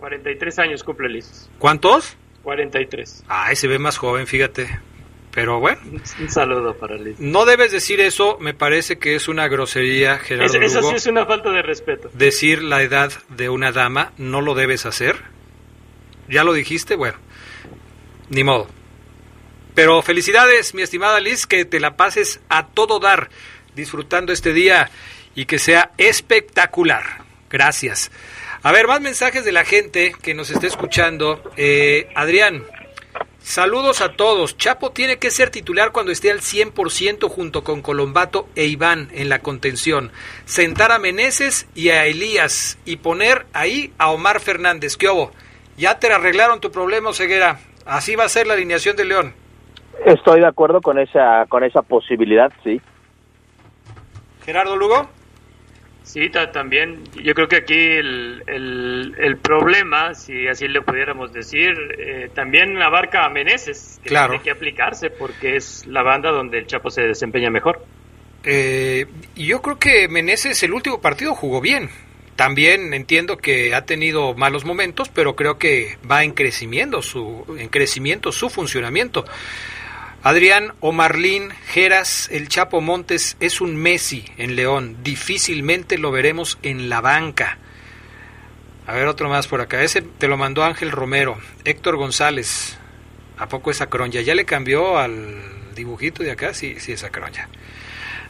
43 0.00 0.58
años 0.58 0.84
cumple 0.84 1.08
Liz. 1.08 1.48
¿Cuántos? 1.58 2.18
43. 2.42 3.24
Ay, 3.26 3.56
se 3.56 3.68
ve 3.68 3.78
más 3.78 3.96
joven, 3.96 4.26
fíjate. 4.26 4.68
Pero 5.32 5.60
bueno. 5.60 5.80
Un 6.20 6.30
saludo 6.30 6.76
para 6.76 6.96
Liz. 6.96 7.18
No 7.18 7.46
debes 7.46 7.72
decir 7.72 8.00
eso, 8.00 8.36
me 8.38 8.52
parece 8.52 8.98
que 8.98 9.14
es 9.14 9.28
una 9.28 9.48
grosería, 9.48 10.18
Gerardo. 10.18 10.60
eso 10.60 10.80
Lugo. 10.80 10.90
sí 10.90 10.96
es 10.96 11.06
una 11.06 11.24
falta 11.24 11.50
de 11.50 11.62
respeto. 11.62 12.10
Decir 12.12 12.62
la 12.62 12.82
edad 12.82 13.10
de 13.30 13.48
una 13.48 13.72
dama, 13.72 14.12
no 14.18 14.42
lo 14.42 14.54
debes 14.54 14.84
hacer. 14.84 15.16
¿Ya 16.28 16.44
lo 16.44 16.52
dijiste? 16.52 16.96
Bueno, 16.96 17.16
ni 18.28 18.44
modo. 18.44 18.68
Pero 19.74 20.02
felicidades, 20.02 20.74
mi 20.74 20.82
estimada 20.82 21.18
Liz, 21.18 21.46
que 21.46 21.64
te 21.64 21.80
la 21.80 21.96
pases 21.96 22.40
a 22.50 22.66
todo 22.66 23.00
dar 23.00 23.30
disfrutando 23.74 24.32
este 24.34 24.52
día 24.52 24.90
y 25.34 25.46
que 25.46 25.58
sea 25.58 25.92
espectacular. 25.96 27.22
Gracias. 27.48 28.10
A 28.62 28.70
ver, 28.70 28.86
más 28.86 29.00
mensajes 29.00 29.44
de 29.46 29.52
la 29.52 29.64
gente 29.64 30.14
que 30.22 30.34
nos 30.34 30.50
está 30.50 30.66
escuchando. 30.66 31.42
Eh, 31.56 32.08
Adrián, 32.14 32.64
saludos 33.42 34.00
a 34.00 34.12
todos. 34.16 34.56
Chapo 34.56 34.90
tiene 34.90 35.18
que 35.18 35.30
ser 35.30 35.50
titular 35.50 35.92
cuando 35.92 36.12
esté 36.12 36.30
al 36.30 36.40
100% 36.40 37.28
junto 37.28 37.64
con 37.64 37.82
Colombato 37.82 38.48
e 38.54 38.66
Iván 38.66 39.08
en 39.12 39.28
la 39.28 39.40
contención. 39.40 40.10
Sentar 40.44 40.92
a 40.92 40.98
Meneses 40.98 41.68
y 41.74 41.90
a 41.90 42.06
Elías 42.06 42.78
y 42.84 42.96
poner 42.96 43.46
ahí 43.52 43.92
a 43.98 44.10
Omar 44.10 44.40
Fernández. 44.40 44.96
¿Qué 44.96 45.08
hubo? 45.08 45.32
Ya 45.76 45.98
te 45.98 46.12
arreglaron 46.12 46.60
tu 46.60 46.70
problema, 46.70 47.12
Ceguera. 47.12 47.60
Así 47.84 48.16
va 48.16 48.24
a 48.24 48.28
ser 48.28 48.46
la 48.46 48.54
alineación 48.54 48.96
de 48.96 49.04
León. 49.04 49.34
Estoy 50.04 50.40
de 50.40 50.46
acuerdo 50.46 50.80
con 50.80 50.98
esa, 50.98 51.46
con 51.48 51.64
esa 51.64 51.82
posibilidad, 51.82 52.52
sí. 52.64 52.80
Gerardo 54.44 54.76
Lugo. 54.76 55.08
Sí, 56.04 56.28
ta- 56.30 56.50
también. 56.50 57.04
Yo 57.22 57.32
creo 57.34 57.46
que 57.48 57.56
aquí 57.56 57.74
el, 57.78 58.42
el, 58.46 59.14
el 59.18 59.36
problema, 59.38 60.14
si 60.14 60.48
así 60.48 60.66
le 60.68 60.82
pudiéramos 60.82 61.32
decir, 61.32 61.70
eh, 61.98 62.28
también 62.34 62.80
abarca 62.82 63.24
a 63.24 63.28
Meneses, 63.30 64.00
que 64.02 64.08
Claro. 64.10 64.30
tiene 64.30 64.44
que 64.44 64.50
aplicarse 64.50 65.10
porque 65.10 65.56
es 65.56 65.86
la 65.86 66.02
banda 66.02 66.30
donde 66.30 66.58
el 66.58 66.66
Chapo 66.66 66.90
se 66.90 67.02
desempeña 67.02 67.50
mejor. 67.50 67.84
Eh, 68.44 69.06
yo 69.36 69.62
creo 69.62 69.78
que 69.78 70.08
Meneses 70.08 70.60
el 70.64 70.72
último 70.72 71.00
partido 71.00 71.34
jugó 71.34 71.60
bien. 71.60 71.88
También 72.34 72.92
entiendo 72.94 73.36
que 73.36 73.74
ha 73.74 73.84
tenido 73.84 74.34
malos 74.34 74.64
momentos, 74.64 75.08
pero 75.10 75.36
creo 75.36 75.58
que 75.58 75.98
va 76.10 76.24
en 76.24 76.32
crecimiento 76.32 77.00
su, 77.02 77.44
en 77.58 77.68
crecimiento 77.68 78.32
su 78.32 78.50
funcionamiento. 78.50 79.24
Adrián 80.24 80.74
Omarlín 80.78 81.50
Geras, 81.66 82.28
el 82.30 82.48
Chapo 82.48 82.80
Montes 82.80 83.36
es 83.40 83.60
un 83.60 83.74
Messi 83.74 84.24
en 84.38 84.54
León. 84.54 84.98
Difícilmente 85.02 85.98
lo 85.98 86.12
veremos 86.12 86.60
en 86.62 86.88
la 86.88 87.00
banca. 87.00 87.58
A 88.86 88.94
ver, 88.94 89.08
otro 89.08 89.28
más 89.28 89.48
por 89.48 89.60
acá. 89.60 89.82
Ese 89.82 90.00
te 90.00 90.28
lo 90.28 90.36
mandó 90.36 90.62
Ángel 90.62 90.92
Romero. 90.92 91.38
Héctor 91.64 91.96
González. 91.96 92.78
¿A 93.36 93.48
poco 93.48 93.72
es 93.72 93.80
Acronya? 93.80 94.20
¿Ya 94.20 94.36
le 94.36 94.44
cambió 94.44 94.96
al 94.96 95.74
dibujito 95.74 96.22
de 96.22 96.30
acá? 96.30 96.54
Sí, 96.54 96.76
sí 96.78 96.92
es 96.92 97.02
Acronya. 97.02 97.48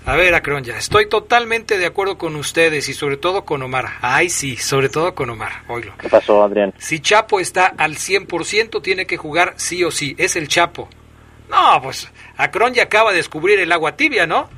A 0.07 0.17
ver, 0.17 0.35
Acronya, 0.35 0.79
estoy 0.79 1.11
totalmente 1.11 1.77
de 1.77 1.85
acuerdo 1.85 2.17
con 2.17 2.37
ustedes 2.37 2.89
y 2.89 2.95
sobre 2.95 3.19
todo 3.19 3.45
con 3.45 3.63
Omar. 3.63 3.99
Ay, 4.01 4.31
sí, 4.31 4.57
sobre 4.57 4.89
todo 4.89 5.15
con 5.15 5.29
Omar. 5.29 5.65
Oílo. 5.69 5.93
¿Qué 5.99 6.09
pasó, 6.09 6.43
Adrián? 6.43 6.73
Si 6.79 7.01
Chapo 7.01 7.39
está 7.39 7.67
al 7.67 7.97
100%, 7.97 8.81
tiene 8.81 9.05
que 9.05 9.19
jugar 9.19 9.53
sí 9.59 9.85
o 9.85 9.91
sí. 9.91 10.15
Es 10.17 10.37
el 10.37 10.49
Chapo. 10.49 10.89
No, 11.53 11.83
pues 11.83 12.11
Acron 12.37 12.73
ya 12.73 12.85
acaba 12.85 13.11
de 13.11 13.19
descubrir 13.19 13.61
el 13.61 13.71
agua 13.71 13.95
tibia, 13.95 14.27
¿no? 14.27 14.49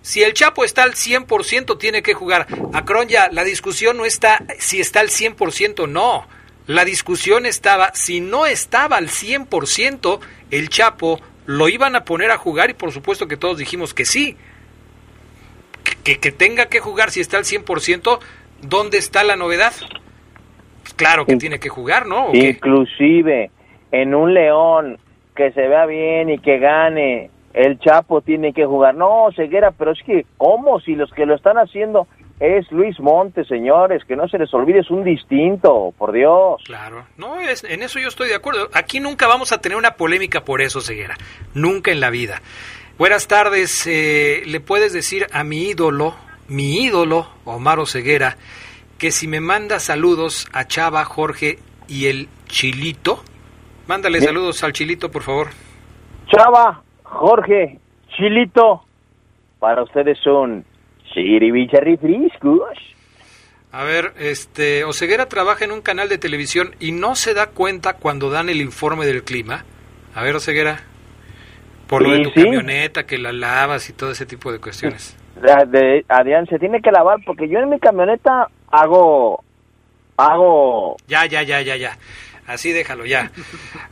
Si 0.00 0.22
el 0.22 0.32
Chapo 0.32 0.64
está 0.64 0.82
al 0.82 0.94
100%, 0.94 1.78
tiene 1.78 2.02
que 2.02 2.14
jugar. 2.14 2.46
Acron 2.72 3.08
ya, 3.08 3.28
la 3.30 3.44
discusión 3.44 3.96
no 3.96 4.04
está 4.04 4.42
si 4.58 4.80
está 4.80 5.00
al 5.00 5.08
100%, 5.08 5.88
no. 5.88 6.26
La 6.66 6.84
discusión 6.84 7.46
estaba, 7.46 7.94
si 7.94 8.20
no 8.20 8.46
estaba 8.46 8.96
al 8.96 9.08
100%, 9.08 10.20
el 10.50 10.68
Chapo 10.70 11.20
lo 11.46 11.68
iban 11.68 11.94
a 11.94 12.04
poner 12.04 12.30
a 12.30 12.38
jugar 12.38 12.70
y 12.70 12.74
por 12.74 12.90
supuesto 12.90 13.28
que 13.28 13.36
todos 13.36 13.58
dijimos 13.58 13.92
que 13.92 14.06
sí. 14.06 14.36
Que, 15.84 15.96
que, 15.96 16.20
que 16.20 16.32
tenga 16.32 16.66
que 16.66 16.80
jugar 16.80 17.10
si 17.10 17.20
está 17.20 17.36
al 17.36 17.44
100%, 17.44 18.18
¿dónde 18.62 18.96
está 18.96 19.24
la 19.24 19.36
novedad? 19.36 19.74
Pues 20.82 20.94
claro 20.94 21.26
que 21.26 21.36
tiene 21.36 21.58
que 21.60 21.68
jugar, 21.68 22.06
¿no? 22.06 22.34
Inclusive 22.34 23.50
en 23.90 24.14
un 24.14 24.34
León 24.34 24.98
que 25.34 25.52
se 25.52 25.68
vea 25.68 25.86
bien 25.86 26.30
y 26.30 26.38
que 26.38 26.58
gane, 26.58 27.30
el 27.52 27.78
Chapo 27.78 28.20
tiene 28.20 28.52
que 28.52 28.66
jugar. 28.66 28.94
No, 28.94 29.28
Ceguera, 29.34 29.70
pero 29.70 29.92
es 29.92 29.98
que, 30.04 30.26
¿cómo? 30.36 30.80
Si 30.80 30.94
los 30.94 31.10
que 31.12 31.26
lo 31.26 31.34
están 31.34 31.56
haciendo 31.56 32.06
es 32.40 32.70
Luis 32.72 32.98
Montes, 32.98 33.46
señores, 33.46 34.02
que 34.04 34.16
no 34.16 34.28
se 34.28 34.38
les 34.38 34.52
olvide, 34.52 34.80
es 34.80 34.90
un 34.90 35.04
distinto, 35.04 35.94
por 35.96 36.12
Dios. 36.12 36.62
Claro, 36.64 37.06
no, 37.16 37.40
es, 37.40 37.62
en 37.64 37.82
eso 37.82 37.98
yo 38.00 38.08
estoy 38.08 38.28
de 38.28 38.34
acuerdo. 38.34 38.68
Aquí 38.74 38.98
nunca 39.00 39.26
vamos 39.28 39.52
a 39.52 39.60
tener 39.60 39.78
una 39.78 39.92
polémica 39.92 40.44
por 40.44 40.60
eso, 40.60 40.80
Ceguera. 40.80 41.16
Nunca 41.54 41.92
en 41.92 42.00
la 42.00 42.10
vida. 42.10 42.42
Buenas 42.98 43.28
tardes. 43.28 43.86
eh, 43.86 44.42
¿Le 44.46 44.60
puedes 44.60 44.92
decir 44.92 45.26
a 45.32 45.44
mi 45.44 45.62
ídolo, 45.68 46.14
mi 46.48 46.84
ídolo, 46.84 47.28
Omar 47.44 47.84
Ceguera, 47.86 48.36
que 48.98 49.10
si 49.10 49.28
me 49.28 49.40
manda 49.40 49.78
saludos 49.78 50.48
a 50.52 50.66
Chava, 50.66 51.04
Jorge 51.04 51.58
y 51.88 52.06
el 52.06 52.28
Chilito? 52.46 53.22
Mándale 53.86 54.20
saludos 54.20 54.62
al 54.64 54.72
Chilito, 54.72 55.10
por 55.10 55.22
favor. 55.22 55.48
Chava, 56.30 56.82
Jorge, 57.02 57.78
Chilito, 58.16 58.82
para 59.58 59.82
ustedes 59.82 60.18
son 60.22 60.64
Chiribicharri 61.12 61.96
Friscos. 61.98 62.78
A 63.72 63.82
ver, 63.84 64.12
este, 64.18 64.84
Oseguera 64.84 65.26
trabaja 65.26 65.64
en 65.64 65.72
un 65.72 65.82
canal 65.82 66.08
de 66.08 66.16
televisión 66.16 66.76
y 66.78 66.92
no 66.92 67.16
se 67.16 67.34
da 67.34 67.48
cuenta 67.48 67.94
cuando 67.94 68.30
dan 68.30 68.48
el 68.48 68.60
informe 68.60 69.04
del 69.04 69.24
clima. 69.24 69.64
A 70.14 70.22
ver, 70.22 70.36
Oseguera, 70.36 70.78
por 71.88 72.02
lo 72.02 72.10
de 72.12 72.22
tu 72.22 72.30
sí. 72.30 72.42
camioneta, 72.42 73.04
que 73.04 73.18
la 73.18 73.32
lavas 73.32 73.90
y 73.90 73.92
todo 73.92 74.12
ese 74.12 74.26
tipo 74.26 74.52
de 74.52 74.60
cuestiones. 74.60 75.16
De 75.42 76.04
Adrián, 76.08 76.46
se 76.46 76.58
tiene 76.58 76.80
que 76.80 76.92
lavar 76.92 77.18
porque 77.26 77.48
yo 77.48 77.58
en 77.58 77.68
mi 77.68 77.80
camioneta 77.80 78.48
hago, 78.70 79.42
hago, 80.16 80.96
Ya, 81.08 81.26
ya, 81.26 81.42
ya, 81.42 81.60
ya, 81.60 81.76
ya. 81.76 81.98
Así 82.46 82.72
déjalo, 82.72 83.06
ya. 83.06 83.30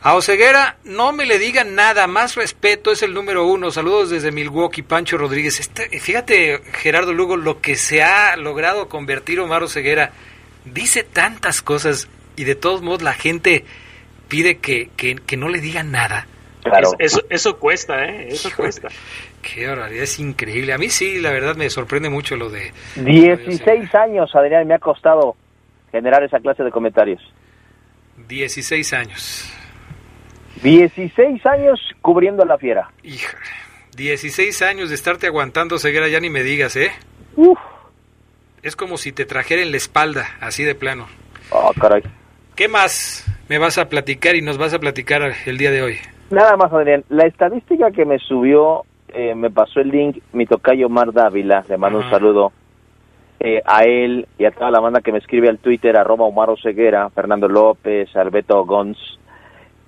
A 0.01 0.13
Oseguera, 0.13 0.77
no 0.83 1.11
me 1.11 1.25
le 1.25 1.39
digan 1.39 1.73
nada, 1.73 2.05
más 2.05 2.35
respeto, 2.35 2.91
es 2.91 3.01
el 3.01 3.13
número 3.13 3.47
uno. 3.47 3.71
Saludos 3.71 4.11
desde 4.11 4.31
Milwaukee, 4.31 4.83
Pancho 4.83 5.17
Rodríguez. 5.17 5.59
Este, 5.59 5.99
fíjate, 5.99 6.59
Gerardo 6.73 7.13
Lugo, 7.13 7.35
lo 7.35 7.61
que 7.61 7.75
se 7.75 8.03
ha 8.03 8.35
logrado 8.37 8.89
convertir 8.89 9.39
Omar 9.39 9.63
Oseguera. 9.63 10.11
Dice 10.65 11.03
tantas 11.03 11.61
cosas 11.63 12.07
y 12.35 12.43
de 12.43 12.53
todos 12.55 12.81
modos 12.83 13.01
la 13.01 13.13
gente 13.13 13.65
pide 14.27 14.59
que, 14.59 14.89
que, 14.95 15.15
que 15.15 15.35
no 15.35 15.49
le 15.49 15.59
digan 15.59 15.91
nada. 15.91 16.27
Es- 16.99 17.13
Eso, 17.13 17.23
eso 17.29 17.57
cuesta, 17.59 18.05
¿eh? 18.05 18.27
Eso 18.29 18.49
cuesta. 18.55 18.87
Qué 19.41 19.67
barbaridad, 19.67 20.03
es 20.03 20.19
increíble. 20.19 20.71
A 20.73 20.77
mí 20.77 20.89
sí, 20.89 21.19
la 21.19 21.31
verdad 21.31 21.55
me 21.57 21.69
sorprende 21.69 22.09
mucho 22.09 22.35
lo 22.37 22.49
de... 22.49 22.71
16 22.95 23.93
años, 23.95 24.33
Adrián, 24.35 24.65
me 24.67 24.75
ha 24.75 24.79
costado 24.79 25.35
generar 25.91 26.23
esa 26.23 26.39
clase 26.39 26.63
de 26.63 26.71
comentarios. 26.71 27.21
16 28.33 28.93
años. 28.93 29.53
16 30.63 31.45
años 31.45 31.79
cubriendo 32.01 32.41
a 32.41 32.45
la 32.47 32.57
fiera. 32.57 32.89
Híjole, 33.03 33.45
16 33.95 34.59
años 34.63 34.89
de 34.89 34.95
estarte 34.95 35.27
aguantando 35.27 35.77
ceguera, 35.77 36.07
ya 36.07 36.19
ni 36.19 36.31
me 36.31 36.41
digas, 36.41 36.75
¿eh? 36.75 36.91
Es 38.63 38.75
como 38.75 38.97
si 38.97 39.11
te 39.11 39.25
trajera 39.25 39.61
en 39.61 39.69
la 39.69 39.77
espalda, 39.77 40.25
así 40.41 40.63
de 40.63 40.73
plano. 40.73 41.05
Oh, 41.51 41.71
caray. 41.79 42.01
¿Qué 42.55 42.67
más 42.67 43.23
me 43.49 43.59
vas 43.59 43.77
a 43.77 43.87
platicar 43.87 44.35
y 44.35 44.41
nos 44.41 44.57
vas 44.57 44.73
a 44.73 44.79
platicar 44.79 45.21
el 45.45 45.57
día 45.59 45.69
de 45.69 45.83
hoy? 45.83 45.97
Nada 46.31 46.57
más, 46.57 46.73
Adrián. 46.73 47.03
La 47.09 47.27
estadística 47.27 47.91
que 47.91 48.05
me 48.05 48.17
subió, 48.17 48.83
eh, 49.09 49.35
me 49.35 49.51
pasó 49.51 49.79
el 49.79 49.89
link, 49.89 50.23
mi 50.31 50.47
tocayo 50.47 50.89
Mar 50.89 51.13
Dávila, 51.13 51.63
le 51.69 51.77
mando 51.77 51.99
un 51.99 52.09
saludo 52.09 52.51
eh, 53.39 53.61
a 53.65 53.83
él 53.83 54.27
y 54.37 54.45
a 54.45 54.51
toda 54.51 54.71
la 54.71 54.79
banda 54.79 55.01
que 55.01 55.11
me 55.11 55.17
escribe 55.17 55.49
al 55.49 55.59
Twitter, 55.59 55.97
arroba 55.97 56.25
Omar 56.25 56.49
Oseguera, 56.49 57.09
Fernando 57.09 57.47
López, 57.47 58.15
Alberto 58.15 58.65
Gons, 58.65 58.97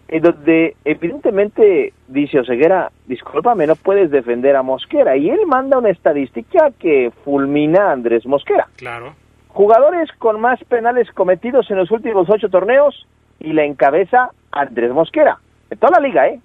en 0.08 0.22
donde 0.22 0.76
evidentemente 0.86 1.94
dice 2.08 2.40
Oseguera, 2.40 2.92
discúlpame, 3.08 3.66
no 3.66 3.76
puedes 3.76 4.12
defender 4.12 4.56
a 4.56 4.64
Mosquera. 4.64 5.18
Y 5.18 5.30
él 5.30 5.40
manda 5.48 5.78
una 5.78 5.90
estadística 5.90 6.72
que 6.78 7.12
fulmina 7.24 7.90
a 7.90 7.92
Andrés 7.94 8.26
Mosquera. 8.26 8.68
Claro. 8.76 9.14
Jugadores 9.48 10.12
con 10.20 10.40
más 10.42 10.64
penales 10.66 11.10
cometidos 11.12 11.72
en 11.72 11.78
los 11.78 11.90
últimos 11.92 12.30
ocho 12.30 12.50
torneos 12.50 13.08
y 13.40 13.54
la 13.54 13.64
encabeza 13.64 14.30
Andrés 14.52 14.92
Mosquera. 14.92 15.40
En 15.70 15.80
toda 15.80 16.00
la 16.00 16.08
liga, 16.08 16.28
¿eh? 16.28 16.40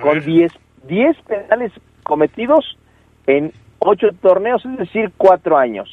Con 0.00 0.20
10 0.20 0.52
10 0.84 1.16
penales 1.22 1.72
cometidos 2.02 2.76
en 3.26 3.52
ocho 3.78 4.08
torneos, 4.20 4.64
es 4.64 4.78
decir, 4.78 5.12
cuatro 5.16 5.56
años. 5.56 5.88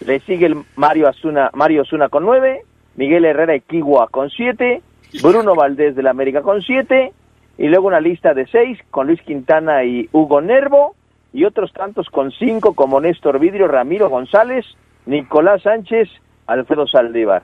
Le 0.00 0.20
sigue 0.20 0.46
el 0.46 0.56
Mario 0.76 1.08
Asuna, 1.08 1.50
Mario 1.54 1.82
Osuna 1.82 2.08
con 2.08 2.24
nueve, 2.24 2.62
Miguel 2.96 3.24
Herrera 3.24 3.54
Equigua 3.54 4.08
con 4.08 4.30
siete, 4.30 4.82
Bruno 5.22 5.54
Valdés 5.54 5.94
de 5.96 6.02
la 6.02 6.10
América 6.10 6.42
con 6.42 6.62
siete, 6.62 7.12
y 7.56 7.68
luego 7.68 7.86
una 7.86 8.00
lista 8.00 8.34
de 8.34 8.46
seis 8.46 8.78
con 8.90 9.06
Luis 9.06 9.22
Quintana 9.22 9.84
y 9.84 10.08
Hugo 10.12 10.40
Nervo, 10.40 10.94
y 11.32 11.44
otros 11.44 11.72
tantos 11.72 12.08
con 12.10 12.30
cinco 12.32 12.74
como 12.74 13.00
Néstor 13.00 13.38
Vidrio, 13.38 13.66
Ramiro 13.68 14.08
González, 14.08 14.64
Nicolás 15.06 15.62
Sánchez, 15.62 16.08
Alfredo 16.46 16.86
Saldívar. 16.86 17.42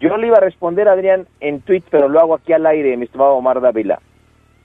Yo 0.00 0.16
le 0.16 0.26
iba 0.28 0.38
a 0.38 0.40
responder, 0.40 0.88
Adrián, 0.88 1.26
en 1.40 1.60
tweet, 1.60 1.82
pero 1.90 2.08
lo 2.08 2.20
hago 2.20 2.34
aquí 2.34 2.52
al 2.52 2.66
aire, 2.66 2.96
mi 2.96 3.04
estimado 3.04 3.34
Omar 3.34 3.60
Dávila. 3.60 4.00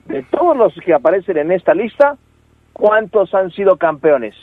de 0.06 0.22
todos 0.24 0.56
los 0.56 0.74
que 0.84 0.94
aparecen 0.94 1.36
en 1.36 1.52
esta 1.52 1.74
lista, 1.74 2.16
¿cuántos 2.72 3.34
han 3.34 3.50
sido 3.50 3.76
campeones? 3.76 4.34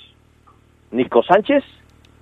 ¿Nico 0.91 1.23
Sánchez? 1.23 1.63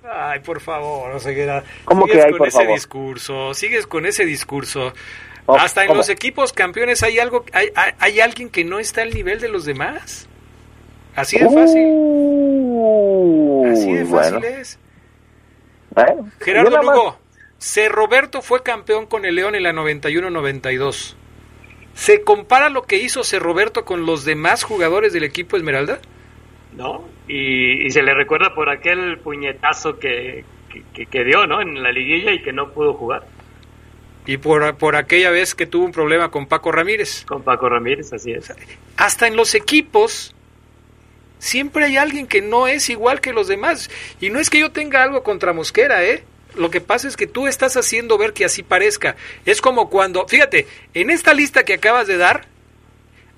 Ay, 0.04 0.40
por 0.40 0.60
favor, 0.60 1.12
Oseguera. 1.12 1.62
¿Cómo 1.84 2.06
que 2.06 2.12
Sigues 2.12 2.24
hay, 2.24 2.30
con 2.32 2.38
por 2.38 2.48
ese 2.48 2.58
favor? 2.58 2.74
discurso, 2.74 3.54
sigues 3.54 3.86
con 3.86 4.06
ese 4.06 4.24
discurso. 4.24 4.92
Oh, 5.46 5.56
Hasta 5.56 5.82
en 5.82 5.88
¿cómo? 5.88 5.98
los 5.98 6.08
equipos 6.08 6.52
campeones 6.52 7.02
hay 7.02 7.18
algo, 7.18 7.44
hay, 7.52 7.68
hay, 7.74 7.92
hay 7.98 8.20
alguien 8.20 8.48
que 8.50 8.64
no 8.64 8.78
está 8.78 9.02
al 9.02 9.10
nivel 9.14 9.40
de 9.40 9.48
los 9.48 9.64
demás. 9.64 10.28
Así 11.14 11.38
de 11.38 11.44
fácil. 11.44 11.82
Así 13.72 13.92
de 13.92 14.04
fácil 14.06 14.38
bueno. 14.38 14.46
es. 14.46 14.78
Bueno, 15.90 16.30
Gerardo 16.40 16.80
Lugo, 16.82 17.18
C. 17.58 17.88
Roberto 17.88 18.40
fue 18.40 18.62
campeón 18.62 19.06
con 19.06 19.24
el 19.24 19.34
León 19.34 19.54
en 19.54 19.62
la 19.64 19.72
91-92. 19.72 21.14
¿Se 21.94 22.22
compara 22.22 22.70
lo 22.70 22.84
que 22.84 22.96
hizo 22.96 23.22
C. 23.24 23.38
Roberto 23.38 23.84
con 23.84 24.06
los 24.06 24.24
demás 24.24 24.62
jugadores 24.64 25.12
del 25.12 25.24
equipo 25.24 25.56
Esmeralda? 25.58 26.00
¿No? 26.76 27.04
Y, 27.28 27.86
y 27.86 27.90
se 27.90 28.02
le 28.02 28.14
recuerda 28.14 28.54
por 28.54 28.68
aquel 28.70 29.18
puñetazo 29.18 29.98
que, 29.98 30.44
que, 30.70 30.82
que- 30.94 31.06
que 31.06 31.24
dio, 31.24 31.46
¿no? 31.46 31.60
En 31.60 31.82
la 31.82 31.92
liguilla 31.92 32.32
y 32.32 32.42
que 32.42 32.52
no 32.52 32.70
pudo 32.72 32.94
jugar. 32.94 33.26
Y 34.26 34.36
por, 34.36 34.76
por 34.76 34.94
aquella 34.96 35.30
vez 35.30 35.54
que 35.54 35.66
tuvo 35.66 35.84
un 35.84 35.92
problema 35.92 36.30
con 36.30 36.46
Paco 36.46 36.70
Ramírez. 36.72 37.24
Con 37.26 37.42
Paco 37.42 37.68
Ramírez, 37.68 38.12
así 38.12 38.32
es. 38.32 38.52
Hasta 38.96 39.26
en 39.26 39.34
los 39.36 39.54
equipos 39.54 40.34
siempre 41.38 41.84
hay 41.86 41.96
alguien 41.96 42.26
que 42.28 42.40
no 42.40 42.68
es 42.68 42.88
igual 42.88 43.20
que 43.20 43.32
los 43.32 43.48
demás. 43.48 43.90
Y 44.20 44.30
no 44.30 44.38
es 44.38 44.48
que 44.48 44.60
yo 44.60 44.70
tenga 44.70 45.02
algo 45.02 45.22
contra 45.24 45.52
Mosquera, 45.52 46.04
¿eh? 46.04 46.24
Lo 46.54 46.70
que 46.70 46.80
pasa 46.80 47.08
es 47.08 47.16
que 47.16 47.26
tú 47.26 47.46
estás 47.48 47.76
haciendo 47.76 48.16
ver 48.18 48.32
que 48.32 48.44
así 48.44 48.62
parezca. 48.62 49.16
Es 49.46 49.60
como 49.60 49.88
cuando, 49.90 50.28
fíjate, 50.28 50.66
en 50.94 51.10
esta 51.10 51.34
lista 51.34 51.64
que 51.64 51.74
acabas 51.74 52.06
de 52.06 52.18
dar, 52.18 52.46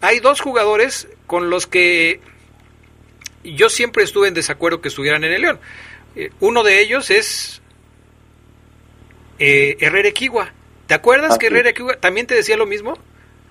hay 0.00 0.18
dos 0.20 0.40
jugadores 0.40 1.08
con 1.26 1.48
los 1.48 1.66
que 1.66 2.20
yo 3.52 3.68
siempre 3.68 4.04
estuve 4.04 4.28
en 4.28 4.34
desacuerdo 4.34 4.80
que 4.80 4.88
estuvieran 4.88 5.22
en 5.24 5.32
el 5.32 5.42
León. 5.42 5.58
Eh, 6.16 6.30
uno 6.40 6.62
de 6.62 6.80
ellos 6.80 7.10
es 7.10 7.60
eh, 9.38 9.76
Herrera 9.80 10.08
Equigua. 10.08 10.48
¿Te 10.86 10.94
acuerdas 10.94 11.32
Ah, 11.34 11.38
que. 11.38 11.46
Herrera 11.46 11.70
Equigua 11.70 11.96
también 11.96 12.26
te 12.26 12.34
decía 12.34 12.56
lo 12.56 12.66
mismo? 12.66 12.94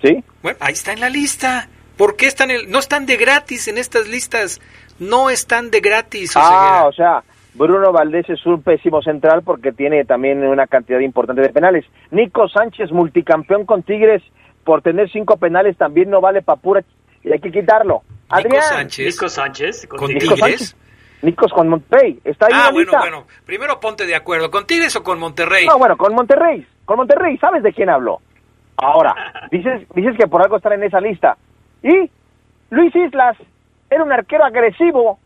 Sí. 0.01 0.23
Bueno, 0.41 0.57
ahí 0.61 0.73
está 0.73 0.93
en 0.93 0.99
la 0.99 1.09
lista. 1.09 1.69
¿Por 1.97 2.15
qué 2.15 2.25
están 2.27 2.51
en- 2.51 2.69
no 2.71 2.79
están 2.79 3.05
de 3.05 3.17
gratis 3.17 3.67
en 3.67 3.77
estas 3.77 4.07
listas? 4.07 4.59
No 4.99 5.29
están 5.29 5.71
de 5.71 5.79
gratis. 5.79 6.33
Ah, 6.35 6.85
o 6.87 6.93
sea, 6.93 7.23
Bruno 7.53 7.91
Valdés 7.91 8.29
es 8.29 8.45
un 8.45 8.61
pésimo 8.61 9.01
central 9.01 9.43
porque 9.43 9.71
tiene 9.71 10.03
también 10.05 10.43
una 10.43 10.67
cantidad 10.67 10.99
importante 10.99 11.41
de 11.41 11.49
penales. 11.49 11.85
Nico 12.11 12.47
Sánchez, 12.49 12.91
multicampeón 12.91 13.65
con 13.65 13.83
Tigres, 13.83 14.23
por 14.63 14.81
tener 14.81 15.11
cinco 15.11 15.37
penales 15.37 15.77
también 15.77 16.09
no 16.09 16.21
vale 16.21 16.41
para 16.41 16.59
pura... 16.61 16.83
Y 17.23 17.31
hay 17.31 17.39
que 17.39 17.51
quitarlo. 17.51 18.01
Adrián. 18.37 18.87
Nico 18.97 19.29
Sánchez. 19.29 19.87
¿Con 19.87 20.07
Nico 20.13 20.19
Tigres? 20.35 20.39
Sánchez. 20.39 20.77
Nicos 21.21 21.51
con 21.53 21.69
Monterrey. 21.69 22.19
Está 22.23 22.47
ahí 22.47 22.51
Ah, 22.53 22.69
bueno, 22.71 22.79
lista. 22.91 22.99
bueno. 22.99 23.25
Primero 23.45 23.79
ponte 23.79 24.05
de 24.05 24.15
acuerdo. 24.15 24.51
¿Con 24.51 24.65
Tigres 24.67 24.95
o 24.97 25.03
con 25.03 25.19
Monterrey? 25.19 25.65
No, 25.65 25.77
bueno, 25.77 25.95
con 25.95 26.13
Monterrey. 26.13 26.67
Con 26.85 26.97
Monterrey, 26.97 27.37
¿sabes 27.37 27.63
de 27.63 27.71
quién 27.71 27.89
hablo? 27.89 28.19
Ahora, 28.77 29.47
dices, 29.51 29.87
dices 29.95 30.17
que 30.17 30.27
por 30.27 30.41
algo 30.41 30.57
están 30.57 30.73
en 30.73 30.83
esa 30.83 30.99
lista. 30.99 31.37
Y 31.81 32.09
Luis 32.71 32.93
Islas 32.95 33.37
era 33.89 34.03
un 34.03 34.11
arquero 34.11 34.43
agresivo. 34.43 35.17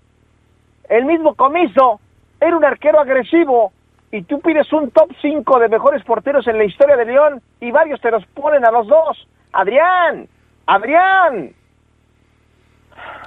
El 0.89 1.05
mismo 1.05 1.33
comiso 1.35 1.99
era 2.39 2.55
un 2.55 2.63
arquero 2.63 2.99
agresivo. 2.99 3.71
Y 4.11 4.21
tú 4.21 4.39
pides 4.39 4.71
un 4.71 4.91
top 4.91 5.09
5 5.21 5.59
de 5.59 5.67
mejores 5.67 6.03
porteros 6.03 6.47
en 6.47 6.57
la 6.59 6.63
historia 6.63 6.95
de 6.95 7.05
León 7.05 7.41
y 7.59 7.71
varios 7.71 7.99
te 8.01 8.11
los 8.11 8.25
ponen 8.27 8.63
a 8.65 8.71
los 8.71 8.87
dos. 8.87 9.27
Adrián, 9.51 10.27
Adrián. 10.67 11.53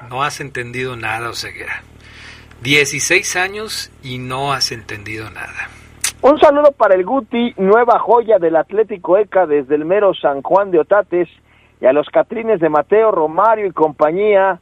No 0.09 0.23
has 0.23 0.41
entendido 0.41 0.97
nada, 0.97 1.31
Oseguera. 1.31 1.83
16 2.63 3.37
años 3.37 3.91
y 4.03 4.19
no 4.19 4.53
has 4.53 4.73
entendido 4.73 5.31
nada. 5.31 5.69
Un 6.23 6.39
saludo 6.39 6.73
para 6.73 6.95
el 6.95 7.05
Guti, 7.05 7.55
nueva 7.57 7.99
joya 7.99 8.39
del 8.39 8.57
Atlético 8.57 9.17
ECA 9.17 9.47
desde 9.47 9.75
el 9.75 9.87
mero 9.87 10.13
San 10.15 10.43
Juan 10.43 10.71
de 10.71 10.81
Otates 10.81 11.29
y 11.81 11.87
a 11.87 11.93
los 11.93 12.07
Catrines 12.09 12.61
de 12.61 12.69
Mateo, 12.69 13.11
Romario 13.11 13.67
y 13.67 13.73
compañía, 13.73 14.61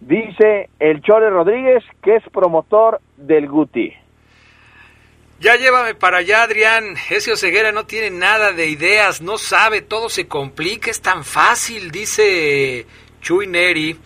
dice 0.00 0.70
el 0.80 1.00
Chore 1.02 1.30
Rodríguez, 1.30 1.84
que 2.02 2.16
es 2.16 2.24
promotor 2.32 3.00
del 3.16 3.48
Guti. 3.48 3.92
Ya 5.40 5.54
llévame 5.54 5.94
para 5.94 6.18
allá, 6.18 6.42
Adrián. 6.42 6.96
Ese 7.10 7.30
Oseguera 7.30 7.70
no 7.70 7.86
tiene 7.86 8.10
nada 8.10 8.50
de 8.50 8.66
ideas, 8.66 9.22
no 9.22 9.38
sabe, 9.38 9.82
todo 9.82 10.08
se 10.08 10.26
complica, 10.26 10.90
es 10.90 11.00
tan 11.00 11.22
fácil, 11.24 11.92
dice 11.92 12.86
Chuy 13.20 13.46
Neri. 13.46 13.96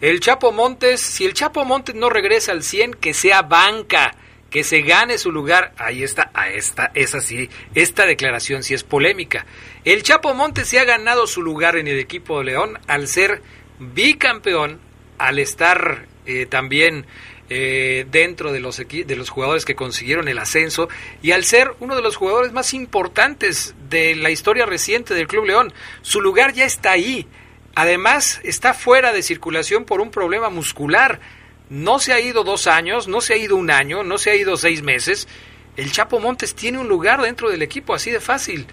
El 0.00 0.20
Chapo 0.20 0.50
Montes, 0.50 1.00
si 1.00 1.26
el 1.26 1.34
Chapo 1.34 1.64
Montes 1.66 1.94
no 1.94 2.08
regresa 2.08 2.52
al 2.52 2.62
100, 2.62 2.94
que 2.94 3.12
sea 3.12 3.42
banca, 3.42 4.14
que 4.48 4.64
se 4.64 4.80
gane 4.80 5.18
su 5.18 5.30
lugar. 5.30 5.74
Ahí 5.76 6.02
está, 6.02 6.30
a 6.32 6.48
esta, 6.48 6.90
esa 6.94 7.20
sí, 7.20 7.50
esta 7.74 8.06
declaración 8.06 8.62
sí 8.62 8.72
es 8.72 8.82
polémica. 8.82 9.44
El 9.84 10.02
Chapo 10.02 10.32
Montes 10.32 10.68
se 10.68 10.78
ha 10.78 10.84
ganado 10.84 11.26
su 11.26 11.42
lugar 11.42 11.76
en 11.76 11.86
el 11.86 11.98
equipo 11.98 12.38
de 12.38 12.46
León 12.46 12.78
al 12.86 13.08
ser 13.08 13.42
bicampeón, 13.78 14.80
al 15.18 15.38
estar 15.38 16.06
eh, 16.24 16.46
también 16.46 17.04
eh, 17.50 18.06
dentro 18.10 18.52
de 18.52 18.60
los, 18.60 18.78
de 18.78 19.16
los 19.16 19.28
jugadores 19.28 19.64
que 19.64 19.74
consiguieron 19.74 20.28
el 20.28 20.38
ascenso 20.38 20.88
y 21.20 21.32
al 21.32 21.44
ser 21.44 21.74
uno 21.80 21.94
de 21.96 22.02
los 22.02 22.16
jugadores 22.16 22.52
más 22.52 22.72
importantes 22.74 23.74
de 23.90 24.14
la 24.14 24.30
historia 24.30 24.64
reciente 24.64 25.12
del 25.12 25.26
Club 25.26 25.46
León. 25.46 25.72
Su 26.00 26.20
lugar 26.20 26.54
ya 26.54 26.64
está 26.64 26.92
ahí. 26.92 27.26
Además, 27.74 28.40
está 28.44 28.74
fuera 28.74 29.12
de 29.12 29.22
circulación 29.22 29.84
por 29.84 30.00
un 30.00 30.10
problema 30.10 30.50
muscular. 30.50 31.20
No 31.68 31.98
se 32.00 32.12
ha 32.12 32.20
ido 32.20 32.42
dos 32.42 32.66
años, 32.66 33.06
no 33.08 33.20
se 33.20 33.34
ha 33.34 33.36
ido 33.36 33.56
un 33.56 33.70
año, 33.70 34.02
no 34.02 34.18
se 34.18 34.30
ha 34.30 34.34
ido 34.34 34.56
seis 34.56 34.82
meses. 34.82 35.28
El 35.76 35.92
Chapo 35.92 36.18
Montes 36.18 36.54
tiene 36.54 36.78
un 36.78 36.88
lugar 36.88 37.22
dentro 37.22 37.48
del 37.48 37.62
equipo, 37.62 37.94
así 37.94 38.10
de 38.10 38.20
fácil. 38.20 38.66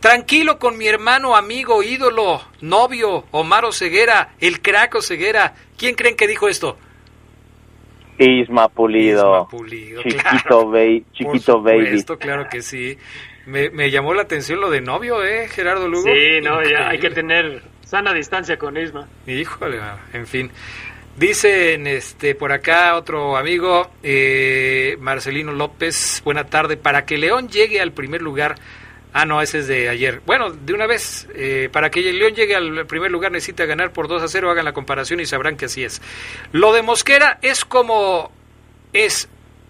Tranquilo 0.00 0.60
con 0.60 0.78
mi 0.78 0.86
hermano, 0.86 1.34
amigo, 1.34 1.82
ídolo, 1.82 2.40
novio, 2.60 3.26
Omar 3.32 3.64
Ceguera, 3.72 4.34
el 4.40 4.60
crack 4.60 5.00
Ceguera. 5.02 5.54
¿Quién 5.76 5.96
creen 5.96 6.14
que 6.16 6.28
dijo 6.28 6.48
esto? 6.48 6.78
Isma 8.18 8.68
Pulido. 8.68 9.20
Isma 9.42 9.48
Pulido, 9.48 10.02
chiquito, 10.02 10.20
claro. 10.28 10.70
ba- 10.70 11.12
chiquito 11.12 11.52
Por 11.54 11.62
baby. 11.64 11.84
supuesto, 11.86 12.18
claro 12.18 12.48
que 12.48 12.62
sí. 12.62 12.96
Me, 13.46 13.70
me 13.70 13.90
llamó 13.90 14.14
la 14.14 14.22
atención 14.22 14.60
lo 14.60 14.70
de 14.70 14.80
novio, 14.80 15.24
¿eh, 15.24 15.48
Gerardo 15.48 15.88
Lugo? 15.88 16.04
Sí, 16.04 16.40
no, 16.42 16.62
ya 16.62 16.88
hay 16.90 16.98
que 16.98 17.10
tener 17.10 17.62
sana 17.88 18.12
distancia 18.12 18.58
con 18.58 18.76
Isma. 18.76 19.08
Híjole, 19.26 19.80
en 20.12 20.26
fin. 20.26 20.50
Dicen 21.16 21.86
este 21.86 22.34
por 22.34 22.52
acá 22.52 22.94
otro 22.96 23.36
amigo, 23.36 23.90
eh, 24.02 24.96
Marcelino 25.00 25.52
López, 25.52 26.20
buena 26.24 26.44
tarde, 26.44 26.76
para 26.76 27.06
que 27.06 27.18
León 27.18 27.48
llegue 27.48 27.80
al 27.80 27.92
primer 27.92 28.22
lugar. 28.22 28.56
Ah, 29.14 29.24
no, 29.24 29.40
ese 29.40 29.60
es 29.60 29.66
de 29.66 29.88
ayer. 29.88 30.20
Bueno, 30.26 30.50
de 30.50 30.74
una 30.74 30.86
vez, 30.86 31.26
eh, 31.34 31.70
para 31.72 31.90
que 31.90 32.02
León 32.02 32.34
llegue 32.34 32.54
al 32.54 32.86
primer 32.86 33.10
lugar 33.10 33.32
necesita 33.32 33.64
ganar 33.64 33.92
por 33.92 34.06
2 34.06 34.22
a 34.22 34.28
0, 34.28 34.50
hagan 34.50 34.66
la 34.66 34.74
comparación 34.74 35.18
y 35.18 35.26
sabrán 35.26 35.56
que 35.56 35.64
así 35.64 35.82
es. 35.82 36.02
Lo 36.52 36.72
de 36.74 36.82
Mosquera 36.82 37.38
es 37.40 37.64
como, 37.64 38.30
es 38.92 39.28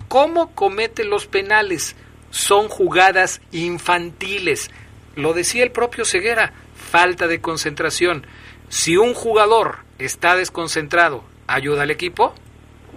cómo 0.09 0.55
comete 0.57 1.05
los 1.05 1.27
penales. 1.27 1.95
Son 2.31 2.69
jugadas 2.69 3.41
infantiles. 3.53 4.71
Lo 5.15 5.33
decía 5.33 5.63
el 5.63 5.71
propio 5.71 6.05
Ceguera, 6.05 6.53
falta 6.79 7.27
de 7.27 7.41
concentración. 7.41 8.27
Si 8.69 8.97
un 8.97 9.15
jugador 9.15 9.79
está 9.99 10.37
desconcentrado, 10.37 11.25
¿ayuda 11.47 11.83
al 11.83 11.91
equipo? 11.91 12.35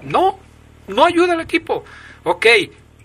No, 0.03 0.39
no 0.87 1.05
ayuda 1.05 1.33
al 1.33 1.41
equipo. 1.41 1.83
Ok, 2.23 2.45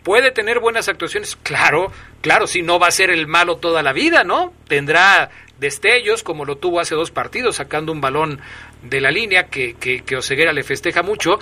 puede 0.02 0.30
tener 0.30 0.60
buenas 0.60 0.88
actuaciones, 0.88 1.36
claro, 1.42 1.90
claro, 2.20 2.46
si 2.46 2.62
no 2.62 2.78
va 2.78 2.88
a 2.88 2.92
ser 2.92 3.10
el 3.10 3.26
malo 3.26 3.56
toda 3.56 3.82
la 3.82 3.92
vida, 3.92 4.24
¿no? 4.24 4.52
Tendrá 4.68 5.30
destellos 5.58 6.22
como 6.22 6.44
lo 6.44 6.56
tuvo 6.56 6.80
hace 6.80 6.94
dos 6.94 7.10
partidos, 7.10 7.56
sacando 7.56 7.92
un 7.92 8.00
balón 8.00 8.40
de 8.82 9.00
la 9.00 9.10
línea 9.10 9.48
que, 9.48 9.74
que, 9.74 10.02
que 10.02 10.16
Oseguera 10.16 10.52
le 10.52 10.62
festeja 10.62 11.02
mucho, 11.02 11.38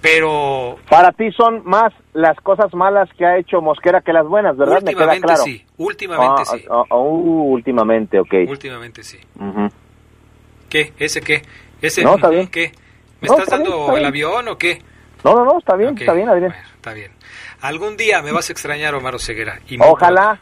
pero 0.00 0.76
Para 0.88 1.12
ti 1.12 1.30
son 1.32 1.62
más 1.64 1.92
las 2.12 2.36
cosas 2.40 2.72
malas 2.74 3.08
que 3.16 3.26
ha 3.26 3.36
hecho 3.38 3.60
Mosquera 3.60 4.00
que 4.00 4.12
las 4.12 4.26
buenas, 4.26 4.56
¿verdad? 4.56 4.80
Me 4.82 4.94
queda 4.94 5.12
últimamente 5.12 5.26
claro. 5.26 5.42
sí, 5.42 5.64
últimamente 5.76 6.42
Ah, 6.42 6.56
sí, 6.56 6.64
uh, 6.94 7.52
últimamente, 7.52 8.18
ok. 8.20 8.34
últimamente 8.48 9.02
sí. 9.02 9.18
¿Qué? 10.68 10.92
¿Ese 10.98 11.20
qué? 11.20 11.42
¿Ese 11.80 12.02
No, 12.04 12.14
está 12.16 12.28
bien. 12.28 12.48
qué? 12.48 12.72
¿Me 13.20 13.28
No, 13.28 13.34
estás 13.34 13.44
está 13.44 13.56
bien, 13.56 13.70
dando 13.70 13.80
está 13.80 13.92
el 13.94 13.98
bien. 13.98 14.06
avión 14.06 14.48
o 14.48 14.58
qué? 14.58 14.82
No, 15.24 15.34
no, 15.34 15.44
no, 15.44 15.58
está 15.58 15.74
bien, 15.76 15.96
está 15.98 16.12
bien, 16.12 16.28
Adrián. 16.28 16.50
bueno, 16.52 16.68
está 16.76 16.92
bien. 16.92 17.10
Algún 17.60 17.96
día 17.96 18.22
me 18.22 18.30
vas 18.30 18.48
a 18.50 18.52
extrañar, 18.52 18.94
Omar 18.94 19.18
Ceguera. 19.18 19.58
Y 19.68 19.78
Ojalá 19.82 20.38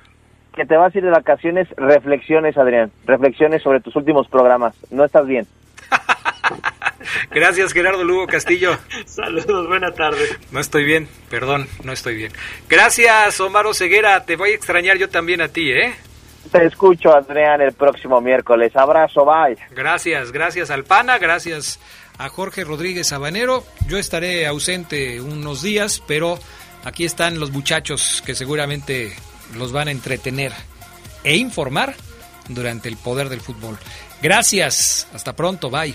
que 0.55 0.67
te 0.67 0.77
vas 0.77 0.95
a 0.95 0.99
ir 0.99 1.05
de 1.05 1.11
vacaciones, 1.11 1.67
reflexiones, 1.77 2.57
Adrián. 2.59 2.91
Reflexiones 3.07 3.63
sobre 3.63 3.81
tus 3.81 3.97
últimos 3.97 4.29
programas. 4.29 4.75
No 4.91 5.05
estás 5.05 5.27
bien. 5.27 5.47
Gracias, 7.31 7.73
Gerardo 7.73 8.05
Lugo 8.05 8.27
Castillo. 8.27 8.79
Saludos, 9.07 9.67
buena 9.69 9.93
tarde. 9.93 10.27
No 10.51 10.61
estoy 10.61 10.85
bien, 10.85 11.09
perdón, 11.31 11.69
no 11.85 11.93
estoy 11.93 12.17
bien. 12.17 12.33
Gracias, 12.69 13.41
Omar 13.41 13.67
Ceguera. 13.75 14.25
Te 14.25 14.37
voy 14.37 14.51
a 14.51 14.55
extrañar 14.55 14.97
yo 14.99 15.09
también 15.09 15.41
a 15.41 15.49
ti, 15.49 15.71
¿eh? 15.71 15.95
Te 16.51 16.65
escucho, 16.65 17.15
Adrián, 17.15 17.61
el 17.61 17.73
próximo 17.73 18.21
miércoles. 18.21 18.75
Abrazo, 18.77 19.25
bye. 19.25 19.57
Gracias, 19.71 20.31
gracias 20.33 20.71
al 20.71 20.85
PANA, 20.85 21.19
gracias 21.19 21.81
a 22.19 22.29
Jorge 22.29 22.65
Rodríguez 22.65 23.09
Sabanero. 23.09 23.65
Yo 23.89 23.99
estaré 23.99 24.47
ausente 24.47 25.21
unos 25.21 25.63
días, 25.63 26.03
pero 26.07 26.39
aquí 26.85 27.05
están 27.05 27.41
los 27.41 27.51
muchachos 27.51 28.23
que 28.25 28.35
seguramente 28.35 29.15
los 29.57 29.73
van 29.73 29.89
a 29.89 29.91
entretener 29.91 30.53
e 31.25 31.37
informar 31.37 31.95
durante 32.49 32.89
el 32.89 32.97
poder 32.97 33.29
del 33.29 33.41
fútbol. 33.41 33.77
Gracias, 34.23 35.09
hasta 35.13 35.35
pronto, 35.35 35.71
bye. 35.71 35.95